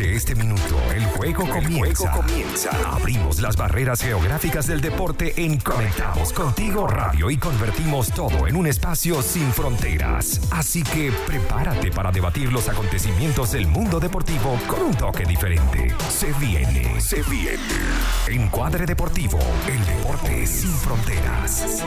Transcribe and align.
Desde 0.00 0.16
este 0.16 0.34
minuto, 0.34 0.80
el 0.94 1.04
juego, 1.04 1.46
comienza. 1.46 2.10
comienza. 2.12 2.70
Abrimos 2.90 3.38
las 3.38 3.54
barreras 3.58 4.00
geográficas 4.00 4.66
del 4.66 4.80
deporte 4.80 5.34
en 5.36 5.60
Conectados 5.60 6.32
Contigo 6.32 6.86
Radio 6.86 7.30
y 7.30 7.36
convertimos 7.36 8.10
todo 8.10 8.46
en 8.46 8.56
un 8.56 8.66
espacio 8.66 9.20
sin 9.20 9.52
fronteras. 9.52 10.40
Así 10.52 10.82
que 10.82 11.12
prepárate 11.26 11.90
para 11.90 12.10
debatir 12.10 12.50
los 12.50 12.66
acontecimientos 12.70 13.52
del 13.52 13.66
mundo 13.66 14.00
deportivo 14.00 14.58
con 14.66 14.80
un 14.80 14.94
toque 14.94 15.26
diferente. 15.26 15.94
Se 16.08 16.32
viene, 16.32 16.98
se 16.98 17.22
viene. 17.24 17.58
Encuadre 18.26 18.86
Deportivo, 18.86 19.38
el 19.68 19.84
deporte 19.84 20.46
sin 20.46 20.70
fronteras. 20.70 21.84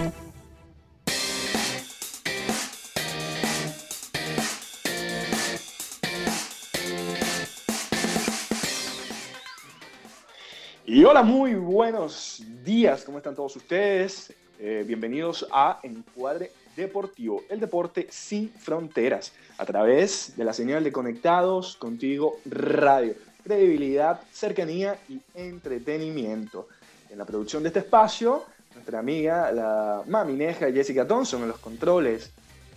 Hola, 11.06 11.22
muy 11.22 11.54
buenos 11.56 12.42
días, 12.64 13.04
¿cómo 13.04 13.18
están 13.18 13.36
todos 13.36 13.54
ustedes? 13.58 14.34
Eh, 14.58 14.86
bienvenidos 14.88 15.46
a 15.52 15.82
Encuadre 15.84 16.52
Deportivo, 16.78 17.44
el 17.50 17.60
deporte 17.60 18.08
sin 18.10 18.50
fronteras, 18.50 19.34
a 19.58 19.66
través 19.66 20.38
de 20.38 20.46
la 20.46 20.54
señal 20.54 20.82
de 20.82 20.94
Conectados 20.94 21.76
Contigo 21.76 22.38
Radio. 22.46 23.16
Credibilidad, 23.44 24.22
cercanía 24.32 24.98
y 25.10 25.20
entretenimiento. 25.36 26.70
En 27.10 27.18
la 27.18 27.26
producción 27.26 27.64
de 27.64 27.68
este 27.68 27.80
espacio, 27.80 28.46
nuestra 28.74 29.00
amiga, 29.00 29.52
la 29.52 30.04
mamineja 30.08 30.72
Jessica 30.72 31.06
Thompson, 31.06 31.42
en 31.42 31.50
los 31.50 31.60
controles, 31.60 32.32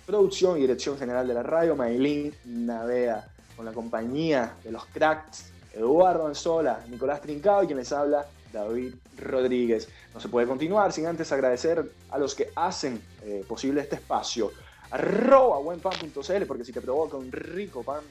producción 0.04 0.58
y 0.58 0.62
dirección 0.62 0.98
general 0.98 1.28
de 1.28 1.34
la 1.34 1.44
radio, 1.44 1.76
Maylin 1.76 2.34
Navea, 2.44 3.28
con 3.56 3.64
la 3.64 3.72
compañía 3.72 4.54
de 4.64 4.72
los 4.72 4.84
cracks 4.86 5.52
Eduardo 5.76 6.26
Anzola, 6.26 6.84
Nicolás 6.88 7.20
Trincado 7.20 7.62
y 7.62 7.66
quien 7.66 7.78
les 7.78 7.92
habla, 7.92 8.26
David 8.52 8.94
Rodríguez. 9.18 9.88
No 10.14 10.20
se 10.20 10.28
puede 10.28 10.46
continuar 10.46 10.92
sin 10.92 11.06
antes 11.06 11.30
agradecer 11.32 11.92
a 12.10 12.18
los 12.18 12.34
que 12.34 12.50
hacen 12.56 13.00
eh, 13.22 13.44
posible 13.46 13.82
este 13.82 13.96
espacio. 13.96 14.52
Arroba 14.90 15.58
buenpan.cl, 15.58 16.46
porque 16.46 16.64
si 16.64 16.72
te 16.72 16.80
provoca 16.80 17.16
un 17.16 17.30
rico 17.30 17.82
pan, 17.82 18.02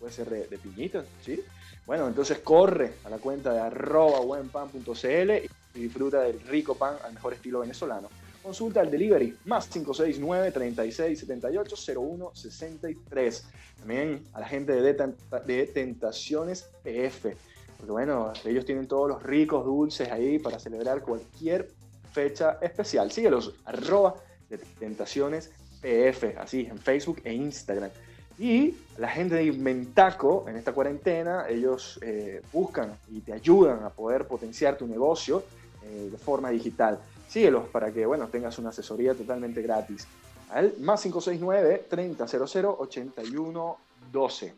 puede 0.00 0.12
ser 0.12 0.28
de, 0.28 0.48
de 0.48 1.04
¿sí? 1.24 1.40
Bueno, 1.86 2.08
entonces 2.08 2.38
corre 2.38 2.94
a 3.04 3.10
la 3.10 3.18
cuenta 3.18 3.52
de 3.52 3.60
arroba 3.60 4.20
buenpan.cl 4.20 5.30
y 5.74 5.78
disfruta 5.78 6.22
del 6.22 6.40
rico 6.40 6.74
pan 6.74 6.96
al 7.04 7.12
mejor 7.12 7.34
estilo 7.34 7.60
venezolano. 7.60 8.08
Consulta 8.42 8.80
el 8.80 8.90
delivery 8.90 9.36
más 9.44 9.68
569 9.68 10.50
36 10.50 11.18
78 11.20 11.76
01 11.96 12.30
63. 12.34 13.44
También 13.78 14.24
a 14.32 14.40
la 14.40 14.48
gente 14.48 14.72
de, 14.72 15.66
Tentaciones 15.66 16.68
PF. 16.82 17.36
Porque 17.76 17.92
bueno, 17.92 18.32
ellos 18.44 18.64
tienen 18.64 18.86
todos 18.86 19.08
los 19.08 19.22
ricos 19.22 19.64
dulces 19.64 20.10
ahí 20.10 20.38
para 20.38 20.58
celebrar 20.58 21.02
cualquier 21.02 21.68
fecha 22.12 22.58
especial. 22.60 23.12
Síguelos, 23.12 23.54
arroba 23.64 24.16
de 24.50 24.58
Tentaciones 24.58 25.50
PF, 25.80 26.36
así 26.38 26.66
en 26.68 26.78
Facebook 26.78 27.20
e 27.24 27.32
Instagram. 27.32 27.90
Y 28.38 28.74
la 28.98 29.08
gente 29.08 29.36
de 29.36 29.44
Inventaco 29.44 30.46
en 30.48 30.56
esta 30.56 30.72
cuarentena, 30.72 31.46
ellos 31.48 31.98
eh, 32.02 32.42
buscan 32.52 32.96
y 33.10 33.20
te 33.20 33.32
ayudan 33.32 33.84
a 33.84 33.90
poder 33.90 34.26
potenciar 34.26 34.76
tu 34.76 34.86
negocio 34.86 35.44
eh, 35.84 36.08
de 36.10 36.18
forma 36.18 36.50
digital. 36.50 36.98
Síguelos 37.32 37.64
para 37.68 37.90
que 37.90 38.04
bueno, 38.04 38.28
tengas 38.28 38.58
una 38.58 38.68
asesoría 38.68 39.14
totalmente 39.14 39.62
gratis 39.62 40.06
al 40.50 40.74
más 40.80 41.00
569 41.00 41.86
3000 41.88 42.66
8112. 42.78 44.54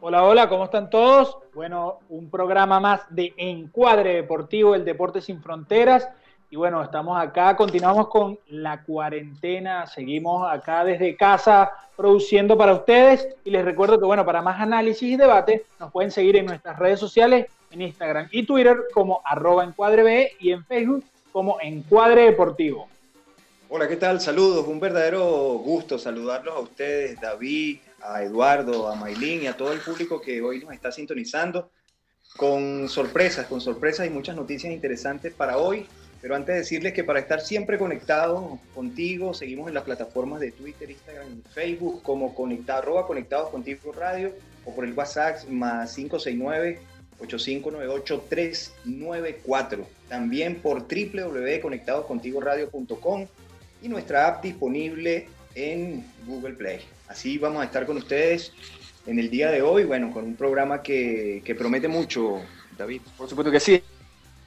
Hola, 0.00 0.22
hola, 0.24 0.50
¿cómo 0.50 0.64
están 0.64 0.90
todos? 0.90 1.38
Bueno, 1.54 2.00
un 2.10 2.28
programa 2.28 2.78
más 2.78 3.00
de 3.08 3.32
Encuadre 3.38 4.16
Deportivo, 4.16 4.74
el 4.74 4.84
Deporte 4.84 5.22
Sin 5.22 5.40
Fronteras. 5.40 6.06
Y 6.50 6.56
bueno, 6.56 6.82
estamos 6.82 7.18
acá, 7.18 7.56
continuamos 7.56 8.08
con 8.08 8.38
la 8.48 8.82
cuarentena, 8.82 9.86
seguimos 9.86 10.46
acá 10.46 10.84
desde 10.84 11.16
casa 11.16 11.70
produciendo 11.96 12.58
para 12.58 12.74
ustedes. 12.74 13.34
Y 13.44 13.50
les 13.50 13.64
recuerdo 13.64 13.98
que, 13.98 14.04
bueno, 14.04 14.26
para 14.26 14.42
más 14.42 14.60
análisis 14.60 15.08
y 15.08 15.16
debate, 15.16 15.64
nos 15.80 15.90
pueden 15.90 16.10
seguir 16.10 16.36
en 16.36 16.44
nuestras 16.44 16.78
redes 16.78 17.00
sociales, 17.00 17.46
en 17.70 17.80
Instagram 17.80 18.28
y 18.30 18.44
Twitter 18.44 18.76
como 18.92 19.22
arroba 19.24 19.64
encuadre 19.64 20.32
y 20.38 20.52
en 20.52 20.66
Facebook 20.66 21.02
como 21.32 21.60
Encuadre 21.60 22.24
Deportivo. 22.24 22.88
Hola, 23.70 23.86
¿qué 23.86 23.96
tal? 23.96 24.20
Saludos, 24.20 24.66
un 24.66 24.80
verdadero 24.80 25.24
gusto 25.58 25.98
saludarlos 25.98 26.56
a 26.56 26.60
ustedes, 26.60 27.20
David, 27.20 27.78
a 28.00 28.22
Eduardo, 28.22 28.88
a 28.88 28.94
Maylin 28.94 29.42
y 29.42 29.46
a 29.46 29.56
todo 29.56 29.72
el 29.72 29.80
público 29.80 30.20
que 30.20 30.40
hoy 30.40 30.60
nos 30.60 30.72
está 30.72 30.90
sintonizando 30.90 31.70
con 32.36 32.88
sorpresas, 32.88 33.46
con 33.46 33.60
sorpresas 33.60 34.06
y 34.06 34.10
muchas 34.10 34.36
noticias 34.36 34.72
interesantes 34.72 35.34
para 35.34 35.58
hoy. 35.58 35.86
Pero 36.20 36.34
antes 36.34 36.54
de 36.54 36.60
decirles 36.60 36.94
que 36.94 37.04
para 37.04 37.20
estar 37.20 37.40
siempre 37.40 37.78
conectados 37.78 38.58
contigo, 38.74 39.34
seguimos 39.34 39.68
en 39.68 39.74
las 39.74 39.84
plataformas 39.84 40.40
de 40.40 40.50
Twitter, 40.50 40.90
Instagram 40.90 41.28
y 41.38 41.48
Facebook 41.52 42.02
como 42.02 42.34
conectado, 42.34 42.82
arroba 42.82 43.06
conectados 43.06 43.50
contigo 43.50 43.92
radio 43.92 44.32
o 44.64 44.74
por 44.74 44.84
el 44.84 44.94
WhatsApp 44.94 45.44
más 45.48 45.94
569 45.94 46.80
8598-394. 47.20 49.84
También 50.08 50.56
por 50.56 50.88
www.conectadoscontigoradio.com 50.88 53.26
y 53.82 53.88
nuestra 53.88 54.26
app 54.26 54.42
disponible 54.42 55.28
en 55.54 56.04
Google 56.26 56.54
Play. 56.54 56.80
Así 57.08 57.38
vamos 57.38 57.62
a 57.62 57.64
estar 57.64 57.86
con 57.86 57.96
ustedes 57.96 58.52
en 59.06 59.18
el 59.18 59.30
día 59.30 59.50
de 59.50 59.62
hoy, 59.62 59.84
bueno, 59.84 60.12
con 60.12 60.24
un 60.24 60.36
programa 60.36 60.82
que, 60.82 61.56
promete 61.58 61.88
mucho, 61.88 62.40
David. 62.76 63.00
Por 63.16 63.28
supuesto 63.28 63.50
que 63.50 63.60
sí. 63.60 63.82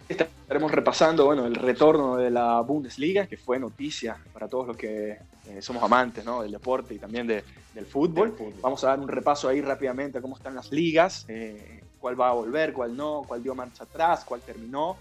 Estaremos 0.08 0.72
repasando 0.72 1.26
bueno, 1.26 1.46
el 1.46 1.56
retorno 1.56 2.18
de 2.18 2.30
la 2.30 2.59
Bundesliga, 2.59 3.28
que 3.28 3.38
fue 3.38 3.58
noticia 3.58 4.18
para 4.34 4.50
todos 4.50 4.68
los 4.68 4.78
que 4.78 5.18
eh, 5.48 5.62
somos 5.62 5.82
amantes 5.82 6.26
¿no? 6.26 6.42
del 6.42 6.52
deporte 6.52 6.94
y 6.94 7.00
también 7.00 7.26
del, 7.26 7.44
fútbol. 7.86 8.36
Vamos 8.62 8.84
a 8.84 8.88
dar 8.88 9.00
un 9.00 9.08
repaso 9.08 9.48
ahí 9.48 9.62
rápidamente 9.62 10.18
a 10.18 10.22
cómo 10.22 10.36
están 10.36 10.53
las 10.53 10.72
ligas, 10.72 11.26
eh, 11.30 11.81
cuál 12.02 12.20
va 12.20 12.30
a 12.30 12.34
volver, 12.34 12.74
cuál 12.74 12.98
no, 12.98 13.24
cuál 13.26 13.42
dio 13.42 13.56
marcha 13.56 13.86
atrás, 13.86 14.26
cuál 14.26 14.42
terminó 14.42 14.98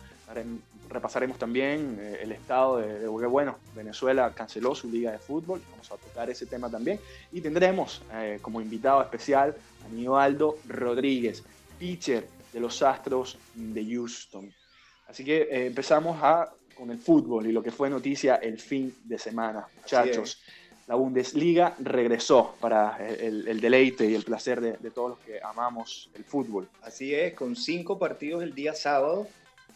repasaremos 0.89 1.39
también 1.39 1.99
eh, 2.01 2.21
el 2.23 2.33
estado 2.33 2.79
de, 2.79 3.01
que, 3.01 3.27
bueno, 3.27 3.59
Venezuela 3.75 4.33
canceló 4.35 4.75
su 4.75 4.91
liga 4.91 5.13
de 5.13 5.19
fútbol, 5.19 5.63
vamos 5.71 5.91
a 5.91 5.97
tocar 5.97 6.31
ese 6.31 6.47
tema 6.47 6.71
también, 6.71 7.01
y 7.33 7.41
tendremos 7.41 8.03
eh, 8.13 8.39
como 8.43 8.61
invitado 8.61 9.03
especial 9.03 9.55
a 9.85 9.89
Nivaldo 9.93 10.59
Rodríguez, 10.69 11.43
pitcher 11.79 12.27
de 12.53 12.61
los 12.61 12.83
Astros 12.83 13.39
de 13.55 13.85
Houston. 13.85 14.53
Así 15.09 15.25
que 15.25 15.43
eh, 15.43 15.67
empezamos 15.67 16.19
a, 16.23 16.53
con 16.77 16.91
el 16.91 16.99
fútbol 16.99 17.47
y 17.47 17.53
lo 17.53 17.63
que 17.63 17.71
fue 17.71 17.91
noticia 17.91 18.37
el 18.37 18.59
fin 18.59 18.95
de 19.05 19.19
semana, 19.19 19.67
muchachos. 19.77 20.41
La 20.91 20.97
Bundesliga 20.97 21.77
regresó 21.79 22.57
para 22.59 22.99
el, 22.99 23.61
deleite 23.61 24.11
y 24.11 24.15
el 24.17 24.25
placer 24.25 24.61
de, 24.61 24.73
de 24.73 24.91
todos 24.91 25.11
los 25.11 25.19
que 25.21 25.41
amamos 25.41 26.11
el 26.15 26.25
fútbol. 26.25 26.69
Así 26.83 27.15
es, 27.15 27.33
con 27.35 27.55
cinco 27.55 27.97
partidos 27.97 28.43
el 28.43 28.57
día 28.57 28.75
sábado, 28.75 29.29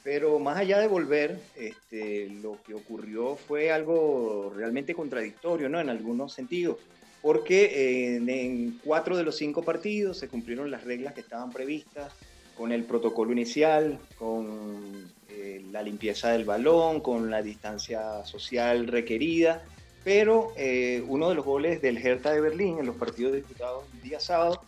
pero 0.03 0.41
más 0.41 0.59
allá 0.59 0.81
de 0.81 0.89
volver, 0.89 1.39
este, 1.55 2.29
lo 2.43 2.61
que 2.65 2.75
ocurrió 2.75 3.37
fue 3.37 3.71
algo 3.71 4.53
realmente 4.57 4.93
contradictorio, 4.93 5.69
¿no? 5.69 5.79
En 5.79 5.89
algunos 5.89 6.33
sentidos, 6.33 6.79
porque 7.23 8.17
en, 8.17 8.81
cuatro 8.85 9.17
de 9.17 9.23
los 9.23 9.37
cinco 9.37 9.63
partidos 9.63 10.19
se 10.19 10.27
cumplieron 10.27 10.69
las 10.69 10.83
reglas 10.83 11.15
que 11.15 11.21
estaban 11.21 11.53
previstas, 11.53 12.13
con 12.57 12.73
el 12.73 12.83
protocolo 12.83 13.31
inicial, 13.31 14.01
con 14.19 15.13
eh, 15.29 15.65
la 15.71 15.81
limpieza 15.81 16.31
del 16.31 16.45
balón, 16.45 17.01
con 17.01 17.31
la 17.31 17.41
distancia 17.41 18.25
social 18.25 18.89
requerida, 18.89 19.63
pero 20.05 20.53
eh, 20.57 21.03
uno 21.09 21.31
de 21.31 21.35
los 21.35 21.45
goles 21.45 21.83
del 21.83 21.99
Hertha 21.99 22.33
de 22.33 22.41
Berlín 22.41 22.79
en 22.79 22.87
los 22.87 22.97
partidos 22.97 23.35
disputados 23.35 23.85
el 23.95 24.03
día 24.03 24.21
sábado 24.21 24.63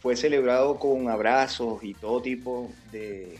fue 0.00 0.16
celebrado 0.16 0.78
con 0.78 1.08
abrazos 1.08 1.84
y 1.84 1.94
todo 1.94 2.22
tipo 2.22 2.70
de 2.90 3.38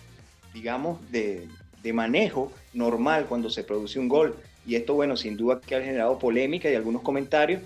digamos, 0.53 0.99
de, 1.11 1.49
manejo 1.95 2.53
normal 2.75 3.25
cuando 3.27 3.49
se 3.49 3.65
produce 3.65 3.99
un 3.99 4.09
gol. 4.09 4.37
Y 4.67 4.75
esto, 4.75 4.93
bueno, 4.93 5.17
sin 5.17 5.39
duda 5.39 5.59
que 5.59 5.75
ha 5.75 5.81
generado 5.81 6.19
polémica 6.19 6.71
y 6.71 6.75
algunos 6.75 7.01
comentarios, 7.01 7.63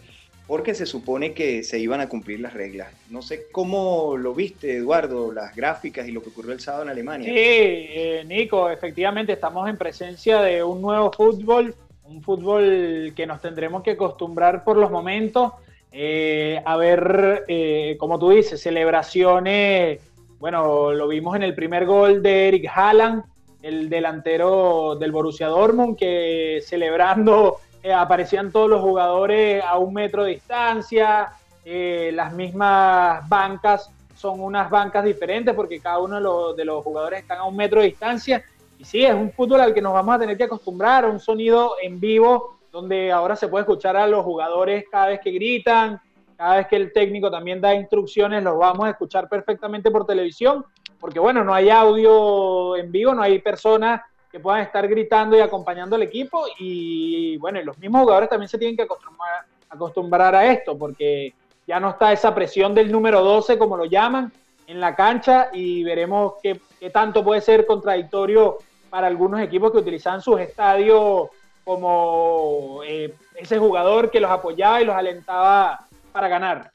porque 0.46 0.76
se 0.76 0.86
supone 0.86 1.32
que 1.32 1.64
se 1.64 1.80
iban 1.80 2.00
a 2.00 2.08
cumplir 2.08 2.38
las 2.38 2.54
reglas. 2.54 2.92
No 3.10 3.20
sé 3.20 3.46
cómo 3.50 4.16
lo 4.16 4.32
viste, 4.32 4.76
Eduardo, 4.76 5.32
las 5.32 5.56
gráficas 5.56 6.06
y 6.06 6.12
lo 6.12 6.22
que 6.22 6.28
ocurrió 6.28 6.52
el 6.52 6.60
sábado 6.60 6.84
en 6.84 6.90
Alemania. 6.90 7.28
Sí, 7.28 7.34
eh, 7.34 8.22
Nico, 8.28 8.70
efectivamente 8.70 9.32
estamos 9.32 9.68
en 9.68 9.76
presencia 9.76 10.40
de 10.40 10.62
un 10.62 10.80
nuevo 10.80 11.10
fútbol, 11.10 11.74
un 12.12 12.22
fútbol 12.22 13.12
que 13.16 13.26
nos 13.26 13.40
tendremos 13.40 13.82
que 13.82 13.92
acostumbrar 13.92 14.64
por 14.64 14.76
los 14.76 14.90
momentos. 14.90 15.52
Eh, 15.90 16.62
a 16.64 16.76
ver, 16.76 17.44
eh, 17.48 17.96
como 17.98 18.18
tú 18.18 18.30
dices, 18.30 18.60
celebraciones 18.60 20.00
bueno, 20.42 20.92
lo 20.92 21.06
vimos 21.06 21.36
en 21.36 21.44
el 21.44 21.54
primer 21.54 21.86
gol 21.86 22.20
de 22.20 22.48
Eric 22.48 22.68
Haaland, 22.74 23.22
el 23.62 23.88
delantero 23.88 24.96
del 24.96 25.12
Borussia 25.12 25.46
Dortmund, 25.46 25.96
que 25.96 26.60
celebrando 26.66 27.60
eh, 27.80 27.92
aparecían 27.92 28.50
todos 28.50 28.68
los 28.68 28.80
jugadores 28.80 29.62
a 29.62 29.78
un 29.78 29.94
metro 29.94 30.24
de 30.24 30.32
distancia, 30.32 31.28
eh, 31.64 32.10
las 32.12 32.32
mismas 32.32 33.28
bancas 33.28 33.88
son 34.16 34.40
unas 34.40 34.68
bancas 34.68 35.04
diferentes 35.04 35.54
porque 35.54 35.78
cada 35.78 36.00
uno 36.00 36.16
de 36.16 36.22
los, 36.22 36.56
de 36.56 36.64
los 36.64 36.82
jugadores 36.82 37.20
están 37.20 37.38
a 37.38 37.44
un 37.44 37.54
metro 37.54 37.80
de 37.80 37.86
distancia. 37.86 38.42
Y 38.82 38.84
sí, 38.84 39.04
es 39.04 39.14
un 39.14 39.30
fútbol 39.30 39.60
al 39.60 39.72
que 39.72 39.80
nos 39.80 39.92
vamos 39.92 40.16
a 40.16 40.18
tener 40.18 40.36
que 40.36 40.42
acostumbrar, 40.42 41.08
un 41.08 41.20
sonido 41.20 41.76
en 41.80 42.00
vivo 42.00 42.58
donde 42.72 43.12
ahora 43.12 43.36
se 43.36 43.46
puede 43.46 43.62
escuchar 43.62 43.96
a 43.96 44.08
los 44.08 44.24
jugadores 44.24 44.86
cada 44.90 45.06
vez 45.06 45.20
que 45.20 45.30
gritan, 45.30 46.00
cada 46.36 46.56
vez 46.56 46.66
que 46.66 46.74
el 46.74 46.92
técnico 46.92 47.30
también 47.30 47.60
da 47.60 47.72
instrucciones, 47.76 48.42
los 48.42 48.58
vamos 48.58 48.86
a 48.86 48.90
escuchar 48.90 49.28
perfectamente 49.28 49.88
por 49.92 50.04
televisión, 50.04 50.64
porque 50.98 51.20
bueno, 51.20 51.44
no 51.44 51.54
hay 51.54 51.70
audio 51.70 52.76
en 52.76 52.90
vivo, 52.90 53.14
no 53.14 53.22
hay 53.22 53.38
personas 53.38 54.00
que 54.32 54.40
puedan 54.40 54.62
estar 54.62 54.88
gritando 54.88 55.36
y 55.36 55.40
acompañando 55.40 55.94
al 55.94 56.02
equipo 56.02 56.42
y 56.58 57.36
bueno, 57.36 57.62
los 57.62 57.78
mismos 57.78 58.02
jugadores 58.02 58.30
también 58.30 58.48
se 58.48 58.58
tienen 58.58 58.76
que 58.76 58.82
acostumbrar, 58.82 59.44
acostumbrar 59.70 60.34
a 60.34 60.50
esto, 60.50 60.76
porque 60.76 61.32
ya 61.68 61.78
no 61.78 61.90
está 61.90 62.12
esa 62.12 62.34
presión 62.34 62.74
del 62.74 62.90
número 62.90 63.22
12, 63.22 63.58
como 63.58 63.76
lo 63.76 63.84
llaman, 63.84 64.32
en 64.66 64.80
la 64.80 64.96
cancha 64.96 65.50
y 65.52 65.84
veremos 65.84 66.34
qué, 66.42 66.60
qué 66.80 66.90
tanto 66.90 67.22
puede 67.22 67.40
ser 67.42 67.64
contradictorio 67.64 68.58
para 68.92 69.06
algunos 69.06 69.40
equipos 69.40 69.72
que 69.72 69.78
utilizan 69.78 70.20
sus 70.20 70.38
estadios 70.38 71.30
como 71.64 72.82
eh, 72.86 73.14
ese 73.36 73.56
jugador 73.56 74.10
que 74.10 74.20
los 74.20 74.30
apoyaba 74.30 74.82
y 74.82 74.84
los 74.84 74.94
alentaba 74.94 75.88
para 76.12 76.28
ganar. 76.28 76.70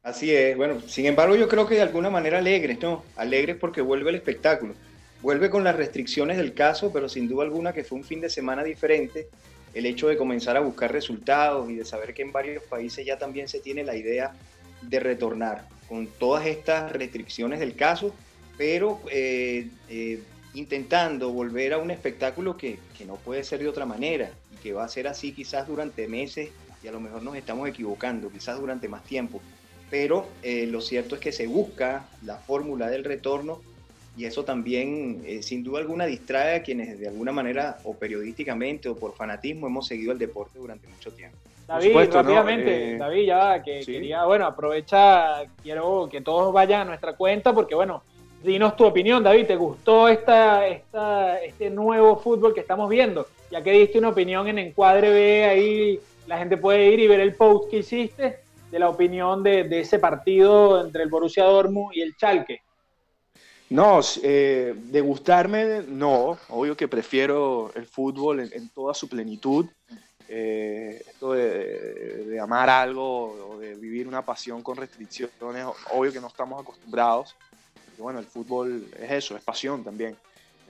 Así 0.00 0.32
es, 0.32 0.56
bueno, 0.56 0.80
sin 0.82 1.06
embargo 1.06 1.34
yo 1.34 1.48
creo 1.48 1.66
que 1.66 1.74
de 1.74 1.82
alguna 1.82 2.10
manera 2.10 2.38
alegres, 2.38 2.80
¿no? 2.80 3.02
Alegres 3.16 3.56
porque 3.56 3.80
vuelve 3.80 4.10
el 4.10 4.14
espectáculo. 4.14 4.74
Vuelve 5.20 5.50
con 5.50 5.64
las 5.64 5.74
restricciones 5.74 6.36
del 6.36 6.54
caso, 6.54 6.92
pero 6.92 7.08
sin 7.08 7.28
duda 7.28 7.42
alguna 7.42 7.72
que 7.72 7.82
fue 7.82 7.98
un 7.98 8.04
fin 8.04 8.20
de 8.20 8.30
semana 8.30 8.62
diferente. 8.62 9.26
El 9.74 9.84
hecho 9.86 10.06
de 10.06 10.16
comenzar 10.16 10.56
a 10.56 10.60
buscar 10.60 10.92
resultados 10.92 11.68
y 11.68 11.74
de 11.74 11.84
saber 11.84 12.14
que 12.14 12.22
en 12.22 12.30
varios 12.30 12.62
países 12.62 13.04
ya 13.04 13.18
también 13.18 13.48
se 13.48 13.58
tiene 13.58 13.82
la 13.82 13.96
idea 13.96 14.32
de 14.80 15.00
retornar 15.00 15.64
con 15.88 16.06
todas 16.06 16.46
estas 16.46 16.92
restricciones 16.92 17.58
del 17.58 17.74
caso, 17.74 18.14
pero 18.56 19.00
eh, 19.10 19.66
eh, 19.88 20.22
intentando 20.58 21.30
volver 21.30 21.72
a 21.72 21.78
un 21.78 21.90
espectáculo 21.90 22.56
que, 22.56 22.78
que, 22.96 23.04
no 23.04 23.16
puede 23.16 23.44
ser 23.44 23.60
de 23.60 23.68
otra 23.68 23.86
manera 23.86 24.30
y 24.52 24.56
que 24.56 24.72
va 24.72 24.84
a 24.84 24.88
ser 24.88 25.06
así 25.06 25.32
quizás 25.32 25.68
durante 25.68 26.08
meses 26.08 26.50
y 26.82 26.88
a 26.88 26.92
lo 26.92 27.00
mejor 27.00 27.22
nos 27.22 27.36
estamos 27.36 27.68
equivocando, 27.68 28.30
quizás 28.30 28.58
durante 28.58 28.88
más 28.88 29.04
tiempo. 29.04 29.40
Pero 29.90 30.26
eh, 30.42 30.66
lo 30.66 30.80
cierto 30.80 31.14
es 31.14 31.20
que 31.20 31.32
se 31.32 31.46
busca 31.46 32.08
la 32.24 32.36
fórmula 32.36 32.88
del 32.88 33.04
retorno 33.04 33.60
y 34.16 34.24
eso 34.24 34.44
también, 34.44 35.22
eh, 35.24 35.42
sin 35.42 35.62
duda 35.62 35.78
alguna, 35.78 36.04
distrae 36.04 36.56
a 36.56 36.62
quienes 36.62 36.98
de 36.98 37.06
alguna 37.06 37.30
manera, 37.30 37.78
o 37.84 37.94
periodísticamente 37.94 38.88
o 38.88 38.96
por 38.96 39.14
fanatismo, 39.14 39.68
hemos 39.68 39.86
seguido 39.86 40.10
el 40.10 40.18
deporte 40.18 40.58
durante 40.58 40.88
mucho 40.88 41.12
tiempo. 41.12 41.38
David, 41.68 41.94
rápidamente, 42.12 42.94
eh, 42.94 42.98
David, 42.98 43.26
ya 43.26 43.62
que 43.62 43.80
quería, 43.84 44.24
bueno, 44.24 44.46
aprovecha, 44.46 45.44
quiero 45.62 46.08
que 46.10 46.20
todos 46.20 46.52
vayan 46.52 46.80
a 46.80 46.84
nuestra 46.86 47.12
cuenta 47.12 47.54
porque, 47.54 47.74
bueno, 47.74 48.02
dinos 48.42 48.76
tu 48.76 48.84
opinión, 48.84 49.22
David, 49.22 49.46
¿te 49.46 49.56
gustó 49.56 50.08
esta, 50.08 50.66
esta, 50.66 51.42
este 51.42 51.70
nuevo 51.70 52.16
fútbol 52.16 52.54
que 52.54 52.60
estamos 52.60 52.88
viendo? 52.88 53.26
Ya 53.50 53.62
que 53.62 53.72
diste 53.72 53.98
una 53.98 54.10
opinión 54.10 54.46
en 54.48 54.58
Encuadre 54.58 55.12
B, 55.12 55.44
ahí 55.44 56.00
la 56.26 56.38
gente 56.38 56.56
puede 56.56 56.90
ir 56.90 57.00
y 57.00 57.06
ver 57.06 57.20
el 57.20 57.34
post 57.34 57.70
que 57.70 57.78
hiciste 57.78 58.40
de 58.70 58.78
la 58.78 58.88
opinión 58.88 59.42
de, 59.42 59.64
de 59.64 59.80
ese 59.80 59.98
partido 59.98 60.84
entre 60.84 61.02
el 61.02 61.08
Borussia 61.08 61.44
Dortmund 61.44 61.94
y 61.94 62.02
el 62.02 62.16
Chalke. 62.16 62.62
No, 63.70 64.00
eh, 64.22 64.74
de 64.76 65.00
gustarme, 65.00 65.82
no. 65.86 66.38
Obvio 66.48 66.76
que 66.76 66.88
prefiero 66.88 67.70
el 67.74 67.86
fútbol 67.86 68.40
en, 68.40 68.68
toda 68.70 68.94
su 68.94 69.08
plenitud. 69.08 69.66
Eh, 70.30 71.02
esto 71.06 71.32
de, 71.32 72.24
de, 72.26 72.40
amar 72.40 72.68
algo 72.68 73.52
o 73.52 73.58
de 73.58 73.74
vivir 73.74 74.06
una 74.06 74.22
pasión 74.22 74.62
con 74.62 74.76
restricciones, 74.76 75.66
obvio 75.90 76.12
que 76.12 76.20
no 76.20 76.26
estamos 76.28 76.60
acostumbrados. 76.60 77.34
Y 77.98 78.00
bueno, 78.00 78.20
el 78.20 78.26
fútbol 78.26 78.86
es 78.98 79.10
eso, 79.10 79.36
es 79.36 79.42
pasión 79.42 79.82
también. 79.82 80.16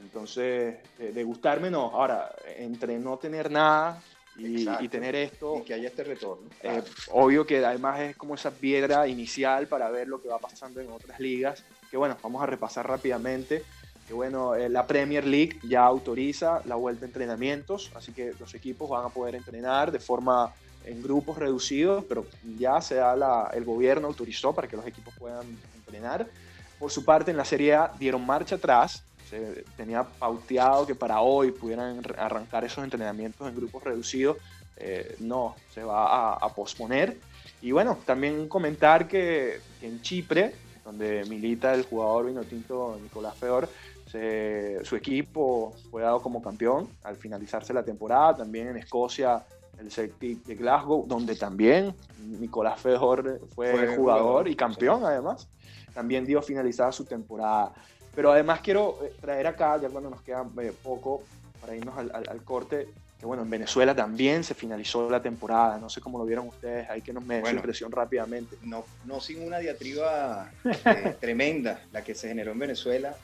Entonces, 0.00 0.76
de, 0.98 1.24
gustarme, 1.24 1.70
no. 1.70 1.90
Ahora, 1.92 2.34
entre 2.56 2.98
no 2.98 3.18
tener 3.18 3.50
nada 3.50 4.00
y, 4.36 4.88
tener 4.88 5.14
esto. 5.14 5.58
Y 5.58 5.62
que 5.62 5.74
haya 5.74 5.88
este 5.88 6.04
retorno. 6.04 6.48
Eh, 6.62 6.82
obvio 7.10 7.46
que 7.46 7.64
además 7.64 8.00
es 8.00 8.16
como 8.16 8.34
esa 8.34 8.50
piedra 8.50 9.06
inicial 9.08 9.66
para 9.66 9.90
ver 9.90 10.08
lo 10.08 10.22
que 10.22 10.28
va 10.28 10.38
pasando 10.38 10.80
en 10.80 10.90
otras 10.90 11.18
ligas. 11.20 11.64
Que 11.90 11.96
bueno, 11.96 12.16
vamos 12.22 12.42
a 12.42 12.46
repasar 12.46 12.88
rápidamente. 12.88 13.64
Que 14.06 14.14
bueno, 14.14 14.54
eh, 14.54 14.68
la 14.70 14.86
Premier 14.86 15.26
League 15.26 15.58
ya 15.64 15.84
autoriza 15.84 16.62
la 16.64 16.76
vuelta 16.76 17.04
a 17.04 17.08
entrenamientos, 17.08 17.90
así 17.94 18.12
que 18.12 18.32
los 18.40 18.54
equipos 18.54 18.88
van 18.88 19.04
a 19.04 19.10
poder 19.10 19.34
entrenar 19.34 19.92
de 19.92 19.98
forma 19.98 20.54
en 20.86 21.02
grupos 21.02 21.36
reducidos, 21.36 22.04
pero 22.08 22.24
ya 22.56 22.80
se 22.80 22.94
da 22.94 23.14
la, 23.14 23.50
el 23.52 23.64
gobierno 23.64 24.08
autorizó 24.08 24.54
para 24.54 24.66
que 24.66 24.76
los 24.76 24.86
equipos 24.86 25.12
puedan 25.18 25.46
entrenar. 25.76 26.26
Por 26.78 26.90
su 26.90 27.04
parte, 27.04 27.30
en 27.30 27.36
la 27.36 27.44
Serie 27.44 27.74
A 27.74 27.92
dieron 27.98 28.24
marcha 28.24 28.56
atrás 28.56 29.04
se 29.28 29.64
tenía 29.76 30.04
pauteado 30.04 30.86
que 30.86 30.94
para 30.94 31.20
hoy 31.20 31.50
pudieran 31.52 32.00
arrancar 32.16 32.64
esos 32.64 32.82
entrenamientos 32.82 33.46
en 33.46 33.54
grupos 33.54 33.84
reducidos. 33.84 34.38
Eh, 34.76 35.16
no, 35.20 35.56
se 35.74 35.82
va 35.82 36.34
a, 36.34 36.48
posponer. 36.54 37.18
Y 37.60 37.72
bueno, 37.72 37.98
también 38.06 38.48
comentar 38.48 39.08
que, 39.08 39.60
en 39.82 40.00
Chipre, 40.00 40.54
donde 40.84 41.24
milita 41.28 41.74
el 41.74 41.84
jugador 41.84 42.26
vinotinto 42.26 42.98
Nicolás 43.02 43.36
Feor, 43.36 43.68
su 44.84 44.96
equipo 44.96 45.74
fue 45.90 46.02
dado 46.02 46.22
como 46.22 46.40
campeón 46.40 46.88
al 47.02 47.16
finalizarse 47.16 47.74
la 47.74 47.82
temporada. 47.82 48.36
También 48.36 48.68
en 48.68 48.76
Escocia, 48.76 49.44
el 49.78 49.90
Celtic 49.90 50.44
de 50.44 50.54
Glasgow, 50.54 51.06
donde 51.06 51.36
también 51.36 51.94
Nicolás 52.18 52.80
Feor 52.80 53.40
fue, 53.54 53.96
jugador, 53.96 54.48
y 54.48 54.56
campeón 54.56 55.04
además. 55.04 55.48
También 55.98 56.24
dio 56.24 56.40
finalizada 56.40 56.92
su 56.92 57.04
temporada. 57.06 57.72
Pero 58.14 58.30
además 58.30 58.60
quiero 58.60 59.00
eh, 59.02 59.12
traer 59.20 59.48
acá, 59.48 59.80
ya 59.82 59.88
cuando 59.88 60.08
nos 60.08 60.22
queda 60.22 60.46
eh, 60.62 60.72
poco 60.80 61.24
para 61.60 61.74
irnos 61.74 61.98
al, 61.98 62.44
corte, 62.44 62.86
que 63.18 63.26
bueno, 63.26 63.42
en 63.42 63.50
Venezuela 63.50 63.96
también 63.96 64.44
se 64.44 64.54
finalizó 64.54 65.10
la 65.10 65.20
temporada, 65.20 65.76
no 65.78 65.88
sé 65.88 66.00
cómo 66.00 66.16
lo 66.16 66.24
vieron 66.24 66.46
ustedes, 66.46 66.88
hay 66.88 67.02
que 67.02 67.12
nos 67.12 67.24
me 67.24 67.44
su 67.44 67.52
impresión 67.52 67.90
rápidamente. 67.90 68.54
No, 68.62 68.84
no 69.06 69.20
sin 69.20 69.42
una 69.42 69.58
diatriba 69.58 70.52
eh, 70.64 71.16
tremenda 71.18 71.82
la 71.90 72.04
que 72.04 72.14
se 72.14 72.28
generó 72.28 72.52
en 72.52 72.60
Venezuela, 72.60 73.16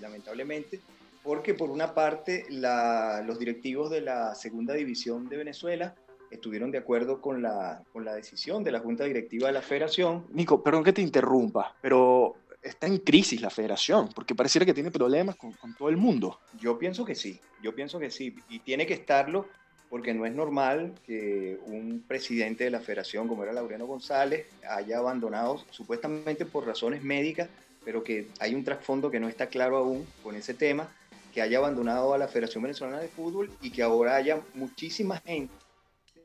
lamentablemente, 0.00 0.80
porque 1.22 1.52
por 1.52 1.68
una 1.68 1.92
parte 1.92 2.46
los 2.48 3.38
directivos 3.38 3.90
de 3.90 4.00
la 4.00 4.34
segunda 4.34 4.72
división 4.72 5.28
de 5.28 5.36
Venezuela 5.36 5.94
estuvieron 6.32 6.70
de 6.70 6.78
acuerdo 6.78 7.20
con 7.20 7.42
la, 7.42 7.82
con 7.92 8.04
la 8.04 8.14
decisión 8.14 8.64
de 8.64 8.72
la 8.72 8.80
Junta 8.80 9.04
Directiva 9.04 9.48
de 9.48 9.52
la 9.52 9.62
Federación. 9.62 10.26
Nico, 10.32 10.62
perdón 10.62 10.84
que 10.84 10.92
te 10.92 11.02
interrumpa, 11.02 11.74
pero 11.80 12.36
está 12.62 12.86
en 12.86 12.98
crisis 12.98 13.40
la 13.40 13.50
federación, 13.50 14.08
porque 14.14 14.34
pareciera 14.34 14.64
que 14.64 14.74
tiene 14.74 14.90
problemas 14.90 15.36
con, 15.36 15.52
todo 15.76 15.88
el 15.88 15.96
mundo. 15.96 16.38
Yo 16.58 16.78
pienso 16.78 17.04
que 17.04 17.14
sí, 17.14 17.40
yo 17.62 17.74
pienso 17.74 17.98
que 17.98 18.10
sí, 18.10 18.34
y 18.48 18.60
tiene 18.60 18.86
que 18.86 18.94
estarlo 18.94 19.46
porque 19.90 20.14
no 20.14 20.24
es 20.24 20.32
normal 20.32 20.94
que 21.04 21.58
un 21.66 22.02
presidente 22.06 22.64
de 22.64 22.70
la 22.70 22.80
federación 22.80 23.28
como 23.28 23.42
era 23.42 23.52
Laureano 23.52 23.86
González 23.86 24.46
haya 24.66 24.98
abandonado 24.98 25.62
supuestamente 25.70 26.46
por 26.46 26.66
razones 26.66 27.02
médicas, 27.02 27.50
pero 27.84 28.02
que 28.02 28.28
hay 28.38 28.54
un 28.54 28.64
trasfondo 28.64 29.10
que 29.10 29.20
no 29.20 29.28
está 29.28 29.48
claro 29.48 29.76
aún 29.76 30.06
con 30.22 30.34
ese 30.34 30.54
tema, 30.54 30.88
que 31.34 31.42
haya 31.42 31.58
abandonado 31.58 32.14
a 32.14 32.18
la 32.18 32.28
Federación 32.28 32.62
Venezolana 32.62 33.00
de 33.00 33.08
Fútbol 33.08 33.50
y 33.60 33.70
que 33.70 33.82
ahora 33.82 34.16
haya 34.16 34.40
muchísima 34.54 35.18
gente, 35.18 35.52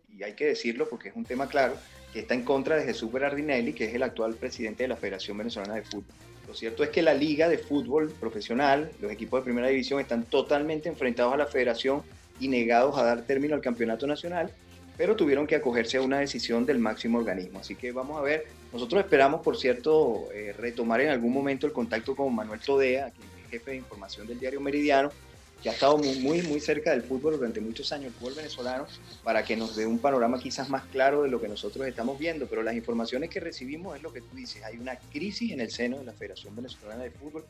y 0.10 0.24
hay 0.24 0.34
que 0.34 0.46
decirlo 0.46 0.88
porque 0.90 1.10
es 1.10 1.16
un 1.16 1.26
tema 1.26 1.48
claro, 1.48 1.76
que 2.14 2.20
está 2.20 2.34
en 2.34 2.44
contra 2.44 2.76
de 2.76 2.84
Jesús 2.84 3.12
Berardinelli, 3.12 3.74
que 3.74 3.86
es 3.86 3.94
el 3.94 4.04
actual 4.04 4.36
presidente 4.36 4.84
de 4.84 4.90
la 4.90 4.96
Federación 4.96 5.38
Venezolana 5.38 5.76
de 5.76 5.84
Fútbol. 5.84 6.16
Lo 6.48 6.54
cierto 6.54 6.84
es 6.84 6.90
que 6.90 7.02
la 7.02 7.14
liga 7.14 7.50
de 7.50 7.58
fútbol 7.58 8.10
profesional, 8.10 8.90
los 9.02 9.12
equipos 9.12 9.42
de 9.42 9.44
primera 9.44 9.68
división 9.68 10.00
están 10.00 10.24
totalmente 10.24 10.88
enfrentados 10.88 11.34
a 11.34 11.38
la 11.38 11.46
federación 11.46 12.04
y 12.40 12.48
negados 12.48 12.98
a 12.98 13.04
dar 13.04 13.24
término 13.24 13.54
al 13.54 13.62
campeonato 13.62 14.08
nacional, 14.08 14.50
pero 14.96 15.16
tuvieron 15.16 15.46
que 15.46 15.56
acogerse 15.56 15.98
a 15.98 16.02
una 16.02 16.20
decisión 16.20 16.66
del 16.66 16.80
máximo 16.80 17.18
organismo. 17.18 17.60
Así 17.60 17.76
que 17.76 17.92
vamos 17.92 18.18
a 18.18 18.22
ver, 18.22 18.46
nosotros 18.72 19.04
esperamos, 19.04 19.42
por 19.42 19.58
cierto, 19.58 20.30
eh, 20.34 20.54
retomar 20.58 21.02
en 21.02 21.10
algún 21.10 21.34
momento 21.34 21.68
el 21.68 21.74
contacto 21.74 22.16
con 22.16 22.34
Manuel 22.34 22.62
Todea, 22.62 23.12
jefe 23.52 23.72
de 23.72 23.78
información 23.78 24.26
del 24.26 24.40
diario 24.40 24.62
Meridiano, 24.62 25.12
que 25.62 25.70
ha 25.70 25.74
estado 25.74 25.98
muy, 25.98 26.42
muy, 26.44 26.60
cerca 26.60 26.92
del 26.92 27.02
fútbol 27.02 27.38
durante 27.38 27.60
muchos 27.62 27.92
años, 27.92 28.08
el 28.08 28.14
fútbol 28.14 28.36
venezolano, 28.36 28.86
para 29.24 29.44
que 29.44 29.56
nos 29.56 29.76
dé 29.76 29.86
un 29.86 30.00
panorama 30.00 30.40
quizás 30.40 30.70
más 30.70 30.84
claro 30.86 31.24
de 31.24 31.30
lo 31.30 31.42
que 31.42 31.48
nosotros 31.48 31.88
estamos 31.88 32.20
viendo. 32.20 32.48
Pero 32.48 32.64
las 32.64 32.76
informaciones 32.76 33.30
que 33.30 33.40
recibimos 33.40 33.96
es 33.96 34.04
lo 34.04 34.14
que 34.14 34.22
tú 34.22 34.36
dices, 34.36 34.64
hay 34.64 34.78
una 34.78 34.96
crisis 35.12 35.52
en 35.52 35.62
el 35.62 35.72
seno 35.72 35.98
de 35.98 36.06
la 36.06 36.14
Federación 36.14 36.56
Venezolana 36.56 37.04
de 37.04 37.12
Fútbol 37.12 37.46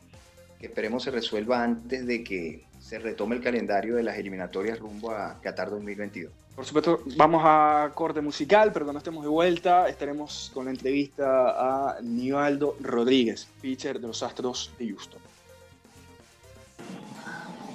que 0.58 0.66
esperemos 0.66 1.04
se 1.04 1.10
resuelva 1.10 1.62
antes 1.62 2.06
de 2.06 2.24
que 2.24 2.64
se 2.80 2.98
retome 2.98 3.36
el 3.36 3.42
calendario 3.42 3.96
de 3.96 4.02
las 4.02 4.18
eliminatorias 4.18 4.78
rumbo 4.78 5.10
a 5.12 5.38
Qatar 5.40 5.70
2022. 5.70 6.32
Por 6.54 6.64
supuesto, 6.64 7.02
vamos 7.16 7.42
a 7.44 7.92
corte 7.94 8.20
musical, 8.20 8.72
pero 8.72 8.84
cuando 8.84 8.98
estemos 8.98 9.22
de 9.22 9.28
vuelta 9.28 9.88
estaremos 9.88 10.50
con 10.52 10.64
la 10.64 10.72
entrevista 10.72 11.90
a 11.90 12.00
Nivaldo 12.02 12.76
Rodríguez, 12.80 13.46
pitcher 13.60 14.00
de 14.00 14.08
los 14.08 14.22
Astros 14.24 14.72
de 14.76 14.88
Houston. 14.88 15.20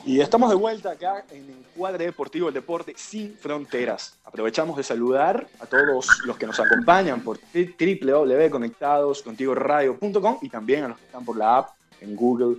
Y 0.05 0.19
estamos 0.19 0.49
de 0.49 0.55
vuelta 0.55 0.91
acá 0.91 1.23
en 1.31 1.49
Encuadre 1.49 2.03
Deportivo, 2.03 2.49
el 2.49 2.53
deporte 2.53 2.93
sin 2.97 3.37
fronteras. 3.37 4.15
Aprovechamos 4.25 4.75
de 4.75 4.83
saludar 4.83 5.47
a 5.61 5.65
todos 5.65 6.05
los 6.25 6.37
que 6.37 6.45
nos 6.45 6.59
acompañan 6.59 7.21
por 7.21 7.39
www.conectadoscontigoradio.com 7.53 10.39
y 10.41 10.49
también 10.49 10.83
a 10.83 10.89
los 10.89 10.97
que 10.97 11.05
están 11.05 11.23
por 11.23 11.37
la 11.37 11.59
app 11.59 11.69
en 12.01 12.17
Google 12.17 12.57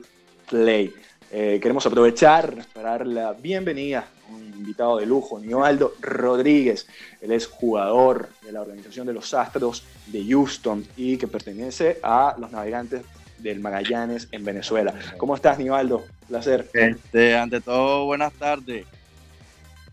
Play. 0.49 0.95
Eh, 1.31 1.59
queremos 1.61 1.85
aprovechar 1.85 2.65
para 2.73 2.93
dar 2.93 3.07
la 3.07 3.35
bienvenida 3.35 4.09
a 4.27 4.33
un 4.33 4.45
invitado 4.45 4.97
de 4.97 5.05
lujo, 5.05 5.39
Nivaldo 5.39 5.93
Rodríguez. 6.01 6.87
Él 7.21 7.31
es 7.31 7.47
jugador 7.47 8.31
de 8.43 8.53
la 8.53 8.63
organización 8.63 9.07
de 9.07 9.13
los 9.13 9.35
Astros 9.35 9.85
de 10.07 10.25
Houston 10.25 10.87
y 10.97 11.19
que 11.19 11.29
pertenece 11.29 11.99
a 12.03 12.37
los 12.39 12.51
navegantes 12.51 13.03
del 13.39 13.61
Magallanes 13.61 14.29
en 14.33 14.45
Venezuela. 14.45 14.95
¿Cómo 15.19 15.35
estás, 15.35 15.59
Nivaldo? 15.59 16.05
Placer. 16.29 16.69
Este, 16.73 17.37
ante 17.37 17.61
todo, 17.61 18.05
buenas 18.07 18.33
tardes. 18.33 18.87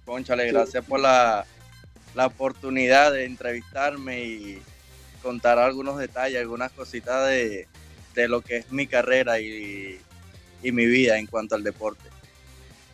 Conchale, 0.06 0.52
gracias 0.52 0.84
por 0.86 1.00
la, 1.00 1.46
la 2.16 2.28
oportunidad 2.28 3.12
de 3.12 3.26
entrevistarme 3.26 4.24
y 4.24 4.62
contar 5.22 5.60
algunos 5.60 5.98
detalles, 5.98 6.40
algunas 6.40 6.72
cositas 6.72 7.28
de, 7.28 7.68
de 8.16 8.28
lo 8.28 8.42
que 8.42 8.58
es 8.58 8.72
mi 8.72 8.88
carrera 8.88 9.40
y, 9.40 10.00
y, 10.64 10.72
mi 10.72 10.86
vida 10.86 11.18
en 11.18 11.28
cuanto 11.28 11.56
al 11.56 11.64
deporte. 11.64 12.04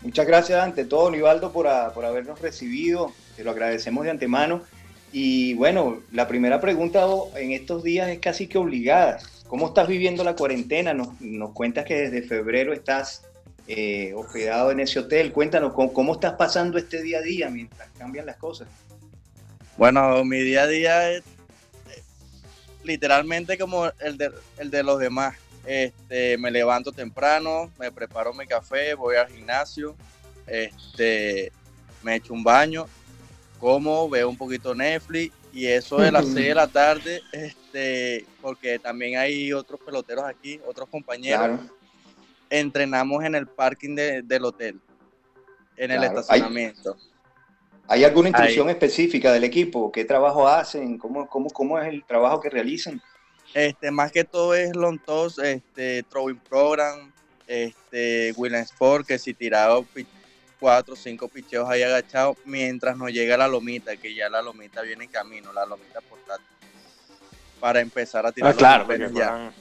Muchas 0.01 0.27
gracias 0.27 0.62
ante 0.62 0.86
todo, 0.86 1.10
Nivaldo, 1.10 1.51
por, 1.51 1.67
por 1.94 2.06
habernos 2.06 2.39
recibido. 2.39 3.13
Te 3.36 3.44
lo 3.44 3.51
agradecemos 3.51 4.03
de 4.03 4.12
antemano. 4.12 4.63
Y 5.12 5.53
bueno, 5.53 6.01
la 6.12 6.27
primera 6.27 6.60
pregunta 6.60 7.06
en 7.36 7.51
estos 7.51 7.84
días 7.84 8.10
es 8.10 8.20
casi 8.20 8.48
que 8.48 8.58
obligada. 8.58 9.20
¿Cómo 9.48 9.68
estás 9.68 9.88
viviendo 9.88 10.24
la 10.24 10.36
cuarentena? 10.36 10.94
Nos, 10.94 11.10
cuentas 11.54 11.86
que 11.86 11.96
desde 11.96 12.22
febrero 12.27 12.74
estás 12.74 13.24
eh, 13.68 14.13
hospedado 14.13 14.72
en 14.72 14.82
ese 14.82 15.00
hotel. 15.00 15.32
Cuéntanos, 15.32 15.74
¿cómo, 15.74 16.13
estás 16.13 16.34
pasando 16.34 16.77
este 16.77 17.01
día 17.01 17.20
a 17.20 17.22
día 17.22 17.50
mientras 17.50 17.89
cambian 17.98 18.25
las 18.25 18.38
cosas? 18.38 18.68
Bueno, 19.77 20.24
mi 20.25 20.39
día 20.39 20.63
a 20.63 20.68
día 20.68 21.12
es 21.12 21.24
literalmente 22.84 23.58
como 23.58 23.89
el 24.00 24.18
de, 24.18 24.32
el 24.58 24.70
de 24.70 24.84
los 24.84 25.00
demás. 25.00 25.36
Este, 25.66 26.38
me 26.38 26.51
levanto 26.51 26.92
temprano, 26.92 27.72
me 27.80 27.92
preparo 27.92 28.34
mi 28.34 28.48
café, 28.48 28.94
voy 28.94 29.18
al 29.18 29.27
gimnasio, 29.27 29.96
este, 30.46 31.51
me 32.04 32.16
echo 32.16 32.34
un 32.34 32.44
baño, 32.44 32.88
como, 33.60 34.10
veo 34.10 34.30
un 34.30 34.38
poquito 34.38 34.74
Netflix 34.74 35.34
y 35.58 35.66
eso 35.66 35.98
de 35.98 36.12
las 36.12 36.26
6 36.26 36.36
de 36.36 36.54
la 36.54 36.68
tarde, 36.68 37.24
este, 37.32 38.28
porque 38.44 38.78
también 38.78 39.18
hay 39.18 39.52
otros 39.52 39.80
peloteros 39.84 40.24
aquí, 40.26 40.62
otros 40.68 40.88
compañeros. 40.88 41.60
Entrenamos 42.48 43.24
en 43.24 43.34
el 43.34 43.48
parking 43.48 43.96
del 43.96 44.46
hotel, 44.46 44.80
en 45.76 45.90
el 45.90 46.04
estacionamiento. 46.04 46.96
¿Hay, 47.88 48.04
alguna 48.04 48.30
instrucción 48.30 48.70
específica 48.70 49.32
del 49.32 49.46
equipo? 49.46 49.92
¿Qué 49.92 50.06
trabajo 50.06 50.48
hacen? 50.48 51.00
¿Cómo, 51.00 51.28
cómo, 51.28 51.50
cómo 51.50 51.80
es 51.80 51.88
el 51.88 52.06
trabajo 52.06 52.40
que 52.40 52.52
realizan? 52.52 53.02
Este, 53.56 53.90
más 53.90 54.12
que 54.12 54.24
todo 54.24 54.54
es 54.54 54.76
long 54.76 55.00
toss, 55.00 55.40
este, 55.40 56.04
throwing 56.04 56.38
program, 56.38 57.12
este, 57.48 58.32
William 58.38 58.62
Sport, 58.62 59.08
que 59.08 59.18
si 59.18 59.34
tirado 59.34 59.88
cuatro 60.60 60.94
o 60.94 60.98
cinco 60.98 61.28
picheos 61.28 61.70
ahí 61.70 61.84
agachados 61.84 62.38
mientras 62.46 62.98
nos 62.98 63.12
llega 63.12 63.38
la 63.38 63.48
lomita, 63.48 63.98
que 63.98 64.14
ya 64.14 64.30
la 64.30 64.42
lomita 64.42 64.82
viene 64.82 65.06
en 65.06 65.10
camino, 65.10 65.54
la 65.54 65.66
lomita 65.66 66.02
portátil, 66.02 66.46
para 67.60 67.80
empezar 67.80 68.26
a 68.26 68.32
tirar. 68.32 68.52
Ah, 68.52 68.56
claro, 68.56 68.88
para 68.88 69.00
que, 69.00 69.10
puedan, 69.10 69.52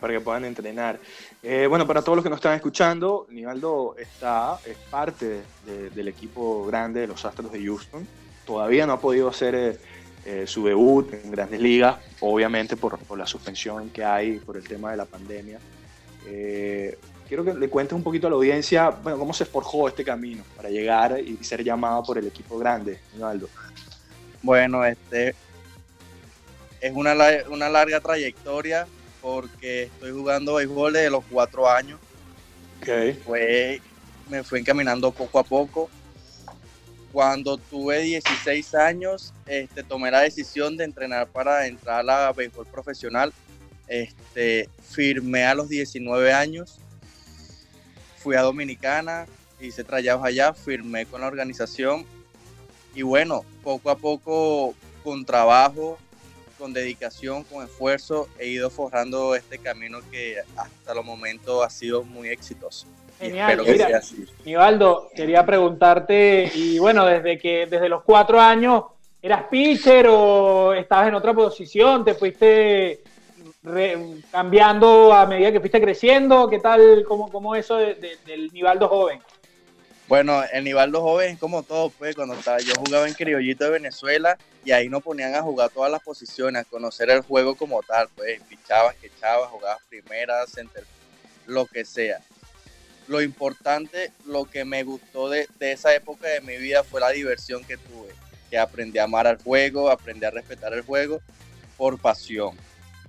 para 0.00 0.12
que 0.12 0.20
puedan 0.20 0.44
entrenar. 0.44 1.00
Eh, 1.42 1.66
bueno, 1.68 1.86
para 1.86 2.02
todos 2.02 2.16
los 2.16 2.22
que 2.22 2.30
nos 2.30 2.38
están 2.38 2.54
escuchando, 2.54 3.26
Nivaldo 3.30 3.96
está, 3.98 4.58
es 4.64 4.76
parte 4.90 5.42
del 5.66 6.08
equipo 6.08 6.66
grande 6.66 7.00
de 7.00 7.06
los 7.06 7.24
Astros 7.24 7.50
de 7.52 7.64
Houston. 7.64 8.06
Todavía 8.46 8.86
no 8.86 8.94
ha 8.94 9.00
podido 9.00 9.28
hacer 9.28 9.54
eh, 9.54 9.78
eh, 10.24 10.44
su 10.46 10.66
debut 10.66 11.12
en 11.14 11.30
grandes 11.30 11.60
ligas, 11.60 11.96
obviamente 12.20 12.76
por, 12.76 12.98
por, 12.98 13.18
la 13.18 13.26
suspensión 13.26 13.90
que 13.90 14.04
hay 14.04 14.38
por 14.38 14.56
el 14.56 14.66
tema 14.66 14.90
de 14.90 14.96
la 14.96 15.04
pandemia 15.04 15.58
quiero 17.32 17.46
que 17.46 17.54
le 17.54 17.70
cuentes 17.70 17.94
un 17.94 18.02
poquito 18.02 18.26
a 18.26 18.30
la 18.30 18.36
audiencia, 18.36 18.90
bueno, 18.90 19.18
cómo 19.18 19.32
se 19.32 19.46
forjó 19.46 19.88
este 19.88 20.04
camino 20.04 20.44
para 20.54 20.68
llegar 20.68 21.18
y 21.18 21.42
ser 21.42 21.64
llamado 21.64 22.02
por 22.02 22.18
el 22.18 22.26
equipo 22.26 22.58
grande, 22.58 23.00
Ronaldo. 23.14 23.48
Bueno, 24.42 24.84
este 24.84 25.34
es 26.82 26.92
una, 26.94 27.14
una 27.48 27.70
larga 27.70 28.00
trayectoria 28.00 28.86
porque 29.22 29.84
estoy 29.84 30.10
jugando 30.10 30.56
béisbol 30.56 30.92
desde 30.92 31.08
los 31.08 31.24
cuatro 31.24 31.70
años. 31.70 31.98
Okay. 32.82 33.14
Fue, 33.14 33.80
me 34.28 34.44
fui 34.44 34.60
encaminando 34.60 35.10
poco 35.10 35.38
a 35.38 35.42
poco. 35.42 35.88
Cuando 37.14 37.56
tuve 37.56 38.00
16 38.00 38.74
años, 38.74 39.32
este, 39.46 39.82
tomé 39.82 40.10
la 40.10 40.20
decisión 40.20 40.76
de 40.76 40.84
entrenar 40.84 41.28
para 41.28 41.66
entrar 41.66 42.00
a 42.00 42.02
la 42.02 42.32
béisbol 42.34 42.66
profesional. 42.66 43.32
Este, 43.88 44.68
firmé 44.82 45.46
a 45.46 45.54
los 45.54 45.70
19 45.70 46.30
años 46.30 46.81
fui 48.22 48.36
a 48.36 48.42
Dominicana, 48.42 49.26
hice 49.60 49.84
trayados 49.84 50.24
allá, 50.24 50.52
firmé 50.54 51.06
con 51.06 51.20
la 51.20 51.26
organización 51.26 52.06
y 52.94 53.02
bueno, 53.02 53.44
poco 53.64 53.90
a 53.90 53.96
poco 53.96 54.74
con 55.02 55.24
trabajo, 55.24 55.98
con 56.58 56.72
dedicación, 56.72 57.42
con 57.44 57.64
esfuerzo, 57.64 58.28
he 58.38 58.46
ido 58.48 58.70
forjando 58.70 59.34
este 59.34 59.58
camino 59.58 59.98
que 60.10 60.36
hasta 60.56 60.92
el 60.92 61.04
momento 61.04 61.62
ha 61.62 61.70
sido 61.70 62.04
muy 62.04 62.28
exitoso. 62.28 62.86
Genial, 63.18 63.60
espero 63.66 64.00
Nivaldo, 64.44 65.10
quería 65.14 65.44
preguntarte, 65.44 66.50
y 66.54 66.78
bueno, 66.78 67.06
desde 67.06 67.38
que 67.38 67.66
desde 67.66 67.88
los 67.88 68.02
cuatro 68.02 68.40
años, 68.40 68.84
¿eras 69.20 69.44
pitcher 69.50 70.06
o 70.08 70.74
estabas 70.74 71.08
en 71.08 71.14
otra 71.14 71.32
posición? 71.32 72.04
¿Te 72.04 72.14
fuiste 72.14 73.01
cambiando 74.30 75.12
a 75.12 75.26
medida 75.26 75.52
que 75.52 75.60
fuiste 75.60 75.80
creciendo? 75.80 76.48
¿Qué 76.48 76.58
tal, 76.58 77.04
cómo, 77.06 77.30
cómo 77.30 77.54
eso 77.54 77.76
del 77.76 78.50
Nivaldo 78.52 78.88
joven? 78.88 79.20
Bueno, 80.08 80.42
el 80.52 80.64
Nivaldo 80.64 81.00
joven 81.00 81.34
es 81.34 81.38
como 81.38 81.62
todo, 81.62 81.90
pues, 81.90 82.14
cuando 82.14 82.34
estaba, 82.34 82.58
yo 82.58 82.74
jugaba 82.74 83.06
en 83.06 83.14
Criollito 83.14 83.64
de 83.64 83.70
Venezuela 83.70 84.36
y 84.64 84.72
ahí 84.72 84.88
nos 84.88 85.02
ponían 85.02 85.34
a 85.34 85.42
jugar 85.42 85.70
todas 85.70 85.90
las 85.90 86.02
posiciones, 86.02 86.62
a 86.62 86.68
conocer 86.68 87.08
el 87.10 87.22
juego 87.22 87.54
como 87.54 87.82
tal, 87.82 88.08
pues, 88.16 88.42
pichabas, 88.42 88.96
quechabas, 88.96 89.48
jugabas 89.50 89.80
primera, 89.88 90.44
center, 90.46 90.84
lo 91.46 91.66
que 91.66 91.84
sea. 91.84 92.20
Lo 93.08 93.22
importante, 93.22 94.12
lo 94.26 94.44
que 94.44 94.64
me 94.64 94.82
gustó 94.82 95.28
de, 95.28 95.48
de 95.58 95.72
esa 95.72 95.94
época 95.94 96.28
de 96.28 96.40
mi 96.40 96.56
vida 96.56 96.82
fue 96.82 97.00
la 97.00 97.10
diversión 97.10 97.64
que 97.64 97.76
tuve, 97.76 98.10
que 98.50 98.58
aprendí 98.58 98.98
a 98.98 99.04
amar 99.04 99.26
al 99.26 99.42
juego, 99.42 99.88
aprendí 99.88 100.26
a 100.26 100.30
respetar 100.30 100.72
el 100.74 100.82
juego 100.82 101.20
por 101.76 101.98
pasión 101.98 102.56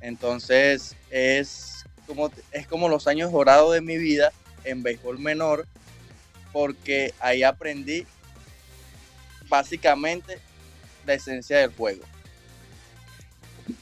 entonces 0.04 0.96
es 1.10 1.86
como, 2.06 2.30
es 2.52 2.68
como 2.68 2.90
los 2.90 3.08
años 3.08 3.32
dorados 3.32 3.74
de 3.74 3.82
mi 3.82 3.98
vida 3.98 4.32
en 4.66 4.84
béisbol 4.84 5.18
menor, 5.18 5.66
porque 6.52 7.14
ahí 7.20 7.42
aprendí 7.42 8.06
básicamente 9.48 10.38
la 11.06 11.14
esencia 11.14 11.58
del 11.58 11.72
juego. 11.72 12.04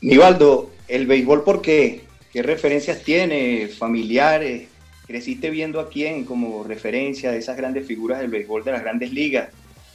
Nivaldo, 0.02 0.72
¿el 0.88 1.08
béisbol 1.08 1.44
por 1.44 1.62
qué? 1.62 2.04
¿Qué 2.32 2.44
referencias 2.44 3.02
tiene? 3.02 3.68
¿Familiares? 3.68 4.70
¿Creciste 5.08 5.50
viendo 5.50 5.80
a 5.80 5.90
quién 5.90 6.24
como 6.24 6.64
referencia 6.64 7.32
de 7.32 7.40
esas 7.40 7.58
grandes 7.58 7.88
figuras 7.88 8.20
del 8.20 8.30
béisbol 8.30 8.64
de 8.64 8.72
las 8.72 8.82
grandes 8.82 9.12
ligas? 9.12 9.50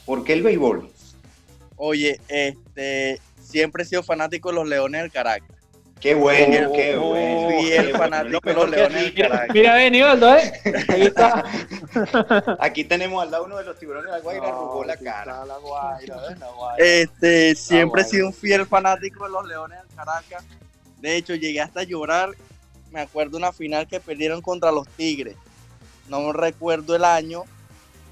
¿Por 0.05 0.25
qué 0.25 0.33
el 0.33 0.43
béisbol? 0.43 0.91
Oye, 1.77 2.19
este, 2.27 3.19
siempre 3.41 3.83
he 3.83 3.85
sido 3.85 4.03
fanático 4.03 4.49
de 4.49 4.55
los 4.55 4.67
Leones 4.67 5.01
del 5.01 5.11
Caracas. 5.11 5.56
Qué 5.99 6.13
bueno, 6.13 6.71
qué 6.73 6.95
bueno. 6.95 7.61
Y 7.61 7.71
el 7.71 7.91
fanático 7.97 8.39
de 8.43 8.53
los 8.53 8.69
Leones 8.69 9.13
Mira, 9.13 9.47
mira 9.51 9.73
ven, 9.75 9.95
¿eh? 9.95 10.83
Ahí 10.89 11.01
está. 11.03 11.43
Aquí 12.59 12.83
tenemos 12.83 13.23
al 13.23 13.31
lado 13.31 13.45
uno 13.45 13.57
de 13.57 13.63
los 13.63 13.79
tiburones 13.79 14.05
de 14.05 14.17
la 14.17 14.19
Guaira, 14.19 14.49
no, 14.49 14.83
la 14.83 14.97
cara. 14.97 15.45
La 15.45 15.57
Guaira, 15.57 16.15
Este, 16.77 17.55
siempre 17.55 18.03
he 18.03 18.05
sido 18.05 18.27
un 18.27 18.33
fiel 18.33 18.65
fanático 18.67 19.25
de 19.25 19.31
los 19.31 19.47
Leones 19.47 19.79
del 19.79 19.95
Caracas. 19.95 20.45
De 20.99 21.15
hecho, 21.15 21.35
llegué 21.35 21.61
hasta 21.61 21.83
llorar. 21.83 22.29
Me 22.91 23.01
acuerdo 23.01 23.37
una 23.37 23.51
final 23.51 23.87
que 23.87 23.99
perdieron 23.99 24.41
contra 24.41 24.71
los 24.71 24.87
Tigres. 24.89 25.35
No 26.07 26.31
recuerdo 26.31 26.95
el 26.95 27.03
año, 27.03 27.43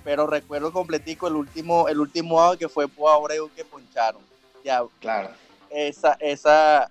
pero 0.04 0.28
recuerdo 0.28 0.74
completico 0.74 1.28
el 1.28 1.36
último, 1.36 1.88
el 1.88 2.00
último 2.00 2.42
año 2.44 2.58
que 2.58 2.68
fue 2.68 2.88
por 2.88 3.12
Abreu 3.12 3.50
que 3.56 3.64
poncharon. 3.64 4.22
Ya, 4.64 4.84
claro. 5.00 5.30
Esa, 5.70 6.18
esa, 6.20 6.90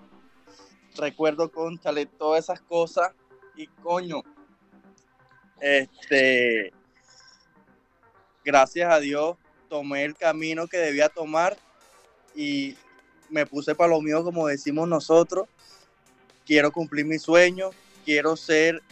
recuerdo, 0.97 1.51
con 1.51 1.79
chale, 1.79 2.07
todas 2.07 2.45
esas 2.45 2.61
cosas 2.61 3.13
y 3.57 3.67
coño, 3.67 4.23
este, 5.61 6.73
gracias 8.45 8.93
a 8.93 9.01
Dios 9.01 9.37
tomé 9.69 10.05
el 10.05 10.15
camino 10.15 10.69
que 10.69 10.77
debía 10.77 11.09
tomar 11.09 11.57
y 12.35 12.77
me 13.29 13.47
puse 13.47 13.75
para 13.75 13.91
lo 13.91 14.01
mío, 14.01 14.23
como 14.23 14.47
decimos 14.47 14.89
nosotros. 14.89 15.49
Quiero 16.47 16.71
cumplir 16.71 17.07
mi 17.07 17.19
sueño, 17.19 17.71
quiero 18.05 18.37
ser 18.37 18.83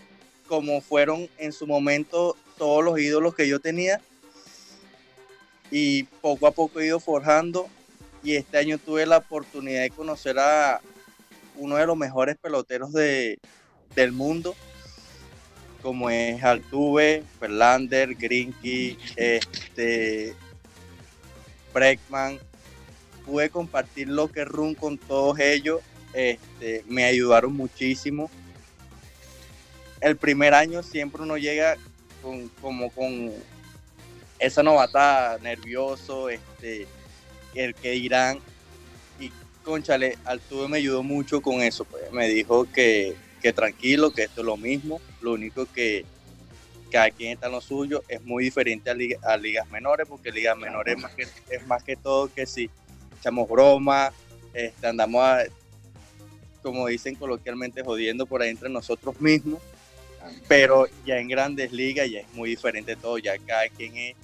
como 0.48 0.80
fueron 0.80 1.28
en 1.38 1.52
su 1.52 1.66
momento 1.66 2.36
todos 2.58 2.82
los 2.82 2.98
ídolos 2.98 3.34
que 3.34 3.46
yo 3.46 3.60
tenía 3.60 4.00
y 5.70 6.02
poco 6.02 6.46
a 6.46 6.50
poco 6.50 6.80
he 6.80 6.86
ido 6.86 6.98
forjando 6.98 7.68
y 8.22 8.36
este 8.36 8.58
año 8.58 8.78
tuve 8.78 9.06
la 9.06 9.18
oportunidad 9.18 9.82
de 9.82 9.90
conocer 9.90 10.38
a 10.38 10.80
uno 11.56 11.76
de 11.76 11.86
los 11.86 11.96
mejores 11.96 12.36
peloteros 12.38 12.92
de, 12.92 13.38
del 13.94 14.12
mundo, 14.12 14.54
como 15.82 16.10
es 16.10 16.42
Altuve, 16.42 17.24
Verlander, 17.40 18.14
Grinky, 18.14 18.98
este, 19.16 20.34
Breckman. 21.72 22.38
Pude 23.26 23.50
compartir 23.50 24.08
lo 24.08 24.28
que 24.30 24.44
run 24.44 24.74
con 24.74 24.98
todos 24.98 25.38
ellos, 25.38 25.80
este, 26.12 26.84
me 26.88 27.04
ayudaron 27.04 27.52
muchísimo. 27.54 28.30
El 30.00 30.16
primer 30.16 30.54
año 30.54 30.82
siempre 30.82 31.22
uno 31.22 31.36
llega 31.36 31.76
con, 32.20 32.48
como 32.60 32.90
con 32.90 33.32
esa 34.40 34.62
novata 34.62 35.38
nervioso, 35.40 36.28
este, 36.28 36.88
el 37.54 37.74
que 37.74 37.92
dirán. 37.92 38.40
Conchale, 39.62 40.18
Altuve 40.24 40.68
me 40.68 40.78
ayudó 40.78 41.02
mucho 41.02 41.40
con 41.40 41.62
eso. 41.62 41.84
Pues. 41.84 42.10
Me 42.12 42.28
dijo 42.28 42.66
que, 42.72 43.14
tranquilo, 43.54 44.12
que 44.12 44.24
esto 44.24 44.40
es 44.40 44.46
lo 44.46 44.56
mismo. 44.56 45.00
Lo 45.20 45.32
único 45.32 45.66
que 45.66 46.04
cada 46.90 47.10
quien 47.10 47.32
está 47.32 47.46
en 47.46 47.52
lo 47.52 47.60
suyo 47.60 48.02
es 48.08 48.22
muy 48.22 48.44
diferente 48.44 48.90
a, 48.90 49.36
ligas 49.36 49.70
menores, 49.70 50.06
porque 50.06 50.30
ligas 50.30 50.56
menores 50.58 50.96
es 50.96 51.02
más 51.02 51.14
que, 51.14 51.26
es 51.48 51.66
más 51.66 51.82
que 51.82 51.96
todo 51.96 52.30
que 52.32 52.44
si 52.44 52.68
echamos 53.18 53.48
broma, 53.48 54.12
este, 54.52 54.86
andamos, 54.86 55.24
como 56.62 56.86
dicen 56.88 57.14
coloquialmente, 57.14 57.82
jodiendo 57.82 58.26
por 58.26 58.42
ahí 58.42 58.50
entre 58.50 58.68
nosotros 58.68 59.18
mismos. 59.20 59.60
Pero 60.46 60.86
ya 61.04 61.18
en 61.18 61.28
grandes 61.28 61.72
ligas 61.72 62.08
ya 62.08 62.20
es 62.20 62.32
muy 62.34 62.50
diferente 62.50 62.94
todo, 62.94 63.18
ya 63.18 63.36
cada 63.38 63.68
quien 63.68 63.96
es, 63.96 64.16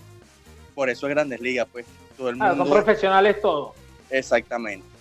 por 0.74 0.90
eso 0.90 1.08
es 1.08 1.14
grandes 1.14 1.40
ligas, 1.40 1.66
pues 1.72 1.86
todo 2.16 2.28
el 2.28 2.36
mundo. 2.36 2.56
son 2.56 2.70
profesionales 2.70 3.40
todos. 3.40 3.74
Exactamente. 4.10 4.97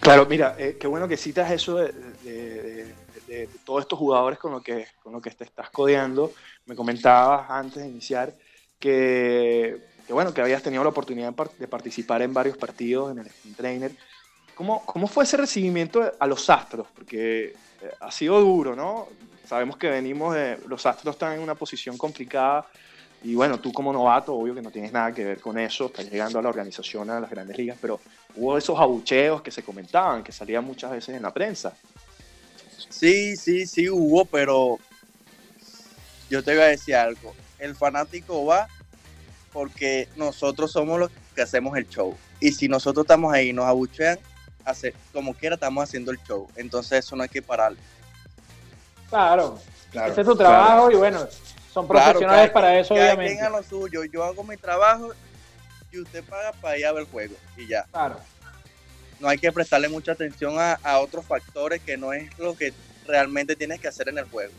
Claro, 0.00 0.24
mira, 0.26 0.56
eh, 0.58 0.78
qué 0.80 0.86
bueno 0.86 1.06
que 1.06 1.16
citas 1.16 1.50
eso 1.50 1.76
de, 1.76 2.94
todos 3.64 3.82
estos 3.82 3.98
jugadores 3.98 4.38
con 4.38 4.52
los 4.52 4.62
que, 4.62 4.86
con 5.02 5.12
lo 5.12 5.20
que 5.20 5.30
te 5.30 5.44
estás 5.44 5.70
codeando. 5.70 6.32
Me 6.66 6.74
comentabas 6.74 7.50
antes 7.50 7.82
de 7.82 7.88
iniciar 7.88 8.34
que, 8.78 9.78
bueno, 10.08 10.32
que 10.32 10.40
habías 10.40 10.62
tenido 10.62 10.82
la 10.82 10.90
oportunidad 10.90 11.34
de 11.58 11.68
participar 11.68 12.22
en 12.22 12.32
varios 12.32 12.56
partidos 12.56 13.12
en 13.12 13.18
el 13.18 13.26
Spin 13.26 13.54
Trainer. 13.54 13.92
¿Cómo, 14.54 14.84
¿Cómo 14.86 15.06
fue 15.06 15.24
ese 15.24 15.36
recibimiento 15.36 16.12
a 16.18 16.26
los 16.26 16.48
Astros? 16.48 16.86
Porque 16.94 17.54
eh, 17.82 17.90
ha 18.00 18.10
sido 18.10 18.40
duro, 18.40 18.74
¿no? 18.74 19.06
Sabemos 19.46 19.76
que 19.76 19.90
venimos 19.90 20.34
de. 20.34 20.58
Los 20.66 20.86
Astros 20.86 21.14
están 21.14 21.34
en 21.34 21.40
una 21.40 21.54
posición 21.54 21.98
complicada 21.98 22.66
y 23.22 23.34
bueno, 23.34 23.60
tú 23.60 23.72
como 23.72 23.92
novato, 23.92 24.34
obvio 24.34 24.54
que 24.54 24.62
no 24.62 24.70
tienes 24.70 24.92
nada 24.92 25.12
que 25.12 25.24
ver 25.24 25.40
con 25.40 25.58
eso, 25.58 25.86
estás 25.86 26.10
llegando 26.10 26.38
a 26.38 26.42
la 26.42 26.48
organización, 26.48 27.10
a 27.10 27.20
las 27.20 27.30
grandes 27.30 27.56
ligas, 27.58 27.76
pero 27.80 28.00
hubo 28.36 28.56
esos 28.56 28.78
abucheos 28.78 29.42
que 29.42 29.50
se 29.50 29.62
comentaban, 29.62 30.22
que 30.22 30.32
salían 30.32 30.64
muchas 30.64 30.90
veces 30.90 31.14
en 31.16 31.22
la 31.22 31.32
prensa. 31.32 31.74
Sí, 32.88 33.36
sí, 33.36 33.66
sí 33.66 33.90
hubo, 33.90 34.24
pero 34.24 34.78
yo 36.30 36.42
te 36.42 36.54
voy 36.54 36.62
a 36.62 36.68
decir 36.68 36.94
algo. 36.94 37.34
El 37.58 37.74
fanático 37.76 38.46
va 38.46 38.68
porque 39.52 40.08
nosotros 40.16 40.72
somos 40.72 40.98
los 40.98 41.10
que 41.34 41.42
hacemos 41.42 41.76
el 41.76 41.88
show. 41.88 42.16
Y 42.40 42.52
si 42.52 42.68
nosotros 42.68 43.04
estamos 43.04 43.32
ahí 43.34 43.50
y 43.50 43.52
nos 43.52 43.66
abuchean, 43.66 44.18
hace, 44.64 44.94
como 45.12 45.34
quiera 45.34 45.56
estamos 45.56 45.84
haciendo 45.84 46.10
el 46.10 46.18
show. 46.22 46.48
Entonces 46.56 47.04
eso 47.04 47.16
no 47.16 47.22
hay 47.22 47.28
que 47.28 47.42
parar. 47.42 47.74
Claro, 49.10 49.58
claro 49.90 50.12
ese 50.12 50.20
es 50.22 50.26
tu 50.26 50.36
trabajo 50.36 50.90
y 50.90 50.94
bueno, 50.94 51.26
son 51.72 51.86
profesionales 51.86 52.50
para 52.50 52.78
eso, 52.78 52.94
obviamente. 52.94 53.48
lo 53.48 53.62
suyo. 53.62 54.04
Yo 54.04 54.24
hago 54.24 54.42
mi 54.42 54.56
trabajo 54.56 55.12
y 55.92 56.00
usted 56.00 56.24
paga 56.24 56.52
para 56.52 56.78
ir 56.78 56.86
a 56.86 56.92
ver 56.92 57.02
el 57.02 57.08
juego 57.08 57.34
y 57.56 57.66
ya. 57.66 57.84
Claro. 57.90 58.16
No 59.20 59.28
hay 59.28 59.38
que 59.38 59.52
prestarle 59.52 59.88
mucha 59.88 60.12
atención 60.12 60.54
a, 60.58 60.98
otros 60.98 61.26
factores 61.26 61.80
que 61.82 61.96
no 61.96 62.12
es 62.12 62.36
lo 62.38 62.56
que 62.56 62.72
realmente 63.06 63.54
tienes 63.54 63.80
que 63.80 63.88
hacer 63.88 64.08
en 64.08 64.18
el 64.18 64.24
juego. 64.24 64.52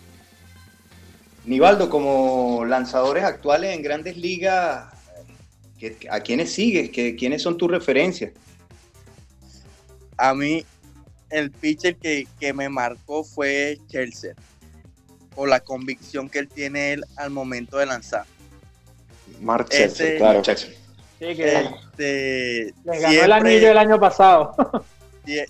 Nivaldo, 1.44 1.90
como 1.90 2.64
lanzadores 2.66 3.24
actuales 3.24 3.76
en 3.76 3.82
grandes 3.82 4.16
ligas, 4.16 4.94
¿a 6.10 6.20
quiénes 6.20 6.54
sigues? 6.54 6.92
¿Quiénes 6.92 7.42
son 7.42 7.58
tus 7.58 7.72
referencias? 7.72 8.32
A 10.16 10.36
mí, 10.36 10.64
el 11.32 11.50
pitcher 11.50 11.96
que, 11.96 12.28
que 12.40 12.54
me 12.54 12.70
marcó 12.70 13.24
fue 13.24 13.80
Chelsea 13.88 14.36
o 15.36 15.46
la 15.46 15.60
convicción 15.60 16.30
que 16.30 16.40
él 16.40 16.48
tiene 16.48 16.94
él 16.94 17.06
al 17.16 17.30
momento 17.30 17.78
de 17.78 17.86
lanzar. 17.86 18.26
Mark 19.40 19.70
claro. 20.18 20.44
Sí, 20.44 21.36
que 21.36 21.54
este, 21.56 22.74
le 22.84 23.00
ganó 23.00 23.24
el 23.24 23.32
anillo 23.32 23.72
el 23.72 23.78
año 23.78 24.00
pasado. 24.00 24.56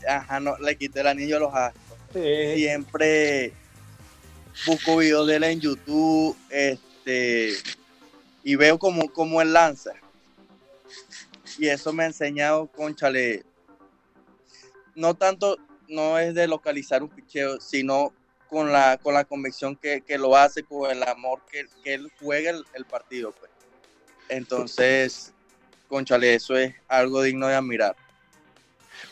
ajá, 0.07 0.39
no, 0.39 0.57
le 0.57 0.75
quité 0.75 1.01
el 1.01 1.07
anillo 1.07 1.37
a 1.37 1.39
los 1.39 1.53
astros. 1.53 2.25
Siempre 2.55 3.53
busco 4.65 4.97
videos 4.97 5.27
de 5.27 5.35
él 5.37 5.43
en 5.45 5.59
YouTube 5.61 6.35
este, 6.49 7.53
y 8.43 8.55
veo 8.55 8.77
cómo, 8.77 9.11
cómo 9.11 9.41
él 9.41 9.53
lanza. 9.53 9.91
Y 11.57 11.67
eso 11.67 11.93
me 11.93 12.03
ha 12.03 12.07
enseñado, 12.07 12.67
conchale, 12.67 13.43
no 14.95 15.13
tanto, 15.15 15.57
no 15.87 16.17
es 16.17 16.33
de 16.33 16.47
localizar 16.47 17.03
un 17.03 17.09
picheo, 17.09 17.59
sino 17.59 18.13
con 18.51 18.69
la, 18.69 18.97
con 18.97 19.13
la 19.13 19.23
convicción 19.23 19.77
que, 19.77 20.03
lo 20.19 20.35
hace, 20.35 20.63
con 20.63 20.91
el 20.91 21.01
amor 21.03 21.39
que, 21.49 21.65
él 21.85 22.11
juega 22.19 22.51
el, 22.73 22.85
partido. 22.85 23.31
Pues. 23.31 23.49
Entonces, 24.27 25.31
conchale, 25.87 26.35
eso 26.35 26.57
es 26.57 26.75
algo 26.89 27.21
digno 27.21 27.47
de 27.47 27.55
admirar. 27.55 27.95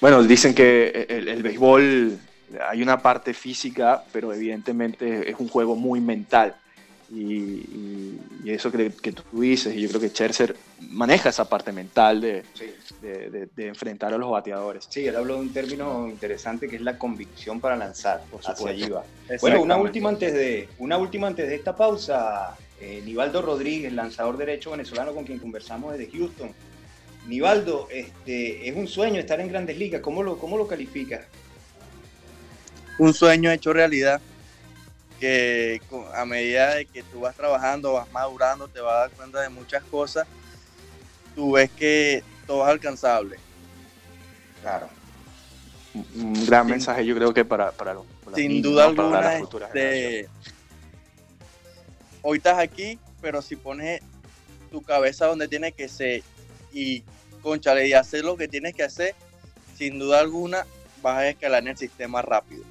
Bueno, 0.02 0.22
dicen 0.24 0.54
que 0.54 1.08
el, 1.08 1.30
el, 1.30 1.42
béisbol 1.42 2.20
hay 2.68 2.82
una 2.82 3.02
parte 3.02 3.34
física, 3.34 4.04
pero 4.12 4.34
evidentemente 4.34 5.30
es 5.30 5.40
un 5.40 5.48
juego 5.48 5.74
muy 5.78 6.02
mental. 6.02 6.58
Y, 7.12 8.20
eso 8.46 8.72
que, 8.72 8.92
que, 8.92 9.12
tú 9.12 9.24
dices, 9.42 9.76
y 9.76 9.82
yo 9.82 9.90
creo 9.90 10.02
que 10.02 10.10
Scherzer 10.10 10.56
maneja 10.90 11.30
esa 11.30 11.48
parte 11.48 11.72
mental 11.72 12.22
de, 12.22 12.44
de, 13.02 13.68
enfrentar 13.68 14.14
a 14.14 14.18
los 14.18 14.30
bateadores. 14.30 14.88
Sí, 14.90 15.06
él 15.06 15.16
habló 15.16 15.36
de 15.36 15.42
un 15.42 15.54
término 15.54 16.08
interesante 16.08 16.68
que 16.68 16.78
es 16.78 16.82
la 16.82 16.98
convicción 16.98 17.60
para 17.60 17.76
lanzar, 17.76 18.24
por 18.32 18.42
hacia 18.44 18.70
allí 18.70 18.90
va. 18.90 19.04
Bueno, 19.42 19.62
una 19.62 19.78
última 19.78 20.10
antes 20.10 20.34
de, 20.34 20.68
una 20.80 20.98
última 20.98 21.28
antes 21.28 21.48
de 21.48 21.56
esta 21.56 21.76
pausa. 21.76 22.56
Eh, 22.82 23.02
Nivaldo 23.04 23.42
Rodríguez, 23.42 23.92
lanzador 23.92 24.38
derecho 24.38 24.72
venezolano 24.72 25.14
con 25.14 25.26
quien 25.26 25.38
conversamos 25.38 25.98
desde 25.98 26.18
Houston. 26.18 26.54
Nivaldo, 27.28 27.90
este, 27.92 28.70
es 28.70 28.76
un 28.76 28.88
sueño 28.88 29.20
estar 29.20 29.42
en 29.42 29.50
grandes 29.50 29.78
ligas, 29.78 30.02
¿cómo 30.02 30.24
lo, 30.24 30.38
cómo 30.38 30.58
lo 30.58 30.66
calificas? 30.66 31.26
Un 32.98 33.14
sueño 33.14 33.52
hecho 33.52 33.74
realidad 33.74 34.22
que 35.20 35.82
a 36.14 36.26
medida 36.26 36.76
de 36.76 36.86
que 36.86 37.04
tú 37.04 37.22
vas 37.22 37.36
trabajando, 37.36 37.94
vas 37.94 38.12
madurando, 38.12 38.68
te 38.68 38.80
vas 38.80 38.94
a 38.94 39.00
dar 39.00 39.12
cuenta 39.12 39.42
de 39.42 39.50
muchas 39.50 39.84
cosas, 39.84 40.28
tú 41.36 41.54
ves 41.54 41.70
que 41.72 42.24
todo 42.48 42.64
es 42.64 42.70
alcanzable. 42.70 43.38
Claro. 44.62 44.90
Un 45.94 46.46
gran 46.46 46.68
mensaje 46.68 47.06
yo 47.06 47.16
creo 47.16 47.34
que 47.34 47.44
para, 47.44 47.72
para, 47.72 47.94
los, 47.96 48.06
Sin 48.36 48.62
duda 48.62 48.86
alguna, 48.86 49.38
este, 49.38 50.30
hoy 52.22 52.38
estás 52.38 52.60
aquí, 52.60 53.00
pero 53.22 53.42
si 53.42 53.56
pones 53.56 54.02
tu 54.72 54.82
cabeza 54.82 55.26
donde 55.26 55.48
tiene 55.48 55.72
que 55.72 55.90
ser 55.90 56.24
y 56.72 57.04
conchale 57.42 57.88
y 57.88 57.94
hacer 57.94 58.24
lo 58.24 58.38
que 58.38 58.48
tienes 58.48 58.76
que 58.76 58.84
hacer, 58.84 59.16
sin 59.78 59.98
duda 59.98 60.20
alguna 60.20 60.66
vas 61.02 61.18
a 61.18 61.28
escalar 61.30 61.64
en 61.64 61.70
el 61.70 61.78
sistema 61.78 62.22
rápido. 62.22 62.64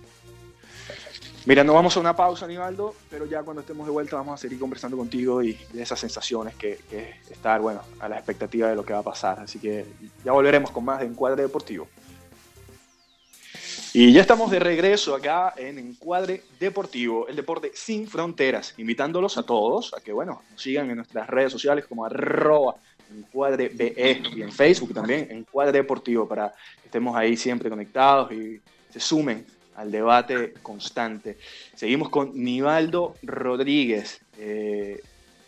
Mira, 1.48 1.64
no 1.64 1.72
vamos 1.72 1.96
a 1.96 2.00
una 2.00 2.14
pausa, 2.14 2.44
Aníbaldo, 2.44 2.94
pero 3.08 3.24
ya 3.24 3.42
cuando 3.42 3.62
estemos 3.62 3.86
de 3.86 3.90
vuelta 3.90 4.16
vamos 4.16 4.34
a 4.34 4.36
seguir 4.36 4.58
conversando 4.58 4.98
contigo 4.98 5.42
y 5.42 5.58
de 5.72 5.80
esas 5.80 5.98
sensaciones 5.98 6.54
que, 6.56 6.78
que 6.90 7.14
estar, 7.30 7.58
bueno, 7.58 7.80
a 8.00 8.06
la 8.06 8.16
expectativa 8.16 8.68
de 8.68 8.76
lo 8.76 8.84
que 8.84 8.92
va 8.92 8.98
a 8.98 9.02
pasar. 9.02 9.40
Así 9.40 9.58
que 9.58 9.86
ya 10.22 10.32
volveremos 10.32 10.70
con 10.70 10.84
más 10.84 11.00
de 11.00 11.06
Encuadre 11.06 11.40
Deportivo. 11.40 11.88
Y 13.94 14.12
ya 14.12 14.20
estamos 14.20 14.50
de 14.50 14.58
regreso 14.58 15.14
acá 15.14 15.54
en 15.56 15.78
Encuadre 15.78 16.42
Deportivo, 16.60 17.26
el 17.28 17.36
deporte 17.36 17.70
sin 17.72 18.06
fronteras, 18.06 18.74
invitándolos 18.76 19.38
a 19.38 19.42
todos 19.42 19.94
a 19.94 20.02
que, 20.02 20.12
bueno, 20.12 20.42
nos 20.50 20.60
sigan 20.60 20.90
en 20.90 20.96
nuestras 20.96 21.28
redes 21.28 21.50
sociales 21.50 21.86
como 21.86 22.04
arroba 22.04 22.74
Encuadre 23.10 23.70
BE 23.70 24.22
y 24.36 24.42
en 24.42 24.52
Facebook 24.52 24.92
también, 24.92 25.28
Encuadre 25.30 25.78
Deportivo, 25.78 26.28
para 26.28 26.50
que 26.82 26.88
estemos 26.88 27.16
ahí 27.16 27.38
siempre 27.38 27.70
conectados 27.70 28.30
y 28.32 28.60
se 28.90 29.00
sumen 29.00 29.46
al 29.78 29.92
debate 29.92 30.54
constante. 30.60 31.38
Seguimos 31.74 32.08
con 32.08 32.32
Nivaldo 32.34 33.14
Rodríguez, 33.22 34.20
eh, 34.36 35.00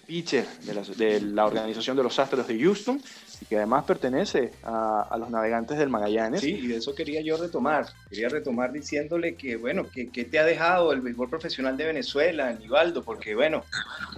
pitcher 0.06 0.46
de 0.64 1.20
la, 1.20 1.46
organización 1.46 1.96
de 1.96 2.04
los 2.04 2.16
Astros 2.16 2.46
de 2.46 2.56
Houston, 2.60 3.02
y 3.40 3.46
que 3.46 3.56
además 3.56 3.84
pertenece 3.84 4.52
a, 4.62 5.16
los 5.18 5.30
navegantes 5.30 5.78
del 5.78 5.88
Magallanes. 5.88 6.42
Sí, 6.42 6.52
y 6.52 6.68
de 6.68 6.76
eso 6.76 6.94
quería 6.94 7.20
yo 7.22 7.38
retomar. 7.38 7.86
Quería 8.08 8.28
retomar 8.28 8.70
diciéndole 8.70 9.34
que, 9.34 9.56
bueno, 9.56 9.88
que, 9.90 10.06
te 10.06 10.38
ha 10.38 10.44
dejado 10.44 10.92
el 10.92 11.00
béisbol 11.00 11.28
profesional 11.28 11.76
de 11.76 11.86
Venezuela, 11.86 12.46
Aníbaldo, 12.48 13.02
porque, 13.02 13.34
bueno, 13.34 13.64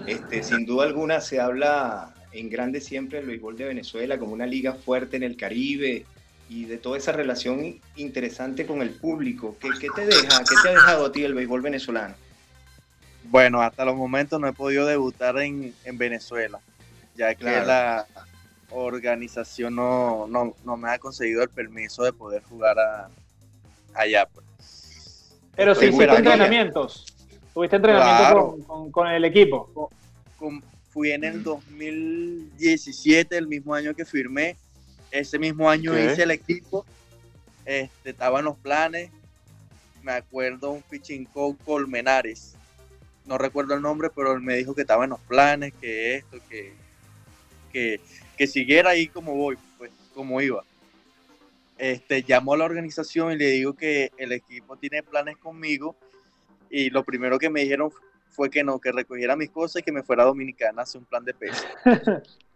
este, 0.07 0.42
sin 0.42 0.66
duda 0.66 0.85
alguna 0.85 1.22
se 1.22 1.40
habla 1.40 2.12
en 2.33 2.51
grande 2.51 2.83
siempre 2.83 3.18
del 3.18 3.29
béisbol 3.29 3.57
de 3.57 3.64
Venezuela 3.64 4.18
como 4.18 4.35
una 4.35 4.46
liga 4.46 4.75
fuerte 4.75 5.16
en 5.16 5.22
el 5.22 5.37
Caribe 5.38 6.05
y 6.53 6.67
de 6.67 6.77
toda 6.77 6.99
esa 6.99 7.12
relación 7.12 7.81
interesante 7.97 8.67
con 8.67 8.83
el 8.83 8.91
público. 8.91 9.57
¿Qué, 9.59 9.71
qué 9.81 9.88
te 9.95 10.05
deja? 10.05 10.38
¿Qué 10.41 10.55
te 10.62 10.69
ha 10.69 10.73
dejado 10.73 11.07
a 11.07 11.12
ti 11.12 11.25
el 11.25 11.33
béisbol 11.33 11.62
venezolano? 11.62 12.15
Bueno, 13.25 13.62
hasta 13.62 13.87
los 13.87 13.97
momentos 13.97 14.38
no 14.38 14.47
he 14.47 14.53
podido 14.53 14.85
debutar 14.85 15.38
en, 15.38 15.75
en 15.85 15.97
Venezuela, 15.97 16.61
ya 17.17 17.35
que 17.35 17.45
la 17.45 18.07
organización 18.69 19.77
no, 19.77 20.27
no, 20.27 20.77
me 20.77 20.91
ha 20.91 20.99
conseguido 20.99 21.43
el 21.43 21.49
permiso 21.49 22.03
de 22.03 22.12
poder 22.12 22.43
jugar 22.43 22.77
allá. 23.95 24.27
Pues. 24.27 25.38
Pero 25.57 25.75
sí 25.75 25.87
hiciste 25.87 26.05
entrenamientos. 26.05 27.07
¿Tuviste 27.55 27.77
entrenamiento 27.77 28.59
con, 28.91 29.09
el 29.09 29.25
equipo? 29.25 29.91
fui 30.91 31.12
en 31.12 31.25
el 31.25 31.43
2017, 31.43 33.38
el 33.38 33.47
mismo 33.47 33.73
año 33.75 33.95
que 33.95 34.05
firmé. 34.05 34.59
Ese 35.12 35.38
mismo 35.38 35.70
año 35.70 35.96
hice 35.96 36.25
el 36.25 36.33
equipo. 36.33 36.85
Este, 37.64 38.11
estaban 38.11 38.44
los 38.44 38.57
planes. 38.57 39.11
Me 40.03 40.12
acuerdo 40.12 40.72
un 40.72 40.83
pitching 40.83 41.27
coach 41.27 41.57
Colmenares 41.64 42.57
no 43.27 43.38
recuerdo 43.38 43.75
el 43.75 43.83
nombre, 43.83 44.11
pero 44.14 44.33
él 44.33 44.40
me 44.40 44.57
dijo 44.57 44.75
que 44.75 44.83
estaba 44.83 45.05
en 45.05 45.11
los 45.11 45.20
planes, 45.20 45.72
que 45.81 46.16
esto, 46.16 46.38
que, 46.48 48.01
que, 48.37 48.46
siguiera 48.46 48.90
ahí 48.90 49.07
como 49.07 49.35
voy, 49.35 49.57
pues 49.79 49.92
como 50.14 50.40
iba. 50.40 50.64
Este, 51.79 52.25
llamo 52.27 52.55
a 52.55 52.57
la 52.57 52.64
organización 52.64 53.33
y 53.33 53.37
le 53.37 53.46
digo 53.46 53.75
que 53.75 54.11
el 54.16 54.33
equipo 54.33 54.77
tiene 54.77 55.03
planes 55.03 55.37
conmigo 55.37 55.96
y 56.70 56.90
lo 56.90 57.05
primero 57.05 57.38
que 57.38 57.51
me 57.51 57.62
dijeron 57.62 57.90
fue 58.31 58.51
que 58.51 58.64
no, 58.64 58.79
que 58.79 58.92
recogiera 58.92 59.37
mis 59.37 59.51
cosas 59.51 59.81
y 59.81 59.83
que 59.85 59.92
me 59.92 60.03
fuera 60.03 60.25
a 60.25 60.27
Dominicana 60.27 60.83
a 60.83 60.85
hacer 60.85 61.01
un 61.01 61.07
plan 61.07 61.25
de 61.25 61.35
peso. 61.35 61.64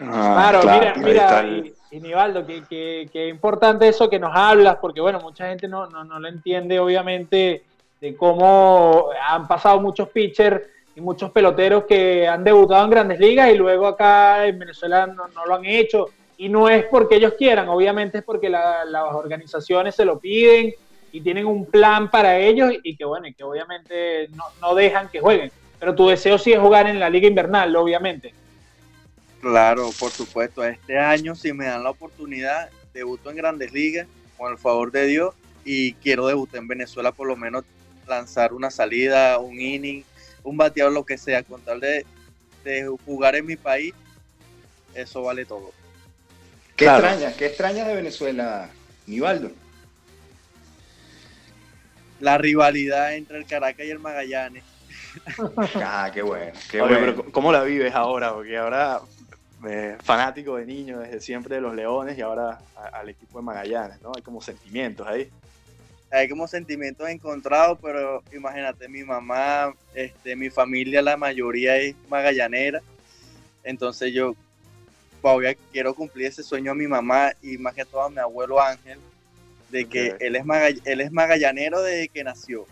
Ah, 0.00 0.50
claro, 0.50 0.60
mira, 0.62 0.94
mira, 0.96 1.46
y, 1.90 2.00
Nivaldo, 2.00 2.46
que, 2.46 3.08
que, 3.12 3.28
importante 3.28 3.86
eso 3.86 4.08
que 4.08 4.18
nos 4.18 4.32
hablas, 4.34 4.76
porque 4.76 5.00
bueno, 5.00 5.20
mucha 5.20 5.48
gente 5.48 5.68
no, 5.68 5.86
no, 5.86 6.04
no 6.04 6.18
lo 6.18 6.28
entiende, 6.28 6.80
obviamente, 6.80 7.62
de 8.00 8.16
cómo 8.16 9.10
han 9.28 9.46
pasado 9.46 9.80
muchos 9.80 10.08
pitchers 10.08 10.60
y 10.96 11.00
muchos 11.00 11.30
peloteros 11.30 11.84
que 11.84 12.26
han 12.26 12.44
debutado 12.44 12.84
en 12.84 12.90
grandes 12.90 13.20
ligas 13.20 13.50
y 13.50 13.56
luego 13.56 13.86
acá 13.86 14.46
en 14.46 14.58
Venezuela 14.58 15.06
no, 15.06 15.28
lo 15.46 15.54
han 15.54 15.64
hecho. 15.64 16.08
Y 16.36 16.48
no 16.48 16.68
es 16.68 16.84
porque 16.86 17.16
ellos 17.16 17.34
quieran, 17.38 17.68
obviamente 17.68 18.18
es 18.18 18.24
porque 18.24 18.50
las 18.50 19.04
organizaciones 19.12 19.94
se 19.94 20.04
lo 20.04 20.18
piden 20.18 20.72
y 21.12 21.20
tienen 21.20 21.46
un 21.46 21.66
plan 21.66 22.10
para 22.10 22.38
ellos 22.38 22.72
y 22.82 22.96
que 22.96 23.04
bueno, 23.04 23.28
y 23.28 23.34
que 23.34 23.44
obviamente 23.44 24.28
no, 24.34 24.44
no 24.60 24.74
dejan 24.74 25.08
que 25.08 25.20
jueguen. 25.20 25.52
Pero 25.78 25.94
tu 25.94 26.08
deseo 26.08 26.38
sí 26.38 26.52
es 26.52 26.58
jugar 26.58 26.88
en 26.88 26.98
la 26.98 27.08
liga 27.08 27.28
invernal, 27.28 27.74
obviamente. 27.76 28.34
Claro, 29.42 29.90
por 29.98 30.12
supuesto. 30.12 30.64
Este 30.64 30.96
año, 30.96 31.34
si 31.34 31.52
me 31.52 31.66
dan 31.66 31.82
la 31.82 31.90
oportunidad, 31.90 32.70
debuto 32.94 33.28
en 33.28 33.36
grandes 33.36 33.72
ligas, 33.72 34.06
con 34.38 34.52
el 34.52 34.56
favor 34.56 34.92
de 34.92 35.04
Dios, 35.06 35.34
y 35.64 35.94
quiero 35.94 36.28
debutar 36.28 36.60
en 36.60 36.68
Venezuela 36.68 37.10
por 37.10 37.26
lo 37.26 37.34
menos 37.34 37.64
lanzar 38.06 38.52
una 38.52 38.70
salida, 38.70 39.38
un 39.38 39.60
inning, 39.60 40.04
un 40.44 40.56
bateador, 40.56 40.92
lo 40.92 41.04
que 41.04 41.18
sea, 41.18 41.42
con 41.42 41.60
tal 41.60 41.80
de, 41.80 42.06
jugar 43.04 43.34
en 43.34 43.46
mi 43.46 43.56
país, 43.56 43.92
eso 44.94 45.22
vale 45.22 45.44
todo. 45.44 45.72
¿Qué 46.76 46.84
extraña? 46.84 47.32
¿Qué 47.32 47.46
extraña 47.46 47.84
de 47.84 47.96
Venezuela, 47.96 48.70
Nivaldo? 49.08 49.50
La 52.20 52.38
rivalidad 52.38 53.16
entre 53.16 53.38
el 53.38 53.46
Caracas 53.46 53.84
y 53.86 53.90
el 53.90 53.98
Magallanes. 53.98 54.62
ah, 55.74 56.08
qué 56.14 56.22
bueno. 56.22 56.52
Qué 56.70 56.80
bueno. 56.80 57.24
¿cómo 57.32 57.50
la 57.50 57.64
vives 57.64 57.92
ahora? 57.92 58.32
Porque 58.32 58.56
ahora 58.56 59.02
eh, 59.68 59.96
fanático 60.02 60.56
de 60.56 60.66
niño 60.66 61.00
desde 61.00 61.20
siempre 61.20 61.56
de 61.56 61.60
los 61.60 61.74
Leones 61.74 62.16
y 62.18 62.20
ahora 62.20 62.60
al 62.92 63.08
equipo 63.08 63.38
de 63.38 63.44
Magallanes, 63.44 64.00
¿no? 64.02 64.12
Hay 64.14 64.22
como 64.22 64.40
sentimientos 64.40 65.06
ahí 65.06 65.30
hay 66.12 66.28
como 66.28 66.46
sentimientos 66.46 67.08
encontrados, 67.08 67.78
pero 67.80 68.22
imagínate, 68.32 68.86
mi 68.86 69.02
mamá, 69.02 69.74
este, 69.94 70.36
mi 70.36 70.50
familia, 70.50 71.00
la 71.00 71.16
mayoría 71.16 71.76
es 71.78 71.96
magallanera, 72.10 72.82
entonces 73.64 74.12
yo 74.12 74.36
todavía 75.22 75.54
quiero 75.72 75.94
cumplir 75.94 76.26
ese 76.26 76.42
sueño 76.42 76.72
a 76.72 76.74
mi 76.74 76.86
mamá 76.86 77.32
y 77.40 77.56
más 77.56 77.74
que 77.74 77.86
todo 77.86 78.02
a 78.02 78.10
mi 78.10 78.18
abuelo 78.18 78.60
Ángel, 78.60 78.98
de 79.70 79.86
que 79.86 80.16
él, 80.20 80.36
es 80.36 80.44
él 80.84 81.00
es 81.00 81.12
magallanero 81.12 81.80
desde 81.80 82.08
que 82.08 82.22
nació. 82.22 82.66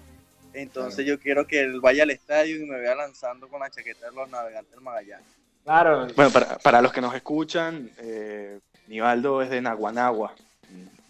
Entonces 0.52 1.06
yo 1.06 1.18
quiero 1.18 1.46
que 1.46 1.60
él 1.60 1.80
vaya 1.80 2.02
al 2.02 2.10
estadio 2.10 2.56
y 2.56 2.66
me 2.68 2.78
vea 2.78 2.94
lanzando 2.94 3.48
con 3.48 3.60
la 3.60 3.70
chaqueta 3.70 4.10
de 4.10 4.16
los 4.16 4.28
navegantes 4.28 4.72
del 4.72 4.80
Magallanes. 4.80 5.39
Claro. 5.70 6.08
Bueno, 6.16 6.32
para, 6.32 6.58
para 6.58 6.82
los 6.82 6.92
que 6.92 7.00
nos 7.00 7.14
escuchan, 7.14 7.88
eh, 7.98 8.58
Nivaldo 8.88 9.40
es 9.40 9.50
de 9.50 9.60
Naguanagua. 9.60 10.34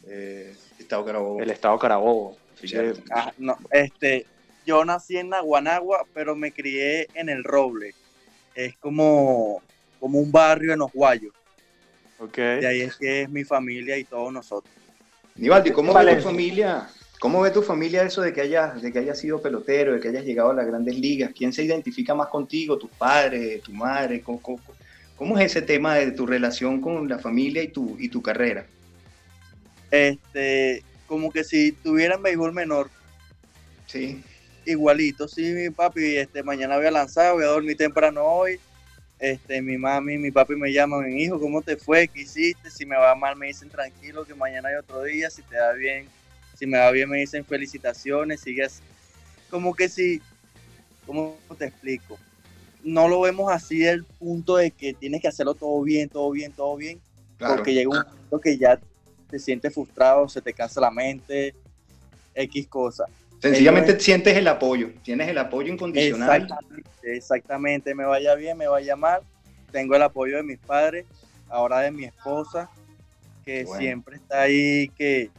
Eh, 0.07 0.55
Estado 0.79 1.03
Carabobo. 1.03 1.41
El 1.41 1.49
Estado 1.49 1.79
Carabobo. 1.79 2.37
Ah, 3.11 3.33
no, 3.39 3.57
este, 3.71 4.27
yo 4.67 4.85
nací 4.85 5.17
en 5.17 5.31
Naguanagua, 5.31 6.05
pero 6.13 6.37
me 6.37 6.53
crié 6.53 7.09
en 7.15 7.31
El 7.31 7.43
Roble. 7.43 7.95
Es 8.55 8.77
como, 8.77 9.63
como 9.99 10.19
un 10.19 10.31
barrio 10.31 10.75
en 10.75 10.81
los 10.81 10.93
Guayos. 10.93 11.33
Okay. 12.19 12.61
De 12.61 12.67
ahí 12.67 12.81
es 12.83 12.97
que 12.97 13.23
es 13.23 13.31
mi 13.31 13.45
familia 13.45 13.97
y 13.97 14.05
todos 14.05 14.31
nosotros. 14.31 14.75
Nivaldi, 15.37 15.71
¿cómo 15.71 15.95
ve 15.95 16.17
tu 16.17 16.23
familia? 16.23 16.87
¿Cómo 17.21 17.43
ve 17.43 17.51
tu 17.53 17.63
familia 17.63 18.03
eso 18.03 18.23
de 18.23 18.33
que 18.33 18.41
hayas, 18.41 18.83
de 18.83 18.93
que 18.93 18.99
hayas 18.99 19.19
sido 19.19 19.41
pelotero, 19.41 19.93
de 19.93 20.01
que 20.01 20.09
hayas 20.09 20.25
llegado 20.25 20.51
a 20.51 20.55
las 20.55 20.67
grandes 20.67 20.99
ligas? 20.99 21.31
¿Quién 21.37 21.53
se 21.53 21.63
identifica 21.63 22.15
más 22.15 22.29
contigo? 22.29 22.77
¿Tus 22.77 22.91
padres, 22.91 23.63
tu 23.63 23.73
madre? 23.73 24.23
¿Cómo, 24.23 24.41
cómo 25.17 25.39
es 25.39 25.47
ese 25.47 25.63
tema 25.63 25.95
de 25.95 26.11
tu 26.11 26.27
relación 26.27 26.81
con 26.81 27.09
la 27.09 27.19
familia 27.19 27.63
y 27.63 27.69
tu, 27.69 27.97
y 28.01 28.09
tu 28.09 28.21
carrera? 28.21 28.67
este, 29.91 30.83
como 31.07 31.31
que 31.31 31.45
si 31.45 31.73
tuvieran 31.73 32.23
béisbol 32.23 32.53
menor. 32.53 32.91
Sí. 33.87 34.23
Igualito, 34.65 35.27
sí, 35.27 35.53
mi 35.53 35.71
papi, 35.71 36.17
este, 36.17 36.43
mañana 36.43 36.77
voy 36.77 36.87
a 36.87 36.91
lanzar, 36.91 37.33
voy 37.33 37.45
a 37.45 37.49
dormir 37.49 37.77
temprano 37.77 38.23
hoy. 38.23 38.61
Este, 39.19 39.61
mi 39.61 39.77
mami, 39.77 40.17
mi 40.17 40.31
papi 40.31 40.55
me 40.55 40.73
llaman, 40.73 41.07
mi 41.07 41.25
hijo, 41.25 41.39
¿cómo 41.41 41.61
te 41.61 41.77
fue? 41.77 42.09
¿Qué 42.09 42.23
hiciste? 42.23 42.71
Si 42.71 42.87
me 42.87 42.97
va 42.97 43.15
mal, 43.15 43.37
me 43.37 43.49
dicen 43.49 43.69
tranquilo, 43.69 44.25
que 44.25 44.35
mañana 44.35 44.69
hay 44.69 44.77
otro 44.77 45.03
día. 45.03 45.29
Si 45.29 45.43
te 45.43 45.57
da 45.57 45.73
bien, 45.73 46.07
si 46.61 46.67
me 46.67 46.77
va 46.77 46.91
bien, 46.91 47.09
me 47.09 47.17
dicen 47.17 47.43
felicitaciones. 47.43 48.43
Sigues, 48.43 48.83
como 49.49 49.75
que 49.75 49.89
si, 49.89 50.21
¿cómo 51.07 51.39
te 51.59 51.65
explico? 51.65 52.19
No 52.85 53.09
lo 53.09 53.23
vemos 53.23 53.51
así 53.51 53.87
el 53.87 54.05
punto 54.05 54.57
de 54.57 54.71
que 54.71 54.93
tienes 54.93 55.23
que 55.23 55.29
hacerlo 55.29 55.55
todo 55.55 55.81
bien, 55.83 56.11
todo 56.11 56.31
bien, 56.31 56.53
todo 56.53 56.77
bien. 56.77 57.01
Porque 57.39 57.73
llega 57.73 57.89
un 57.89 58.05
punto 58.05 58.39
que 58.39 58.59
ya 58.59 58.79
te 59.31 59.39
sientes 59.39 59.73
frustrado, 59.73 60.29
se 60.29 60.43
te 60.43 60.53
cansa 60.53 60.83
la 60.83 60.91
mente, 60.91 61.55
X 62.35 62.67
cosa. 62.69 63.07
Sencillamente 63.41 63.99
sientes 63.99 64.37
el 64.37 64.47
apoyo, 64.47 64.91
tienes 65.03 65.29
el 65.29 65.39
apoyo 65.39 65.73
incondicional. 65.73 66.47
Exactamente, 67.03 67.95
me 67.95 68.05
vaya 68.05 68.35
bien, 68.35 68.59
me 68.59 68.69
vaya 68.69 68.97
mal, 68.97 69.23
tengo 69.73 69.97
el 69.97 70.03
apoyo 70.03 70.37
de 70.37 70.43
mis 70.43 70.59
padres, 70.59 71.07
ahora 71.49 71.81
de 71.81 71.91
mi 71.91 72.05
esposa, 72.05 72.69
que 73.47 73.65
siempre 73.65 74.17
está 74.17 74.43
ahí, 74.43 74.89
que 74.89 75.31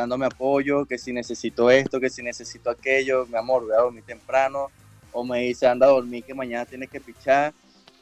dándome 0.00 0.26
apoyo, 0.26 0.84
que 0.86 0.98
si 0.98 1.12
necesito 1.12 1.70
esto, 1.70 2.00
que 2.00 2.10
si 2.10 2.22
necesito 2.22 2.70
aquello, 2.70 3.26
mi 3.26 3.36
amor, 3.36 3.64
voy 3.64 3.72
a 3.72 3.82
dormir 3.82 4.04
temprano, 4.04 4.68
o 5.12 5.24
me 5.24 5.40
dice, 5.40 5.66
anda 5.66 5.86
a 5.86 5.90
dormir 5.90 6.24
que 6.24 6.34
mañana 6.34 6.64
tienes 6.64 6.90
que 6.90 7.00
pichar, 7.00 7.52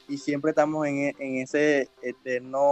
y 0.08 0.16
siempre 0.16 0.50
estamos 0.50 0.86
en, 0.86 1.14
en 1.18 1.36
ese 1.36 1.88
eterno 2.02 2.70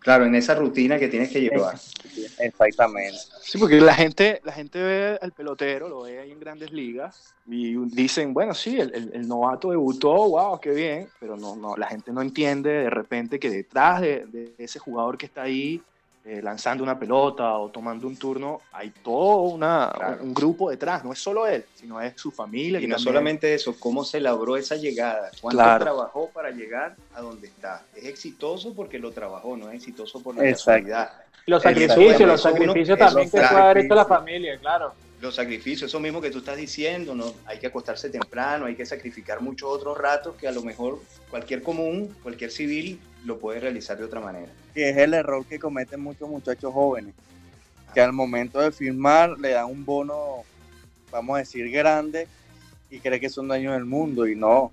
Claro, 0.00 0.24
en 0.24 0.34
esa 0.34 0.54
rutina 0.54 0.98
que 0.98 1.08
tienes 1.08 1.28
que 1.28 1.42
llevar. 1.42 1.78
Exactamente. 2.38 3.18
Sí, 3.42 3.58
porque 3.58 3.78
la 3.80 3.94
gente, 3.94 4.40
la 4.44 4.52
gente 4.52 4.82
ve 4.82 5.18
al 5.20 5.32
pelotero, 5.32 5.90
lo 5.90 6.02
ve 6.02 6.20
ahí 6.20 6.32
en 6.32 6.40
grandes 6.40 6.72
ligas 6.72 7.34
y 7.46 7.76
dicen, 7.88 8.32
bueno, 8.32 8.54
sí, 8.54 8.80
el, 8.80 9.28
novato 9.28 9.70
debutó, 9.70 10.10
wow, 10.30 10.58
qué 10.58 10.70
bien, 10.70 11.08
pero 11.20 11.36
no, 11.36 11.54
no, 11.54 11.76
la 11.76 11.86
gente 11.86 12.12
no 12.12 12.22
entiende 12.22 12.70
de 12.70 12.90
repente 12.90 13.38
que 13.38 13.50
detrás 13.50 14.00
de 14.00 14.54
ese 14.56 14.78
jugador 14.78 15.18
que 15.18 15.26
está 15.26 15.42
ahí 15.42 15.82
eh, 16.24 16.42
lanzando 16.42 16.84
una 16.84 16.98
pelota 16.98 17.56
o 17.56 17.70
tomando 17.70 18.06
un 18.06 18.16
turno, 18.16 18.60
hay 18.72 18.90
todo 18.90 19.42
una, 19.42 20.18
un 20.20 20.34
grupo 20.34 20.70
detrás, 20.70 21.02
no 21.02 21.12
es 21.12 21.18
solo 21.18 21.46
él, 21.46 21.64
sino 21.74 22.00
es 22.00 22.12
su 22.20 22.30
familia. 22.30 22.78
Y 22.78 22.86
no 22.86 22.98
solamente 22.98 23.54
eso, 23.54 23.74
cómo 23.78 24.04
se 24.04 24.20
labró 24.20 24.56
esa 24.56 24.76
llegada, 24.76 25.30
cuánto 25.40 25.84
trabajó 25.84 26.28
para 26.28 26.50
llegar 26.50 26.94
a 27.14 27.22
donde 27.22 27.46
está. 27.46 27.82
Es 27.96 28.04
exitoso 28.04 28.74
porque 28.74 28.98
lo 28.98 29.12
trabajó, 29.12 29.56
no 29.56 29.70
es 29.70 29.76
exitoso 29.76 30.22
por 30.22 30.36
la 30.36 30.44
casualidad. 30.44 31.10
Los 31.46 31.62
sacrificios, 31.62 32.20
los 32.20 32.42
sacrificios 32.42 32.98
también 32.98 33.30
que 33.30 33.38
puede 33.38 33.46
haber 33.46 33.78
hecho 33.78 33.94
la 33.94 34.04
familia, 34.04 34.58
claro. 34.58 34.92
Los 35.20 35.34
sacrificios, 35.34 35.90
eso 35.90 36.00
mismo 36.00 36.20
que 36.20 36.30
tú 36.30 36.38
estás 36.38 36.56
diciendo, 36.56 37.14
¿no? 37.14 37.34
Hay 37.44 37.58
que 37.58 37.66
acostarse 37.66 38.08
temprano, 38.08 38.64
hay 38.64 38.74
que 38.74 38.86
sacrificar 38.86 39.42
muchos 39.42 39.68
otros 39.68 39.98
ratos 39.98 40.34
que 40.36 40.48
a 40.48 40.52
lo 40.52 40.62
mejor 40.62 41.00
cualquier 41.28 41.62
común, 41.62 42.16
cualquier 42.22 42.50
civil 42.50 42.98
lo 43.24 43.38
puede 43.38 43.60
realizar 43.60 43.98
de 43.98 44.04
otra 44.04 44.20
manera. 44.20 44.50
Que 44.72 44.90
es 44.90 44.96
el 44.96 45.12
error 45.12 45.44
que 45.44 45.58
cometen 45.58 46.00
muchos 46.00 46.28
muchachos 46.28 46.72
jóvenes, 46.72 47.14
que 47.92 48.00
al 48.00 48.14
momento 48.14 48.60
de 48.60 48.72
firmar 48.72 49.38
le 49.38 49.50
dan 49.50 49.66
un 49.66 49.84
bono, 49.84 50.42
vamos 51.10 51.36
a 51.36 51.38
decir, 51.40 51.70
grande 51.70 52.26
y 52.88 52.98
cree 52.98 53.20
que 53.20 53.28
son 53.28 53.46
dueños 53.46 53.74
del 53.74 53.84
mundo 53.84 54.26
y 54.26 54.34
no. 54.34 54.72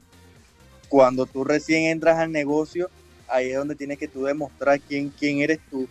Cuando 0.87 1.25
tú 1.25 1.43
recién 1.43 1.83
entras 1.83 2.19
al 2.19 2.31
negocio, 2.31 2.89
ahí 3.27 3.49
es 3.49 3.57
donde 3.57 3.75
tienes 3.75 3.97
que 3.97 4.07
tú 4.07 4.23
demostrar 4.23 4.79
quién, 4.79 5.09
quién 5.09 5.39
eres 5.39 5.59
tú, 5.69 5.89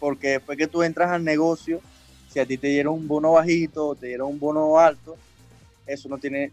porque 0.00 0.28
después 0.30 0.56
que 0.56 0.66
tú 0.66 0.82
entras 0.82 1.10
al 1.10 1.22
negocio, 1.22 1.82
si 2.32 2.40
a 2.40 2.46
ti 2.46 2.56
te 2.56 2.68
dieron 2.68 2.94
un 2.94 3.06
bono 3.06 3.32
bajito 3.32 3.88
o 3.88 3.94
te 3.94 4.06
dieron 4.06 4.28
un 4.28 4.38
bono 4.38 4.78
alto, 4.78 5.16
eso 5.86 6.08
no 6.08 6.18
tiene 6.18 6.50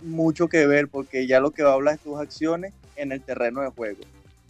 mucho 0.00 0.48
que 0.48 0.66
ver 0.66 0.88
porque 0.88 1.26
ya 1.26 1.40
lo 1.40 1.50
que 1.50 1.62
va 1.62 1.70
a 1.70 1.74
hablar 1.74 1.96
es 1.96 2.00
tus 2.00 2.18
acciones 2.18 2.72
en 2.96 3.12
el 3.12 3.20
terreno 3.20 3.60
de 3.60 3.68
juego. 3.68 4.00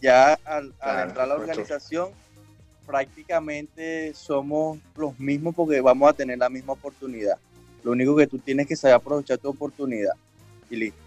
Ya 0.01 0.35
al, 0.45 0.67
entrar 0.67 1.19
a 1.19 1.25
la 1.25 1.35
organización, 1.35 2.09
prácticamente 2.85 4.13
somos 4.13 4.79
los 4.95 5.19
mismos 5.19 5.53
porque 5.53 5.81
vamos 5.81 6.09
a 6.09 6.13
tener 6.13 6.37
la 6.37 6.49
misma 6.49 6.73
oportunidad. 6.73 7.37
Lo 7.83 7.91
único 7.91 8.15
que 8.15 8.27
tú 8.27 8.39
tienes 8.39 8.65
que 8.65 8.75
saber 8.75 8.95
aprovechar 8.95 9.37
tu 9.37 9.49
oportunidad 9.49 10.13
y 10.69 10.77
listo. 10.77 10.99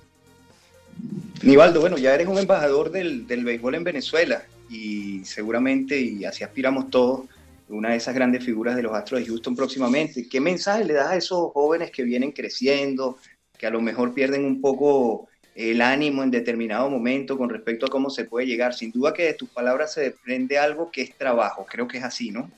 Nivaldo, 1.42 1.80
bueno, 1.80 1.96
ya 1.96 2.14
eres 2.14 2.28
un 2.28 2.38
embajador 2.38 2.90
del, 2.90 3.26
del 3.26 3.44
béisbol 3.44 3.76
en 3.76 3.84
Venezuela 3.84 4.44
y 4.68 5.24
seguramente, 5.24 5.98
y 5.98 6.24
así 6.24 6.44
aspiramos 6.44 6.90
todos, 6.90 7.26
una 7.72 7.90
de 7.90 7.96
esas 7.96 8.14
grandes 8.14 8.44
figuras 8.44 8.76
de 8.76 8.82
los 8.82 8.92
Astros 8.92 9.20
de 9.20 9.26
Houston 9.26 9.56
próximamente. 9.56 10.28
¿Qué 10.28 10.40
mensaje 10.40 10.84
le 10.84 10.94
das 10.94 11.08
a 11.08 11.16
esos 11.16 11.52
jóvenes 11.52 11.90
que 11.90 12.02
vienen 12.02 12.32
creciendo, 12.32 13.18
que 13.58 13.66
a 13.66 13.70
lo 13.70 13.80
mejor 13.80 14.14
pierden 14.14 14.44
un 14.44 14.60
poco 14.60 15.28
el 15.54 15.80
ánimo 15.80 16.22
en 16.22 16.30
determinado 16.30 16.88
momento 16.90 17.36
con 17.36 17.48
respecto 17.50 17.86
a 17.86 17.88
cómo 17.88 18.10
se 18.10 18.24
puede 18.24 18.46
llegar? 18.46 18.74
Sin 18.74 18.92
duda 18.92 19.14
que 19.14 19.24
de 19.24 19.34
tus 19.34 19.48
palabras 19.48 19.94
se 19.94 20.02
desprende 20.02 20.58
algo 20.58 20.90
que 20.90 21.02
es 21.02 21.16
trabajo, 21.16 21.66
creo 21.68 21.88
que 21.88 21.98
es 21.98 22.04
así, 22.04 22.30
¿no? 22.30 22.50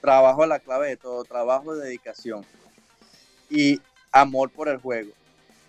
Trabajo 0.00 0.42
es 0.42 0.48
la 0.48 0.60
clave 0.60 0.88
de 0.88 0.96
todo, 0.96 1.24
trabajo 1.24 1.76
dedicación 1.76 2.44
y 3.50 3.80
amor 4.12 4.50
por 4.50 4.68
el 4.68 4.78
juego, 4.78 5.10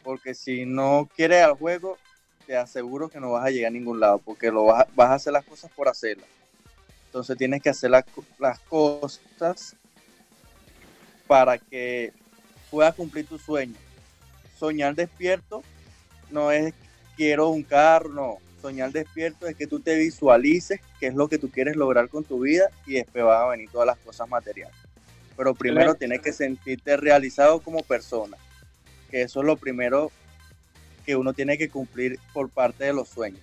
porque 0.04 0.34
si 0.34 0.66
no 0.66 1.10
quieres 1.16 1.44
al 1.44 1.54
juego, 1.54 1.98
te 2.46 2.56
aseguro 2.56 3.10
que 3.10 3.20
no 3.20 3.32
vas 3.32 3.46
a 3.46 3.50
llegar 3.50 3.70
a 3.70 3.74
ningún 3.74 4.00
lado, 4.00 4.20
porque 4.20 4.52
lo 4.52 4.66
vas 4.66 4.88
a 4.98 5.14
hacer 5.14 5.34
las 5.34 5.46
cosas 5.46 5.72
por 5.72 5.88
hacerlas 5.88 6.39
entonces 7.10 7.38
tienes 7.38 7.64
que 7.64 7.72
hacer 7.72 7.90
las 7.90 8.60
cosas 8.70 9.76
para 11.26 11.58
que 11.58 12.14
puedas 12.70 12.94
cumplir 12.94 13.26
tu 13.26 13.40
sueño. 13.40 13.74
Soñar 14.60 14.94
despierto 14.94 15.64
no 16.30 16.52
es 16.52 16.72
quiero 17.18 17.50
un 17.50 17.64
carro, 17.64 18.10
no. 18.10 18.38
Soñar 18.62 18.92
despierto 18.92 19.48
es 19.48 19.56
que 19.56 19.66
tú 19.66 19.80
te 19.80 19.96
visualices 19.96 20.82
qué 21.00 21.08
es 21.08 21.16
lo 21.16 21.28
que 21.28 21.40
tú 21.40 21.50
quieres 21.50 21.76
lograr 21.76 22.10
con 22.10 22.24
tu 22.24 22.42
vida 22.42 22.70
y 22.86 22.94
después 22.94 23.24
van 23.24 23.42
a 23.42 23.48
venir 23.48 23.72
todas 23.72 23.88
las 23.88 23.98
cosas 23.98 24.30
materiales. 24.30 24.76
Pero 25.36 25.56
primero 25.56 25.96
tienes 25.96 26.22
que 26.22 26.32
sentirte 26.32 26.96
realizado 26.96 27.60
como 27.60 27.82
persona, 27.82 28.38
que 29.10 29.24
eso 29.24 29.40
es 29.40 29.48
lo 29.48 29.58
primero 29.58 30.12
que 31.08 31.16
uno 31.16 31.34
tiene 31.34 31.58
que 31.58 31.70
cumplir 31.70 32.20
por 32.34 32.50
parte 32.50 32.84
de 32.84 32.94
los 32.94 33.10
sueños. 33.10 33.42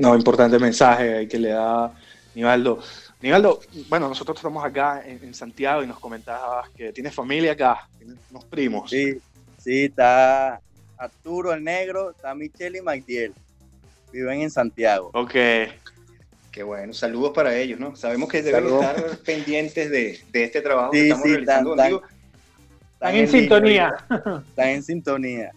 No, 0.00 0.16
importante 0.16 0.58
mensaje 0.58 1.28
que 1.28 1.38
le 1.38 1.50
da 1.50 1.92
Nivaldo. 2.34 2.80
Nivaldo, 3.20 3.60
bueno, 3.90 4.08
nosotros 4.08 4.38
estamos 4.38 4.64
acá 4.64 5.02
en, 5.06 5.34
Santiago 5.34 5.82
y 5.82 5.86
nos 5.86 5.98
comentabas 5.98 6.70
que 6.70 6.90
tienes 6.90 7.14
familia 7.14 7.52
acá, 7.52 7.86
tienes 7.98 8.16
unos 8.30 8.44
primos. 8.46 8.88
Sí, 8.88 9.18
sí, 9.58 9.84
está 9.84 10.58
Arturo 10.96 11.52
el 11.52 11.62
Negro, 11.62 12.12
está 12.12 12.34
Michelle 12.34 12.78
y 12.78 12.80
Magdiel. 12.80 13.34
Viven 14.10 14.40
en 14.40 14.50
Santiago. 14.50 15.10
Ok. 15.12 15.34
Qué 16.50 16.62
bueno, 16.64 16.94
saludos 16.94 17.32
para 17.32 17.54
ellos, 17.54 17.78
¿no? 17.78 17.94
Sabemos 17.94 18.28
que 18.28 18.42
deben 18.42 18.66
estar 18.66 19.18
pendientes 19.18 19.90
de, 19.90 20.20
este 20.32 20.62
trabajo 20.62 20.90
que 20.90 21.02
estamos 21.02 21.26
realizando 21.28 21.76
contigo. 21.76 22.02
Están, 22.94 23.16
en, 23.16 23.28
sintonía. 23.28 23.94
Están 24.48 24.68
en 24.68 24.82
sintonía. 24.82 25.52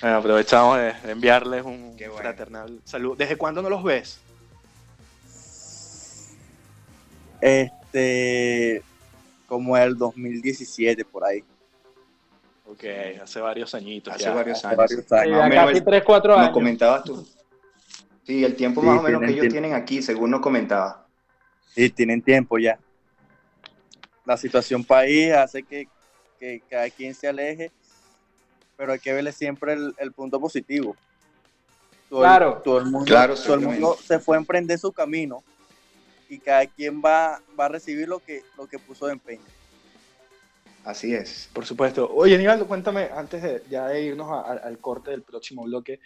Bueno, 0.00 0.16
aprovechamos 0.16 0.78
de, 0.78 0.94
enviarles 1.10 1.64
un 1.64 1.94
fraternal 2.16 2.80
saludo. 2.84 3.16
¿Desde 3.16 3.36
cuándo 3.36 3.60
no 3.60 3.68
los 3.68 3.82
ves? 3.82 4.18
Este, 7.40 8.82
como 9.46 9.76
el 9.76 9.96
2017 9.96 11.04
por 11.04 11.24
ahí. 11.24 11.44
Ok, 12.66 12.84
hace 13.22 13.40
varios 13.40 13.74
añitos. 13.74 14.14
Hace 14.14 14.30
varios 14.30 14.64
años. 14.64 14.76
Varios 14.76 15.12
años. 15.12 15.54
casi 15.54 15.80
3, 15.82 16.02
4 16.04 16.32
años. 16.34 16.46
Nos 16.46 16.54
comentabas 16.54 17.04
tú. 17.04 17.28
Sí, 18.24 18.44
el 18.44 18.54
tiempo 18.54 18.80
más 18.80 19.00
o 19.00 19.02
menos 19.02 19.20
que 19.22 19.32
ellos 19.32 19.48
tienen 19.48 19.74
aquí, 19.74 20.00
según 20.00 20.30
nos 20.30 20.40
comentaba. 20.40 21.06
Sí, 21.74 21.90
tienen 21.90 22.22
tiempo 22.22 22.58
ya. 22.58 22.78
La 24.24 24.36
situación 24.36 24.84
país 24.84 25.32
hace 25.32 25.62
que, 25.62 25.88
que 26.38 26.62
cada 26.70 26.88
quien 26.90 27.14
se 27.14 27.28
aleje 27.28 27.70
pero 28.80 28.94
hay 28.94 28.98
que 28.98 29.12
verle 29.12 29.30
siempre 29.30 29.74
el, 29.74 30.12
punto 30.12 30.40
positivo. 30.40 30.96
claro. 32.08 32.62
todo 32.64 32.78
el 32.78 32.86
mundo, 32.86 33.04
claro, 33.04 33.34
todo 33.34 33.52
el 33.52 33.60
mundo 33.60 33.94
se 34.02 34.18
fue 34.18 34.38
a 34.38 34.40
emprender 34.40 34.78
su 34.78 34.90
camino 34.90 35.44
y 36.30 36.38
cada 36.38 36.64
quien 36.64 37.02
va, 37.04 37.42
va 37.58 37.66
a 37.66 37.68
recibir 37.68 38.08
lo 38.08 38.20
que, 38.20 38.42
lo 38.56 38.66
que 38.66 38.78
puso 38.78 39.04
de 39.06 39.12
empeño. 39.12 39.42
Así 40.82 41.14
es, 41.14 41.50
por 41.52 41.66
supuesto. 41.66 42.10
Oye, 42.10 42.36
Aníbal, 42.36 42.64
cuéntame, 42.64 43.10
antes 43.14 43.42
de, 43.42 43.62
ya 43.68 43.86
de 43.88 44.02
irnos 44.02 44.46
al 44.46 44.78
corte 44.78 45.10
del 45.10 45.20
próximo 45.20 45.64
bloque, 45.64 46.00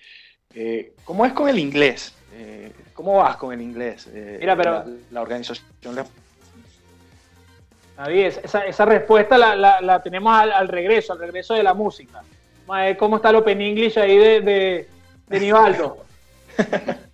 eh, 0.53 0.95
¿cómo 1.05 1.25
es 1.25 1.33
con 1.33 1.49
el 1.49 1.61
inglés? 1.61 2.13
Eh, 2.33 2.73
¿Cómo 2.93 3.19
vas 3.19 3.37
con 3.37 3.53
el 3.53 3.61
inglés? 3.61 4.09
Eh, 4.13 4.39
Mira, 4.41 4.57
pero... 4.57 4.85
La, 5.13 5.23
organización... 5.23 5.65
David, 7.97 8.25
esa, 8.43 8.67
esa 8.67 8.85
respuesta 8.85 9.39
la, 9.39 9.81
la, 9.81 10.03
tenemos 10.03 10.35
al, 10.35 10.51
al, 10.51 10.67
regreso, 10.67 11.13
al 11.13 11.21
regreso 11.21 11.55
de 11.55 11.63
la 11.63 11.75
música 11.75 12.25
cómo 12.99 13.17
está 13.17 13.31
el 13.31 13.37
Open 13.37 13.61
English 13.61 13.99
ahí 13.99 14.17
de, 14.17 14.41
de, 14.41 14.89
de 15.29 15.41
Nivaldo. 15.41 15.99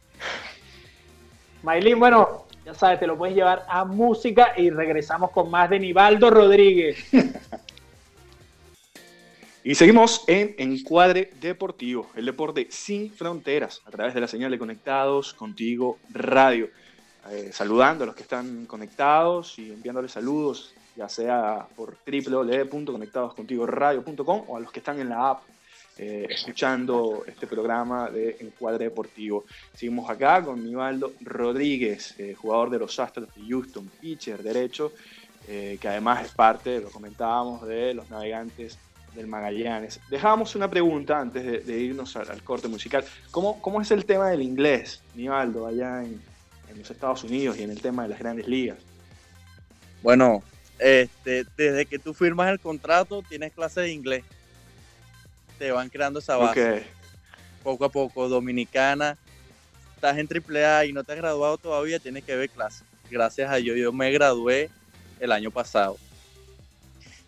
Maylin, 1.62 1.98
bueno, 1.98 2.46
ya 2.64 2.74
sabes, 2.74 3.00
te 3.00 3.06
lo 3.06 3.16
puedes 3.16 3.34
llevar 3.34 3.64
a 3.68 3.84
música 3.84 4.54
y 4.56 4.70
regresamos 4.70 5.30
con 5.30 5.50
más 5.50 5.68
de 5.70 5.78
Nivaldo 5.78 6.30
Rodríguez. 6.30 6.98
Y 9.62 9.74
seguimos 9.74 10.24
en 10.26 10.54
Encuadre 10.56 11.32
Deportivo, 11.38 12.08
el 12.16 12.24
deporte 12.24 12.68
sin 12.70 13.12
fronteras, 13.12 13.82
a 13.84 13.90
través 13.90 14.14
de 14.14 14.20
la 14.22 14.26
señal 14.26 14.50
de 14.50 14.58
Conectados 14.58 15.34
Contigo 15.34 15.98
Radio. 16.08 16.70
Eh, 17.30 17.50
saludando 17.52 18.04
a 18.04 18.06
los 18.06 18.16
que 18.16 18.22
están 18.22 18.64
conectados 18.64 19.58
y 19.58 19.70
enviándoles 19.70 20.12
saludos 20.12 20.72
ya 21.00 21.08
sea 21.08 21.66
por 21.74 21.96
www.conectadoscontigoradio.com 22.06 24.44
o 24.48 24.56
a 24.58 24.60
los 24.60 24.70
que 24.70 24.80
están 24.80 25.00
en 25.00 25.08
la 25.08 25.30
app 25.30 25.40
eh, 25.96 26.26
escuchando 26.28 27.24
este 27.26 27.46
programa 27.46 28.10
de 28.10 28.36
Encuadre 28.40 28.84
Deportivo. 28.84 29.46
Seguimos 29.72 30.10
acá 30.10 30.44
con 30.44 30.62
Nivaldo 30.62 31.14
Rodríguez, 31.22 32.14
eh, 32.18 32.34
jugador 32.34 32.68
de 32.68 32.80
los 32.80 33.00
Astros 33.00 33.34
de 33.34 33.40
Houston, 33.48 33.90
pitcher 33.98 34.42
derecho, 34.42 34.92
eh, 35.48 35.78
que 35.80 35.88
además 35.88 36.26
es 36.26 36.32
parte, 36.32 36.82
lo 36.82 36.90
comentábamos, 36.90 37.66
de 37.66 37.94
los 37.94 38.10
navegantes 38.10 38.76
del 39.14 39.26
Magallanes. 39.26 40.00
Dejamos 40.10 40.54
una 40.54 40.68
pregunta 40.68 41.18
antes 41.18 41.66
de, 41.66 41.80
irnos 41.80 42.14
al, 42.16 42.42
corte 42.42 42.68
musical. 42.68 43.06
¿Cómo, 43.30 43.58
¿Cómo 43.62 43.80
es 43.80 43.90
el 43.90 44.04
tema 44.04 44.28
del 44.28 44.42
inglés, 44.42 45.00
Nivaldo, 45.14 45.66
allá 45.66 46.04
en, 46.04 46.20
en 46.68 46.78
los 46.78 46.90
Estados 46.90 47.24
Unidos 47.24 47.56
y 47.58 47.62
en 47.62 47.70
el 47.70 47.80
tema 47.80 48.02
de 48.02 48.10
las 48.10 48.18
grandes 48.18 48.46
ligas? 48.46 48.76
Bueno, 50.02 50.42
este, 50.80 51.44
desde 51.56 51.86
que 51.86 51.98
tú 51.98 52.14
firmas 52.14 52.50
el 52.50 52.58
contrato, 52.58 53.22
tienes 53.28 53.52
clase 53.52 53.82
de 53.82 53.92
inglés. 53.92 54.24
Te 55.58 55.70
van 55.70 55.90
creando 55.90 56.20
esa 56.20 56.36
base. 56.36 56.84
Poco 57.62 57.84
a 57.84 57.88
poco, 57.90 58.28
dominicana. 58.28 59.18
Estás 59.94 60.16
en 60.16 60.26
AAA 60.26 60.86
y 60.86 60.92
no 60.94 61.04
te 61.04 61.12
has 61.12 61.18
graduado 61.18 61.58
todavía, 61.58 61.98
tienes 61.98 62.24
que 62.24 62.34
ver 62.34 62.48
clases. 62.48 62.84
Gracias 63.10 63.50
a 63.50 63.56
Dios, 63.56 63.76
yo 63.76 63.92
me 63.92 64.10
gradué 64.10 64.70
el 65.18 65.32
año 65.32 65.50
pasado. 65.50 65.98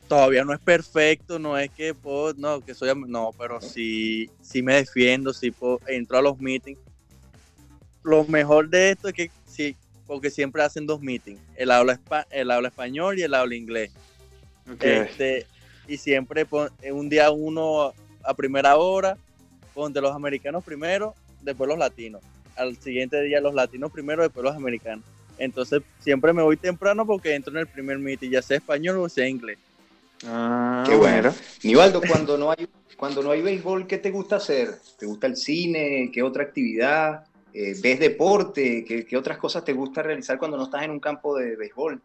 Todavía 0.09 0.45
no 0.45 0.55
es 0.55 0.61
perfecto, 0.61 1.39
no 1.39 1.59
es 1.59 1.71
que 1.71 1.93
puedo, 1.93 2.33
no, 2.35 2.65
que 2.65 2.75
soy, 2.75 2.91
no, 3.07 3.31
pero 3.39 3.61
sí, 3.61 4.31
sí 4.41 4.63
me 4.63 4.77
defiendo, 4.77 5.35
sí 5.35 5.51
puedo, 5.51 5.81
entro 5.87 6.17
a 6.17 6.23
los 6.23 6.39
meetings. 6.39 6.79
Lo 8.03 8.25
mejor 8.25 8.71
de 8.71 8.93
esto 8.93 9.09
es 9.09 9.15
que 9.15 9.31
porque 10.07 10.31
siempre 10.31 10.63
hacen 10.63 10.87
dos 10.87 11.01
meetings, 11.01 11.41
el 11.57 11.71
habla, 11.71 12.01
el 12.31 12.51
habla 12.51 12.69
español 12.69 13.19
y 13.19 13.23
el 13.23 13.35
habla 13.35 13.55
inglés. 13.55 13.93
Este, 14.81 15.47
y 15.89 15.97
siempre 15.97 16.47
un 16.91 17.09
día 17.09 17.31
uno 17.31 17.93
a 18.25 18.35
primera 18.35 18.77
hora, 18.77 19.17
ponte 19.75 20.01
los 20.01 20.15
americanos 20.15 20.65
primero, 20.65 21.15
después 21.43 21.69
los 21.69 21.79
latinos. 21.79 22.23
Al 22.57 22.77
siguiente 22.77 23.21
día 23.23 23.41
los 23.41 23.55
latinos 23.55 23.91
primero, 23.91 24.23
después 24.23 24.45
los 24.45 24.55
americanos. 24.55 25.05
Entonces 25.39 25.83
siempre 25.99 26.33
me 26.33 26.43
voy 26.43 26.57
temprano 26.57 27.07
porque 27.07 27.35
entro 27.35 27.53
en 27.53 27.59
el 27.59 27.67
primer 27.67 27.99
meeting, 27.99 28.31
ya 28.31 28.43
sea 28.43 28.59
español 28.59 28.99
o 28.99 29.09
sea 29.09 29.27
inglés. 29.27 29.59
Ah, 30.27 30.85
qué 30.87 30.95
bueno. 30.95 31.35
Nivaldo, 31.65 32.01
cuando 32.07 32.39
no 32.39 32.51
hay 32.51 32.69
cuando 32.97 33.21
no 33.21 33.33
hay 33.33 33.43
béisbol, 33.43 33.89
¿qué 33.89 33.99
te 33.99 34.13
gusta 34.13 34.37
hacer? 34.37 34.79
¿Te 34.97 35.07
gusta 35.07 35.27
el 35.27 35.37
cine? 35.37 36.09
¿Qué 36.13 36.23
otra 36.23 36.45
actividad? 36.45 37.27
Eh, 37.55 37.75
¿Ves 37.83 38.01
deporte? 38.01 38.85
¿Qué, 38.87 39.05
¿Qué, 39.05 39.17
otras 39.17 39.39
cosas 39.39 39.65
te 39.65 39.73
gusta 39.73 40.03
realizar 40.03 40.39
cuando 40.39 40.57
no 40.57 40.65
estás 40.65 40.83
en 40.83 40.91
un 40.91 41.01
campo 41.01 41.37
de 41.37 41.57
béisbol? 41.57 42.01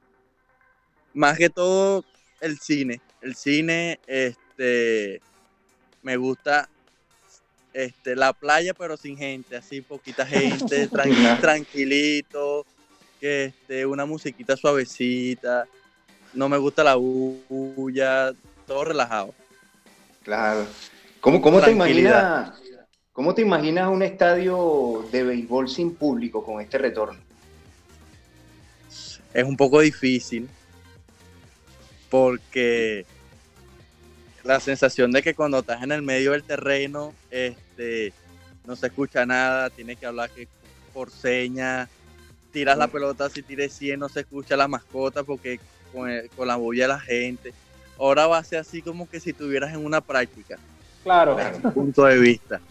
Más 1.14 1.38
que 1.38 1.50
todo 1.50 2.04
el 2.42 2.60
cine. 2.60 3.02
El 3.22 3.36
cine, 3.36 4.00
este, 4.06 5.22
me 6.04 6.18
gusta 6.18 6.70
este, 7.74 8.16
la 8.16 8.34
playa, 8.34 8.74
pero 8.74 8.98
sin 8.98 9.18
gente, 9.18 9.56
así 9.56 9.82
poquita 9.82 10.26
gente, 10.26 10.88
tranquilito, 11.42 12.66
que 13.20 13.46
este, 13.46 13.86
una 13.86 14.06
musiquita 14.06 14.58
suavecita. 14.58 15.66
No 16.34 16.50
me 16.50 16.58
gusta 16.58 16.84
la 16.84 16.96
bulla, 16.96 18.34
todo 18.66 18.84
relajado. 18.84 19.34
Claro. 20.24 20.68
¿Cómo, 21.22 21.42
cómo 21.42 21.62
te 21.62 21.72
imaginas? 21.72 22.54
¿Cómo 23.18 23.34
te 23.34 23.42
imaginas 23.42 23.90
un 23.90 24.04
estadio 24.04 25.04
de 25.12 25.24
béisbol 25.24 25.68
sin 25.68 25.96
público 25.96 26.44
con 26.44 26.62
este 26.62 26.78
retorno? 26.78 27.20
Es 29.34 29.44
un 29.44 29.58
poco 29.58 29.80
difícil 29.80 30.48
porque 32.12 33.08
la 34.44 34.60
sensación 34.60 35.12
de 35.12 35.24
que 35.24 35.34
cuando 35.34 35.58
estás 35.58 35.82
en 35.82 35.92
el 35.94 36.04
medio 36.04 36.34
del 36.34 36.44
terreno, 36.44 37.12
este, 37.32 38.14
no 38.68 38.76
se 38.76 38.86
escucha 38.86 39.26
nada, 39.26 39.72
tienes 39.72 39.98
que 39.98 40.06
hablar 40.06 40.30
que 40.30 40.48
por 40.94 41.10
señas, 41.10 41.90
tiras 42.52 42.78
la 42.78 42.88
pelota, 42.88 43.32
si 43.32 43.42
tires 43.42 43.74
100 43.74 44.00
no 44.00 44.10
se 44.10 44.20
escucha 44.20 44.56
la 44.56 44.68
mascota 44.68 45.24
porque 45.24 45.60
con, 45.92 46.08
con 46.36 46.48
la 46.48 46.56
bulla 46.56 46.84
de 46.84 46.90
la 46.90 47.00
gente. 47.00 47.52
Ahora 47.98 48.28
va 48.28 48.38
a 48.38 48.44
ser 48.44 48.60
así 48.60 48.84
como 48.84 49.10
que 49.10 49.20
si 49.20 49.32
estuvieras 49.32 49.74
en 49.74 49.84
una 49.84 50.02
práctica. 50.02 50.60
Claro. 51.02 51.36
Desde 51.36 51.66
un 51.66 51.74
punto 51.74 52.06
de 52.06 52.20
vista. 52.20 52.62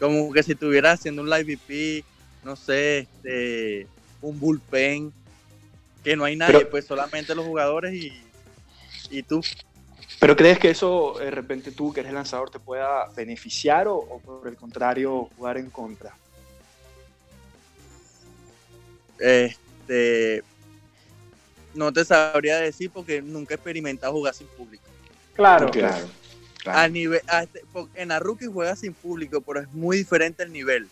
Como 0.00 0.32
que 0.32 0.42
si 0.42 0.52
estuvieras 0.52 0.98
haciendo 0.98 1.22
un 1.22 1.30
live 1.30 1.56
VP, 1.56 2.04
no 2.42 2.56
sé, 2.56 3.00
este, 3.00 3.86
un 4.22 4.40
bullpen, 4.40 5.12
que 6.02 6.16
no 6.16 6.24
hay 6.24 6.36
nadie, 6.36 6.64
pues 6.64 6.86
solamente 6.86 7.34
los 7.34 7.44
jugadores 7.44 7.92
y, 7.94 8.10
y 9.10 9.22
tú. 9.22 9.42
¿Pero 10.18 10.34
crees 10.36 10.58
que 10.58 10.70
eso, 10.70 11.16
de 11.18 11.30
repente 11.30 11.70
tú, 11.70 11.92
que 11.92 12.00
eres 12.00 12.12
lanzador, 12.12 12.50
te 12.50 12.58
pueda 12.58 13.06
beneficiar 13.14 13.88
o, 13.88 13.96
o, 13.96 14.18
por 14.20 14.48
el 14.48 14.56
contrario, 14.56 15.28
jugar 15.36 15.58
en 15.58 15.70
contra? 15.70 16.14
Este. 19.18 20.42
No 21.74 21.92
te 21.92 22.04
sabría 22.04 22.56
decir 22.56 22.90
porque 22.90 23.22
nunca 23.22 23.54
he 23.54 23.56
experimentado 23.56 24.12
jugar 24.12 24.34
sin 24.34 24.46
público. 24.48 24.84
Claro, 25.34 25.70
claro. 25.70 26.08
Claro. 26.62 26.78
A 26.78 26.88
nivel, 26.88 27.20
a 27.28 27.42
este, 27.42 27.62
en 27.94 28.08
la 28.08 28.18
rookie 28.18 28.46
juega 28.46 28.76
sin 28.76 28.94
público, 28.94 29.40
pero 29.40 29.60
es 29.60 29.72
muy 29.72 29.98
diferente 29.98 30.42
el 30.42 30.52
nivel. 30.52 30.88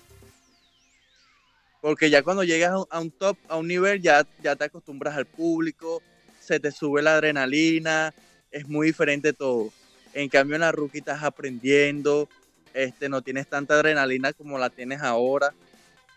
Porque 1.81 2.11
ya 2.11 2.23
cuando 2.23 2.43
llegas 2.43 2.73
a 2.91 3.01
un 3.01 3.11
top, 3.11 3.37
a 3.49 3.57
un 3.57 3.69
nivel, 3.69 4.03
ya, 4.03 4.27
ya 4.43 4.57
te 4.57 4.65
acostumbras 4.65 5.17
al 5.17 5.27
público, 5.27 6.03
se 6.41 6.59
te 6.59 6.73
sube 6.73 7.03
la 7.03 7.15
adrenalina, 7.15 8.13
es 8.51 8.67
muy 8.69 8.89
diferente 8.89 9.33
todo. 9.33 9.71
En 10.13 10.29
cambio, 10.29 10.57
en 10.57 10.63
la 10.63 10.73
rookie 10.73 10.99
estás 10.99 11.23
aprendiendo, 11.23 12.29
este, 12.75 13.09
no 13.09 13.23
tienes 13.23 13.47
tanta 13.47 13.75
adrenalina 13.75 14.33
como 14.33 14.59
la 14.59 14.71
tienes 14.71 15.03
ahora. 15.03 15.55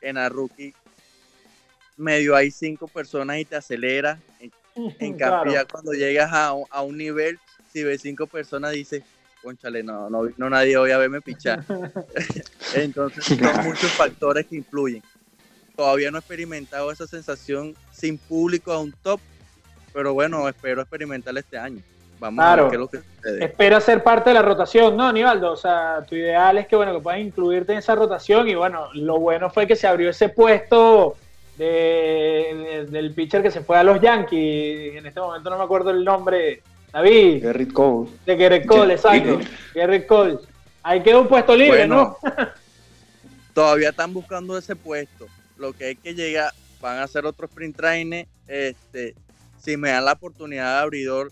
En 0.01 0.15
la 0.15 0.29
rookie, 0.29 0.73
medio 1.97 2.35
hay 2.35 2.49
cinco 2.49 2.87
personas 2.87 3.37
y 3.37 3.45
te 3.45 3.55
acelera. 3.55 4.19
En, 4.39 4.51
en 4.75 5.13
cambio, 5.17 5.51
claro. 5.51 5.53
ya 5.53 5.65
cuando 5.65 5.93
llegas 5.93 6.31
a, 6.31 6.53
a, 6.69 6.81
un 6.81 6.97
nivel, 6.97 7.37
si 7.71 7.83
ves 7.83 8.01
cinco 8.01 8.25
personas, 8.25 8.71
dices, 8.71 9.03
conchale, 9.41 9.83
no, 9.83 10.09
no, 10.09 10.29
no 10.37 10.49
nadie 10.49 10.77
hoy 10.77 10.91
a 10.91 10.97
verme 10.97 11.21
pichar. 11.21 11.63
Entonces, 12.75 13.25
son 13.25 13.63
muchos 13.63 13.91
factores 13.91 14.45
que 14.45 14.57
influyen. 14.57 15.03
Todavía 15.75 16.11
no 16.11 16.17
he 16.17 16.19
experimentado 16.19 16.91
esa 16.91 17.07
sensación 17.07 17.75
sin 17.91 18.17
público 18.17 18.71
a 18.71 18.79
un 18.79 18.91
top, 18.91 19.19
pero 19.93 20.13
bueno, 20.13 20.47
espero 20.47 20.81
experimentar 20.81 21.37
este 21.37 21.57
año. 21.57 21.81
Vamos 22.19 22.43
claro. 22.43 22.61
a 22.61 22.65
ver 22.65 22.69
qué 22.69 22.75
es 22.75 22.79
lo 22.79 22.87
que 22.87 22.97
sucede. 22.97 23.45
Espera 23.45 23.81
ser 23.81 24.03
parte 24.03 24.29
de 24.29 24.35
la 24.35 24.43
rotación, 24.43 24.95
¿no, 24.95 25.07
Aníbaldo? 25.07 25.53
O 25.53 25.57
sea, 25.57 26.05
tu 26.07 26.15
ideal 26.15 26.59
es 26.59 26.67
que, 26.67 26.75
bueno, 26.75 26.93
que 26.93 27.01
puedas 27.01 27.19
incluirte 27.19 27.71
en 27.71 27.79
esa 27.79 27.95
rotación 27.95 28.47
y, 28.47 28.53
bueno, 28.53 28.89
lo 28.93 29.19
bueno 29.19 29.49
fue 29.49 29.65
que 29.65 29.75
se 29.75 29.87
abrió 29.87 30.11
ese 30.11 30.29
puesto 30.29 31.17
de, 31.57 31.65
de, 31.65 32.85
del 32.91 33.13
pitcher 33.15 33.41
que 33.41 33.49
se 33.49 33.61
fue 33.61 33.77
a 33.77 33.83
los 33.83 33.99
Yankees. 33.99 34.97
En 34.97 35.05
este 35.07 35.19
momento 35.19 35.49
no 35.49 35.57
me 35.57 35.63
acuerdo 35.63 35.89
el 35.89 36.03
nombre. 36.03 36.61
David. 36.93 37.43
Garrett 37.43 37.73
Cole. 37.73 38.09
De 38.25 38.35
Garrett 38.35 38.65
Cole, 38.65 38.93
exacto. 38.93 39.39
Garrett 39.73 40.07
Cole. 40.07 40.39
Ahí 40.83 41.01
queda 41.03 41.19
un 41.19 41.27
puesto 41.27 41.55
libre, 41.55 41.79
bueno, 41.79 42.17
¿no? 42.23 42.31
todavía 43.53 43.89
están 43.89 44.13
buscando 44.13 44.57
ese 44.57 44.75
puesto. 44.75 45.27
Lo 45.57 45.73
que 45.73 45.85
hay 45.85 45.95
que 45.95 46.13
llegar, 46.13 46.51
van 46.81 46.97
a 46.97 47.03
hacer 47.03 47.25
otro 47.25 47.45
sprint 47.47 47.75
training. 47.75 48.25
Este, 48.47 49.15
si 49.59 49.77
me 49.77 49.89
dan 49.89 50.05
la 50.05 50.13
oportunidad 50.13 50.77
de 50.77 50.81
abridor, 50.81 51.31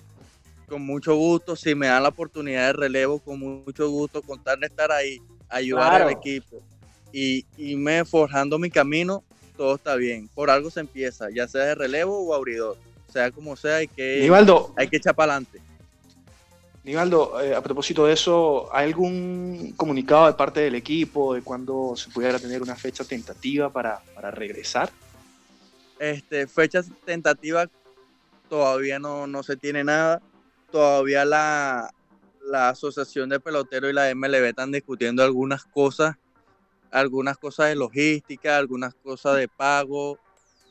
con 0.68 0.84
mucho 0.84 1.16
gusto. 1.16 1.56
Si 1.56 1.74
me 1.76 1.88
dan 1.88 2.04
la 2.04 2.10
oportunidad 2.10 2.68
de 2.68 2.74
relevo, 2.74 3.20
con 3.20 3.40
mucho 3.40 3.90
gusto. 3.90 4.22
Contar 4.22 4.60
de 4.60 4.68
estar 4.68 4.92
ahí, 4.92 5.20
ayudar 5.50 5.90
Claro. 5.90 6.06
al 6.06 6.12
equipo 6.12 6.62
y 7.12 7.44
irme 7.58 8.06
forjando 8.06 8.60
mi 8.60 8.70
camino, 8.70 9.24
todo 9.58 9.76
está 9.76 9.96
bien. 9.96 10.28
Por 10.36 10.52
algo 10.52 10.70
se 10.70 10.80
empieza, 10.82 11.30
ya 11.32 11.48
sea 11.48 11.64
de 11.64 11.76
relevo 11.76 12.20
o 12.24 12.36
abridor. 12.36 12.78
Sea 13.12 13.32
como 13.32 13.56
sea, 13.56 13.78
hay 13.78 13.88
que, 13.88 14.20
Nivaldo, 14.22 14.74
hay 14.78 14.88
que 14.88 14.98
echar 14.98 15.16
para 15.16 15.34
adelante. 15.34 15.62
Nivaldo, 16.84 17.42
eh, 17.42 17.56
a 17.56 17.62
propósito 17.62 18.06
de 18.06 18.14
eso, 18.14 18.70
¿hay 18.74 18.88
algún 18.88 19.74
comunicado 19.76 20.28
de 20.28 20.34
parte 20.34 20.62
del 20.62 20.76
equipo 20.76 21.34
de 21.34 21.42
cuándo 21.42 21.96
se 21.96 22.10
pudiera 22.10 22.40
tener 22.40 22.62
una 22.62 22.76
fecha 22.76 23.04
tentativa 23.04 23.72
para, 23.72 24.02
para 24.16 24.32
regresar? 24.32 24.90
Este, 26.00 26.48
fechas 26.48 26.90
tentativas 27.06 27.68
todavía 28.50 29.00
no, 29.00 29.28
no 29.28 29.44
se 29.44 29.58
tiene 29.58 29.84
nada. 29.84 30.22
Todavía 30.72 31.26
la, 31.26 31.92
la 32.46 32.70
Asociación 32.70 33.30
de 33.30 33.40
Peloteros 33.40 33.92
y 33.92 33.94
la 33.94 34.14
MLB 34.14 34.46
están 34.46 34.72
discutiendo 34.72 35.24
algunas 35.24 35.66
cosas, 35.66 36.16
algunas 36.92 37.38
cosas 37.38 37.70
de 37.70 37.76
logística, 37.76 38.58
algunas 38.58 38.96
cosas 38.96 39.38
de 39.38 39.48
pago, 39.48 40.18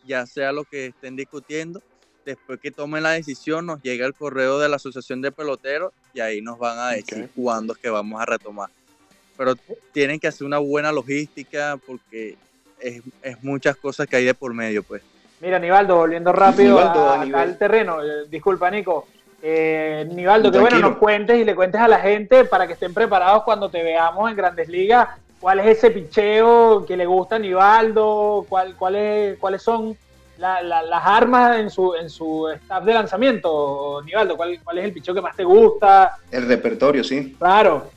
ya 0.07 0.27
sea 0.27 0.53
lo 0.53 0.65
que 0.65 0.87
estén 0.87 1.17
discutiendo. 1.17 1.83
Después 2.29 2.61
que 2.61 2.71
tomen 2.71 3.03
la 3.03 3.13
decisión, 3.13 3.65
nos 3.65 3.81
llega 3.81 4.05
el 4.05 4.13
correo 4.13 4.59
de 4.59 4.69
la 4.69 4.77
Asociación 4.77 5.23
de 5.23 5.33
Peloteros 5.33 5.95
y 6.13 6.21
ahí 6.21 6.43
nos 6.43 6.59
van 6.59 6.79
a 6.79 6.91
decir 6.91 7.31
cuándo 7.35 7.73
es 7.73 7.79
que 7.79 7.89
vamos 7.89 8.21
a 8.21 8.27
retomar. 8.27 8.69
Pero 9.35 9.55
tienen 9.95 10.21
que 10.21 10.29
hacer 10.29 10.47
una 10.47 10.59
buena 10.59 10.93
logística 10.93 11.79
porque 11.87 12.37
es, 12.81 13.01
es 13.23 13.43
muchas 13.43 13.77
cosas 13.77 14.07
que 14.07 14.17
hay 14.17 14.27
de 14.27 14.35
por 14.35 14.53
medio, 14.53 14.83
pues. 14.83 15.01
Mira, 15.41 15.59
Nivaldo, 15.59 15.97
volviendo 15.97 16.31
rápido 16.35 16.77
Nivaldo, 16.77 17.01
a- 17.01 17.13
a 17.13 17.15
acá 17.15 17.25
nivel- 17.25 17.41
al 17.41 17.57
terreno. 17.59 18.03
eh, 18.05 18.27
disculpa, 18.29 18.71
Nico. 18.71 19.09
Eh, 19.41 20.07
Nivaldo, 20.13 20.53
que 20.53 20.59
bueno, 20.59 20.81
nos 20.81 20.99
cuentes 20.99 21.39
y 21.41 21.45
le 21.45 21.55
cuentes 21.55 21.81
a 21.81 21.89
la 21.89 21.99
gente 22.01 22.45
para 22.45 22.67
que 22.67 22.75
estén 22.75 22.93
preparados 22.93 23.43
cuando 23.45 23.71
te 23.71 23.83
veamos 23.83 24.31
en 24.31 24.37
Grandes 24.37 24.69
Ligas. 24.69 25.09
¿Cuál 25.41 25.61
es 25.61 25.79
ese 25.79 25.91
picheo 25.93 26.85
que 26.85 26.95
le 26.95 27.07
gusta 27.07 27.37
a 27.37 27.39
Nivaldo? 27.39 28.45
¿Cuál, 28.51 28.77
cuál 28.77 28.97
es- 28.97 29.39
¿Cuáles 29.39 29.63
son 29.63 29.97
la- 30.39 30.63
la- 30.63 30.83
las 30.83 31.03
armas 31.05 31.59
en 31.59 31.69
su, 31.71 31.95
en 31.95 32.09
su 32.09 32.49
staff 32.49 32.85
de 32.85 32.95
lanzamiento, 32.95 34.01
Nivaldo? 34.05 34.37
¿Cuál, 34.37 34.59
¿Cuál 34.63 34.79
es 34.79 34.85
el 34.85 34.93
picheo 34.93 35.15
que 35.15 35.21
más 35.21 35.37
te 35.37 35.45
gusta? 35.45 36.17
El 36.31 36.47
repertorio, 36.47 37.03
sí. 37.05 37.35
Claro. 37.39 37.91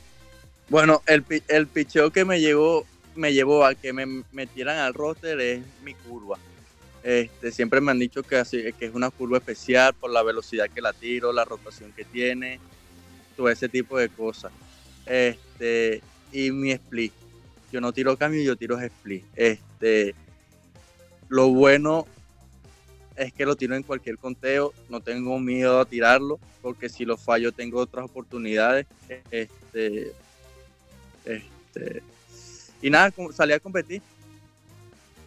Bueno, 0.68 1.02
el, 1.06 1.22
pi- 1.22 1.42
el 1.48 1.66
picheo 1.68 2.10
que 2.10 2.24
me 2.24 2.40
llevó, 2.40 2.84
me 3.14 3.32
llevó 3.32 3.64
a 3.64 3.74
que 3.74 3.92
me 3.92 4.24
metieran 4.32 4.78
al 4.78 4.94
roster 4.94 5.40
es 5.40 5.62
mi 5.82 5.94
curva. 5.94 6.38
Este, 7.02 7.50
siempre 7.52 7.80
me 7.80 7.90
han 7.90 7.98
dicho 7.98 8.22
que, 8.22 8.36
así, 8.36 8.72
que 8.78 8.86
es 8.86 8.94
una 8.94 9.10
curva 9.10 9.38
especial 9.38 9.92
por 9.94 10.10
la 10.10 10.22
velocidad 10.22 10.68
que 10.72 10.80
la 10.80 10.92
tiro, 10.92 11.32
la 11.32 11.44
rotación 11.44 11.92
que 11.92 12.04
tiene, 12.04 12.58
todo 13.36 13.48
ese 13.48 13.68
tipo 13.68 13.98
de 13.98 14.08
cosas. 14.08 14.52
Este, 15.06 16.00
y 16.32 16.50
mi 16.50 16.70
split. 16.72 17.12
Yo 17.72 17.80
no 17.80 17.92
tiro 17.92 18.16
cambio, 18.16 18.42
yo 18.42 18.56
tiro 18.56 18.78
split. 18.80 19.24
Este, 19.34 20.14
lo 21.28 21.48
bueno 21.48 22.06
es 23.16 23.32
que 23.32 23.46
lo 23.46 23.56
tiro 23.56 23.74
en 23.74 23.82
cualquier 23.82 24.18
conteo, 24.18 24.72
no 24.88 25.00
tengo 25.00 25.38
miedo 25.38 25.80
a 25.80 25.84
tirarlo, 25.84 26.38
porque 26.60 26.88
si 26.88 27.04
lo 27.04 27.16
fallo 27.16 27.52
tengo 27.52 27.80
otras 27.80 28.04
oportunidades. 28.04 28.86
Este, 29.30 30.12
este, 31.24 32.02
y 32.80 32.90
nada, 32.90 33.12
salí 33.32 33.52
a 33.52 33.60
competir. 33.60 34.02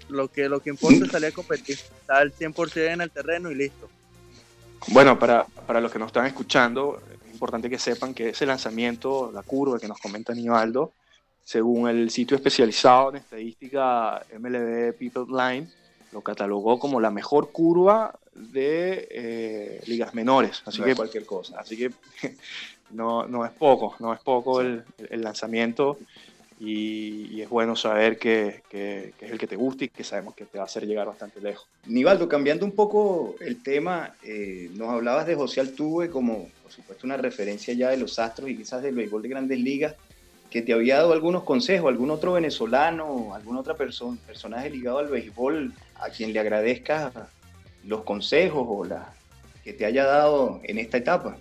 Lo 0.09 0.27
que, 0.27 0.47
lo 0.47 0.59
que 0.59 0.69
importa 0.69 1.05
es 1.05 1.11
salir 1.11 1.29
a 1.29 1.31
competir. 1.31 1.77
Estar 1.77 2.17
al 2.17 2.33
100% 2.33 2.93
en 2.93 3.01
el 3.01 3.11
terreno 3.11 3.49
y 3.49 3.55
listo. 3.55 3.89
Bueno, 4.87 5.17
para, 5.17 5.45
para 5.65 5.81
los 5.81 5.91
que 5.91 5.97
nos 5.97 6.07
están 6.07 6.27
escuchando, 6.27 7.01
es 7.25 7.33
importante 7.33 7.69
que 7.69 7.79
sepan 7.79 8.13
que 8.13 8.29
ese 8.29 8.45
lanzamiento, 8.45 9.31
la 9.33 9.41
curva 9.41 9.79
que 9.79 9.87
nos 9.87 9.99
comenta 9.99 10.33
Nivaldo, 10.33 10.91
según 11.43 11.89
el 11.89 12.09
sitio 12.09 12.35
especializado 12.35 13.11
en 13.11 13.17
estadística 13.17 14.25
MLB 14.37 14.93
People 14.93 15.25
Line, 15.29 15.67
lo 16.15 16.21
catalogó 16.21 16.79
como 16.79 17.01
la 17.01 17.11
mejor 17.11 17.51
curva 17.51 18.17
de 18.33 19.05
eh, 19.11 19.81
ligas 19.85 20.13
menores. 20.13 20.63
Así 20.63 20.81
que 20.81 20.95
cualquier 20.95 21.25
cosa. 21.25 21.59
Así 21.59 21.75
que 21.75 21.91
no, 22.91 23.27
no 23.27 23.45
es 23.45 23.51
poco, 23.51 23.97
no 23.99 24.13
es 24.13 24.21
poco 24.21 24.61
el, 24.61 24.85
el, 25.09 25.21
lanzamiento 25.21 25.97
y, 26.57 27.41
es 27.41 27.49
bueno 27.49 27.75
saber 27.75 28.17
que, 28.17 28.63
que, 28.69 29.13
es 29.19 29.29
el 29.29 29.37
que 29.37 29.45
te 29.45 29.57
gusta 29.57 29.83
y 29.83 29.89
que 29.89 30.05
sabemos 30.05 30.35
que 30.35 30.45
te 30.45 30.57
va 30.57 30.63
a 30.63 30.67
hacer 30.67 30.87
llegar 30.87 31.05
bastante 31.05 31.41
lejos. 31.41 31.67
Nivaldo, 31.85 32.29
cambiando 32.29 32.65
un 32.65 32.71
poco 32.71 33.35
el 33.41 33.61
tema, 33.61 34.15
eh, 34.23 34.71
nos 34.73 34.91
hablabas 34.91 35.27
de 35.27 35.35
José 35.35 35.59
Altuve 35.59 36.09
como, 36.09 36.47
por 36.63 36.71
supuesto, 36.71 37.05
una 37.05 37.17
referencia 37.17 37.73
ya 37.73 37.89
de 37.89 37.97
los 37.97 38.19
Astros 38.19 38.49
y 38.49 38.55
quizás 38.55 38.81
del 38.81 38.95
béisbol 38.95 39.21
de 39.21 39.27
grandes 39.27 39.59
ligas, 39.59 39.95
que 40.49 40.61
te 40.61 40.71
había 40.71 40.95
dado 40.95 41.11
algunos 41.11 41.43
consejos, 41.43 41.89
algún 41.89 42.09
otro 42.09 42.31
venezolano, 42.31 43.35
alguna 43.35 43.59
otra 43.59 43.73
persona, 43.73 44.17
personaje 44.25 44.69
ligado 44.69 44.99
al 44.99 45.09
béisbol 45.09 45.73
a 46.05 46.09
quien 46.09 46.31
le 46.33 46.39
agradezcas 46.39 47.11
los 47.83 48.03
consejos 48.03 48.65
o 48.67 48.85
la 48.85 49.13
que 49.63 49.73
te 49.73 49.85
haya 49.85 50.05
dado 50.05 50.61
en 50.63 50.77
esta 50.77 50.97
etapa. 50.97 51.37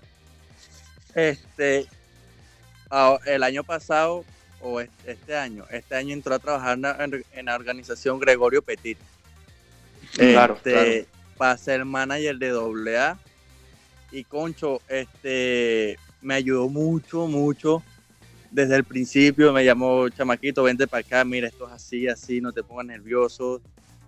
Este, 1.14 1.86
el 3.26 3.42
año 3.42 3.62
pasado 3.62 4.24
o 4.62 4.80
este 4.80 5.36
año, 5.36 5.66
este 5.70 5.94
año 5.94 6.14
entró 6.14 6.34
a 6.34 6.38
trabajar 6.38 6.78
en 7.32 7.46
la 7.46 7.54
organización 7.54 8.18
Gregorio 8.18 8.62
Petit. 8.62 8.98
Claro, 10.14 10.54
este, 10.54 11.06
Para 11.36 11.58
ser 11.58 11.84
manager 11.84 12.36
de 12.36 12.96
AA. 12.96 13.18
Y 14.12 14.24
Concho, 14.24 14.80
este, 14.88 15.98
me 16.22 16.34
ayudó 16.34 16.68
mucho, 16.68 17.26
mucho. 17.26 17.82
Desde 18.50 18.76
el 18.76 18.84
principio 18.84 19.52
me 19.52 19.64
llamó 19.64 20.08
chamaquito, 20.08 20.62
vente 20.62 20.86
para 20.86 21.00
acá, 21.00 21.24
mira, 21.24 21.48
esto 21.48 21.66
es 21.66 21.72
así, 21.72 22.08
así, 22.08 22.40
no 22.40 22.52
te 22.52 22.62
pongas 22.62 22.86
nervioso, 22.86 23.60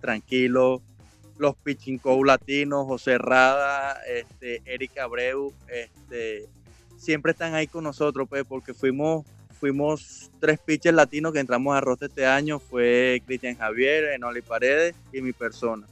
tranquilo. 0.07 0.81
Los 1.37 1.57
pitching 1.57 1.99
latinos, 2.23 2.87
José 2.87 3.17
Rada, 3.17 3.99
este, 4.07 4.61
Eric 4.65 4.97
Abreu, 4.99 5.53
este, 5.67 6.47
siempre 6.97 7.33
están 7.33 7.53
ahí 7.55 7.67
con 7.67 7.83
nosotros, 7.83 8.25
pues, 8.29 8.45
porque 8.47 8.73
fuimos, 8.73 9.25
fuimos 9.59 10.31
tres 10.39 10.59
pitchers 10.59 10.95
latinos 10.95 11.33
que 11.33 11.39
entramos 11.39 11.75
a 11.75 11.81
Roste 11.81 12.05
este 12.05 12.25
año, 12.25 12.57
fue 12.57 13.21
Cristian 13.25 13.57
Javier, 13.57 14.05
Enoli 14.13 14.41
Paredes 14.41 14.95
y 15.11 15.21
mi 15.21 15.33
persona. 15.33 15.85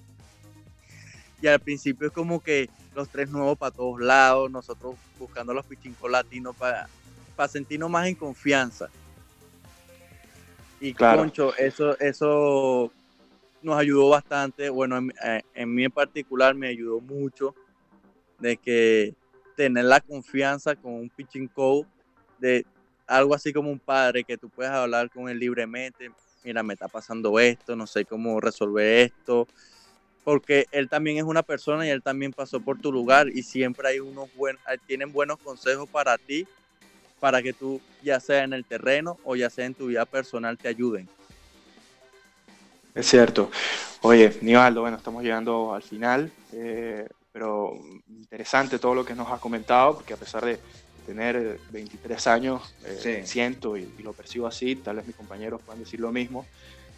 Y 1.42 1.48
al 1.48 1.60
principio 1.60 2.08
es 2.08 2.14
como 2.14 2.42
que 2.42 2.70
los 2.96 3.10
tres 3.10 3.30
nuevos 3.30 3.58
para 3.58 3.76
todos 3.76 4.00
lados, 4.00 4.50
nosotros 4.50 4.96
buscando 5.20 5.54
los 5.54 5.66
pichincos 5.66 6.10
latinos 6.10 6.56
para, 6.56 6.88
para 7.36 7.50
sentirnos 7.50 7.90
más 7.90 8.08
en 8.08 8.16
confianza. 8.16 8.90
Y 10.80 10.94
Concho, 10.94 11.54
eso, 11.58 12.00
eso 12.00 12.92
nos 13.66 13.78
ayudó 13.78 14.10
bastante. 14.10 14.70
Bueno, 14.70 14.98
en, 14.98 15.14
eh, 15.24 15.42
en, 15.54 15.74
mí 15.74 15.84
en 15.84 15.92
particular 15.92 16.56
me 16.56 16.68
ayudó 16.68 17.02
mucho 17.02 17.54
de 18.40 18.58
que 18.58 19.14
tener 19.56 19.86
la 19.86 20.02
confianza 20.02 20.76
con 20.76 20.94
un 20.94 21.10
pitching 21.10 21.48
coach 21.48 21.88
de 22.38 22.66
algo 23.08 23.34
así 23.34 23.54
como 23.54 23.72
un 23.72 23.80
padre 23.80 24.24
que 24.24 24.38
tú 24.38 24.50
puedes 24.50 24.72
hablar 24.72 25.10
con 25.10 25.30
él 25.30 25.40
libremente. 25.40 26.12
Mira, 26.44 26.64
me 26.64 26.74
está 26.74 26.88
pasando 26.88 27.40
esto, 27.40 27.76
no 27.76 27.88
sé 27.88 28.06
cómo 28.06 28.40
resolver 28.40 29.06
esto. 29.06 29.48
Porque 30.24 30.66
él 30.72 30.90
también 30.90 31.18
es 31.18 31.24
una 31.24 31.44
persona 31.44 31.86
y 31.86 31.90
él 31.90 32.02
también 32.02 32.34
pasó 32.34 32.60
por 32.60 32.80
tu 32.80 32.92
lugar 32.92 33.30
y 33.30 33.44
siempre 33.44 33.88
hay 33.88 34.00
unos 34.00 34.34
buenos, 34.36 34.62
tienen 34.88 35.12
buenos 35.12 35.38
consejos 35.38 35.88
para 35.90 36.18
ti, 36.18 36.48
para 37.20 37.42
que 37.42 37.54
tú, 37.54 37.80
ya 38.04 38.20
sea 38.20 38.44
en 38.44 38.54
el 38.54 38.66
terreno 38.66 39.18
o 39.24 39.36
ya 39.36 39.50
sea 39.50 39.66
en 39.66 39.76
tu 39.76 39.88
vida 39.88 40.06
personal, 40.06 40.58
te 40.58 40.68
ayuden. 40.68 41.08
Es 42.96 43.08
cierto. 43.08 43.52
Oye, 44.02 44.38
Nivaldo, 44.42 44.82
bueno, 44.82 44.98
estamos 44.98 45.22
llegando 45.22 45.74
al 45.74 45.84
final. 45.84 46.32
Eh, 46.54 47.06
pero 47.36 47.78
interesante 48.08 48.80
todo 48.80 48.96
lo 48.96 49.04
que 49.04 49.14
nos 49.14 49.30
has 49.30 49.42
comentado, 49.42 49.96
porque 49.96 50.14
a 50.14 50.18
pesar 50.18 50.46
de 50.46 50.58
tener 51.06 51.60
23 51.70 52.28
años, 52.28 52.74
eh, 52.86 53.24
siento 53.26 53.76
y, 53.76 53.92
lo 54.02 54.14
percibo 54.14 54.48
así, 54.48 54.78
tal 54.78 54.96
vez 54.96 55.06
mis 55.06 55.18
compañeros 55.18 55.62
puedan 55.62 55.84
decir 55.84 56.00
lo 56.00 56.14
mismo, 56.14 56.46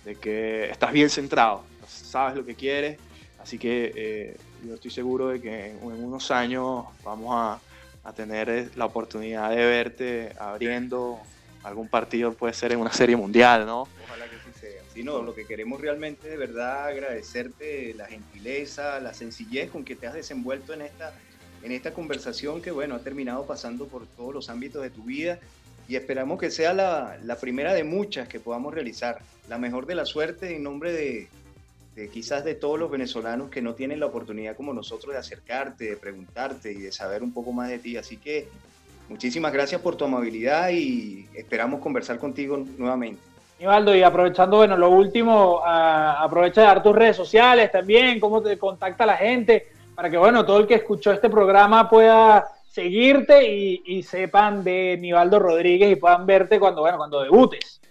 de 0.05 0.13
que 0.13 0.69
estás 0.69 0.93
bien 0.93 1.09
centrado, 1.09 1.63
sabes 1.87 2.37
lo 2.37 2.45
que 2.45 2.53
quieres, 2.53 2.99
así 3.41 3.57
que 3.57 3.91
eh, 3.95 4.37
yo 4.63 4.75
estoy 4.75 4.91
seguro 4.91 5.29
de 5.29 5.41
que 5.41 5.71
en, 5.71 5.79
unos 5.81 6.29
años 6.29 6.85
vamos 7.03 7.33
a, 7.33 7.59
a, 8.07 8.13
tener 8.13 8.69
la 8.75 8.85
oportunidad 8.85 9.49
de 9.49 9.65
verte 9.65 10.33
abriendo 10.39 11.19
algún 11.63 11.87
partido, 11.87 12.31
puede 12.33 12.53
ser 12.53 12.73
en 12.73 12.79
una 12.79 12.93
serie 12.93 13.17
mundial, 13.17 13.65
¿no? 13.65 13.87
Ojalá 14.05 14.29
que 14.29 14.36
sino 14.97 15.21
lo 15.21 15.35
que 15.35 15.45
queremos 15.45 15.79
realmente 15.79 16.27
de 16.27 16.37
verdad 16.37 16.87
agradecerte 16.87 17.93
la 17.93 18.07
gentileza, 18.07 18.99
la 18.99 19.13
sencillez 19.13 19.69
con 19.69 19.85
que 19.85 19.95
te 19.95 20.07
has 20.07 20.15
desenvuelto 20.15 20.73
en 20.73 20.81
esta, 20.81 21.13
en 21.61 21.71
esta 21.71 21.93
conversación 21.93 22.63
que 22.63 22.71
bueno, 22.71 22.95
ha 22.95 22.99
terminado 22.99 23.45
pasando 23.45 23.85
por 23.85 24.07
todos 24.07 24.33
los 24.33 24.49
ámbitos 24.49 24.81
de 24.81 24.89
tu 24.89 25.03
vida 25.03 25.37
y 25.87 25.97
esperamos 25.97 26.39
que 26.39 26.49
sea 26.49 26.73
la, 26.73 27.19
la 27.23 27.35
primera 27.35 27.75
de 27.75 27.83
muchas 27.83 28.27
que 28.27 28.39
podamos 28.39 28.73
realizar. 28.73 29.19
La 29.47 29.59
mejor 29.59 29.85
de 29.85 29.93
la 29.93 30.05
suerte 30.07 30.55
en 30.55 30.63
nombre 30.63 30.91
de 30.91 31.29
quizás 32.11 32.43
de 32.43 32.55
todos 32.55 32.79
los 32.79 32.89
venezolanos 32.89 33.51
que 33.51 33.61
no 33.61 33.75
tienen 33.75 33.99
la 33.99 34.07
oportunidad 34.07 34.55
como 34.55 34.73
nosotros 34.73 35.13
de 35.13 35.19
acercarte, 35.19 35.91
de 35.91 35.97
preguntarte 35.97 36.71
y 36.71 36.81
de 36.81 36.91
saber 36.91 37.21
un 37.21 37.33
poco 37.33 37.51
más 37.51 37.69
de 37.69 37.77
ti. 37.77 37.97
Así 37.97 38.17
que 38.17 38.47
muchísimas 39.09 39.53
gracias 39.53 39.79
por 39.79 39.95
tu 39.95 40.05
amabilidad 40.05 40.71
y 40.71 41.27
esperamos 41.35 41.81
conversar 41.81 42.17
contigo 42.17 42.57
nuevamente. 42.79 43.36
Nivaldo, 43.59 43.95
y 43.95 44.03
aprovechando, 44.03 44.57
bueno, 44.57 44.77
lo 44.77 44.89
último, 44.91 45.61
aprovecha 45.65 46.61
de 46.61 46.67
dar 46.67 46.83
tus 46.83 46.95
redes 46.95 47.15
sociales 47.15 47.71
también, 47.71 48.19
cómo 48.19 48.41
te 48.41 48.57
contacta 48.57 49.05
la 49.05 49.17
gente, 49.17 49.67
para 49.95 50.09
que, 50.09 50.17
bueno, 50.17 50.45
todo 50.45 50.59
el 50.59 50.67
que 50.67 50.75
escuchó 50.75 51.11
este 51.11 51.29
programa 51.29 51.89
pueda 51.89 52.47
seguirte 52.69 53.47
y, 53.47 54.03
sepan 54.03 54.63
de 54.63 54.97
Nivaldo 54.99 55.39
Rodríguez 55.39 55.91
y 55.91 55.95
puedan 55.95 56.27
verte 56.27 56.59
cuando, 56.59 56.81
bueno, 56.81 56.97
cuando 56.97 57.23
debutes. 57.23 57.81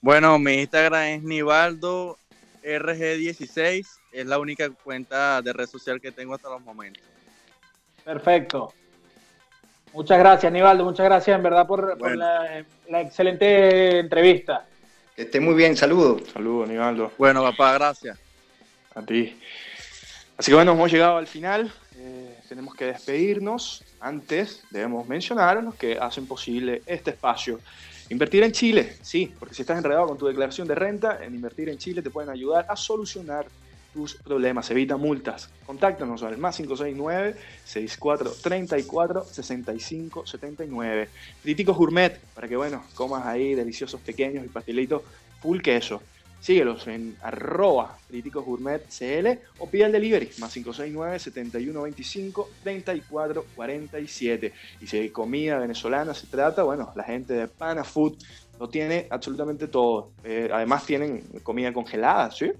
Bueno, 0.00 0.36
mi 0.40 0.54
Instagram 0.54 1.02
es 1.02 1.22
Nivaldo 1.22 2.18
RG16, 2.64 3.86
es 4.10 4.26
la 4.26 4.38
única 4.40 4.68
cuenta 4.70 5.40
de 5.42 5.52
red 5.52 5.66
social 5.66 6.00
que 6.00 6.10
tengo 6.10 6.34
hasta 6.34 6.48
los 6.48 6.62
momentos. 6.62 7.04
Perfecto. 8.04 8.72
Muchas 9.92 10.18
gracias, 10.18 10.52
Nivaldo, 10.52 10.84
muchas 10.84 11.06
gracias 11.06 11.36
en 11.36 11.42
verdad 11.42 11.66
por, 11.68 12.00
la 12.00 13.00
excelente 13.00 14.00
entrevista. 14.00 14.66
Que 15.18 15.24
esté 15.24 15.40
muy 15.40 15.56
bien, 15.56 15.76
saludos. 15.76 16.22
Saludos, 16.32 16.68
Nivaldo. 16.68 17.10
Bueno, 17.18 17.42
papá, 17.42 17.72
gracias. 17.72 18.16
A 18.94 19.02
ti. 19.02 19.36
Así 20.36 20.52
que 20.52 20.54
bueno, 20.54 20.70
hemos 20.70 20.92
llegado 20.92 21.16
al 21.16 21.26
final. 21.26 21.72
Eh, 21.96 22.38
tenemos 22.48 22.72
que 22.76 22.84
despedirnos. 22.84 23.82
Antes 23.98 24.62
debemos 24.70 25.08
mencionar 25.08 25.60
los 25.60 25.74
que 25.74 25.98
hacen 25.98 26.28
posible 26.28 26.82
este 26.86 27.10
espacio. 27.10 27.58
Invertir 28.10 28.44
en 28.44 28.52
Chile, 28.52 28.96
sí, 29.02 29.34
porque 29.40 29.56
si 29.56 29.62
estás 29.62 29.78
enredado 29.78 30.06
con 30.06 30.18
tu 30.18 30.28
declaración 30.28 30.68
de 30.68 30.76
renta, 30.76 31.18
en 31.20 31.34
Invertir 31.34 31.68
en 31.68 31.78
Chile 31.78 32.00
te 32.00 32.10
pueden 32.10 32.30
ayudar 32.30 32.66
a 32.68 32.76
solucionar 32.76 33.46
tus 33.98 34.14
problemas, 34.14 34.70
evita 34.70 34.96
multas. 34.96 35.50
Contáctanos 35.66 36.22
al 36.22 36.38
más 36.38 36.56
569 36.56 37.34
64 37.64 38.30
34 38.40 39.24
65 39.24 40.24
79. 40.24 41.08
Críticos 41.42 41.76
Gourmet, 41.76 42.16
para 42.32 42.46
que 42.46 42.54
bueno, 42.54 42.84
comas 42.94 43.26
ahí 43.26 43.56
deliciosos 43.56 44.00
pequeños 44.00 44.44
y 44.44 44.48
pastelitos 44.48 45.02
full 45.42 45.60
queso. 45.60 46.00
Síguelos 46.40 46.86
en 46.86 47.16
arroba 47.22 47.98
críticos 48.06 48.44
gourmet 48.44 48.80
CL 48.88 49.40
o 49.58 49.68
pide 49.68 49.86
el 49.86 49.92
delivery 49.92 50.30
más 50.38 50.52
569 50.52 51.18
71 51.18 51.82
25 51.82 52.50
34 52.62 53.44
47. 53.56 54.52
Y 54.80 54.86
si 54.86 54.96
hay 54.96 55.08
comida 55.08 55.58
venezolana 55.58 56.14
se 56.14 56.28
trata, 56.28 56.62
bueno, 56.62 56.92
la 56.94 57.02
gente 57.02 57.34
de 57.34 57.48
Pana 57.48 57.82
Food 57.82 58.18
lo 58.58 58.68
tiene 58.68 59.06
absolutamente 59.10 59.68
todo. 59.68 60.10
Eh, 60.24 60.48
además 60.52 60.84
tienen 60.84 61.22
comida 61.42 61.72
congelada, 61.72 62.30
¿sí? 62.30 62.50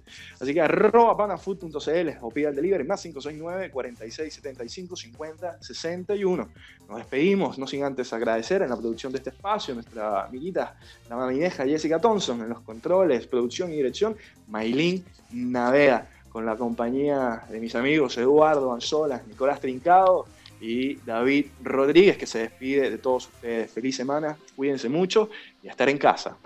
Así 0.40 0.54
que 0.54 0.60
arroba 0.60 1.16
panafood.cl 1.16 2.08
o 2.20 2.30
pida 2.30 2.50
el 2.50 2.56
delivery 2.56 2.84
más 2.84 3.02
569 3.02 3.70
46 3.70 4.34
75 4.34 4.96
50 4.96 5.58
61. 5.60 6.48
Nos 6.88 6.98
despedimos, 6.98 7.58
no 7.58 7.66
sin 7.66 7.84
antes 7.84 8.12
agradecer 8.12 8.62
en 8.62 8.70
la 8.70 8.76
producción 8.76 9.12
de 9.12 9.18
este 9.18 9.30
espacio 9.30 9.74
nuestra 9.74 10.24
amiguita, 10.24 10.76
la 11.08 11.16
mamineja 11.16 11.64
Jessica 11.64 12.00
Thompson 12.00 12.40
en 12.42 12.48
los 12.48 12.60
controles, 12.60 13.26
producción 13.26 13.72
y 13.72 13.76
dirección, 13.76 14.16
Maylin 14.46 15.04
Navea 15.32 16.08
con 16.28 16.46
la 16.46 16.56
compañía 16.56 17.42
de 17.48 17.58
mis 17.58 17.74
amigos 17.74 18.16
Eduardo 18.18 18.72
Anzola, 18.72 19.22
Nicolás 19.26 19.60
Trincado 19.60 20.26
y 20.60 20.96
David 20.96 21.46
Rodríguez, 21.62 22.16
que 22.16 22.26
se 22.26 22.40
despide 22.40 22.90
de 22.90 22.98
todos 22.98 23.26
ustedes. 23.26 23.70
Feliz 23.70 23.96
semana, 23.96 24.36
cuídense 24.56 24.88
mucho 24.88 25.30
y 25.62 25.68
a 25.68 25.72
estar 25.72 25.88
en 25.88 25.98
casa. 25.98 26.36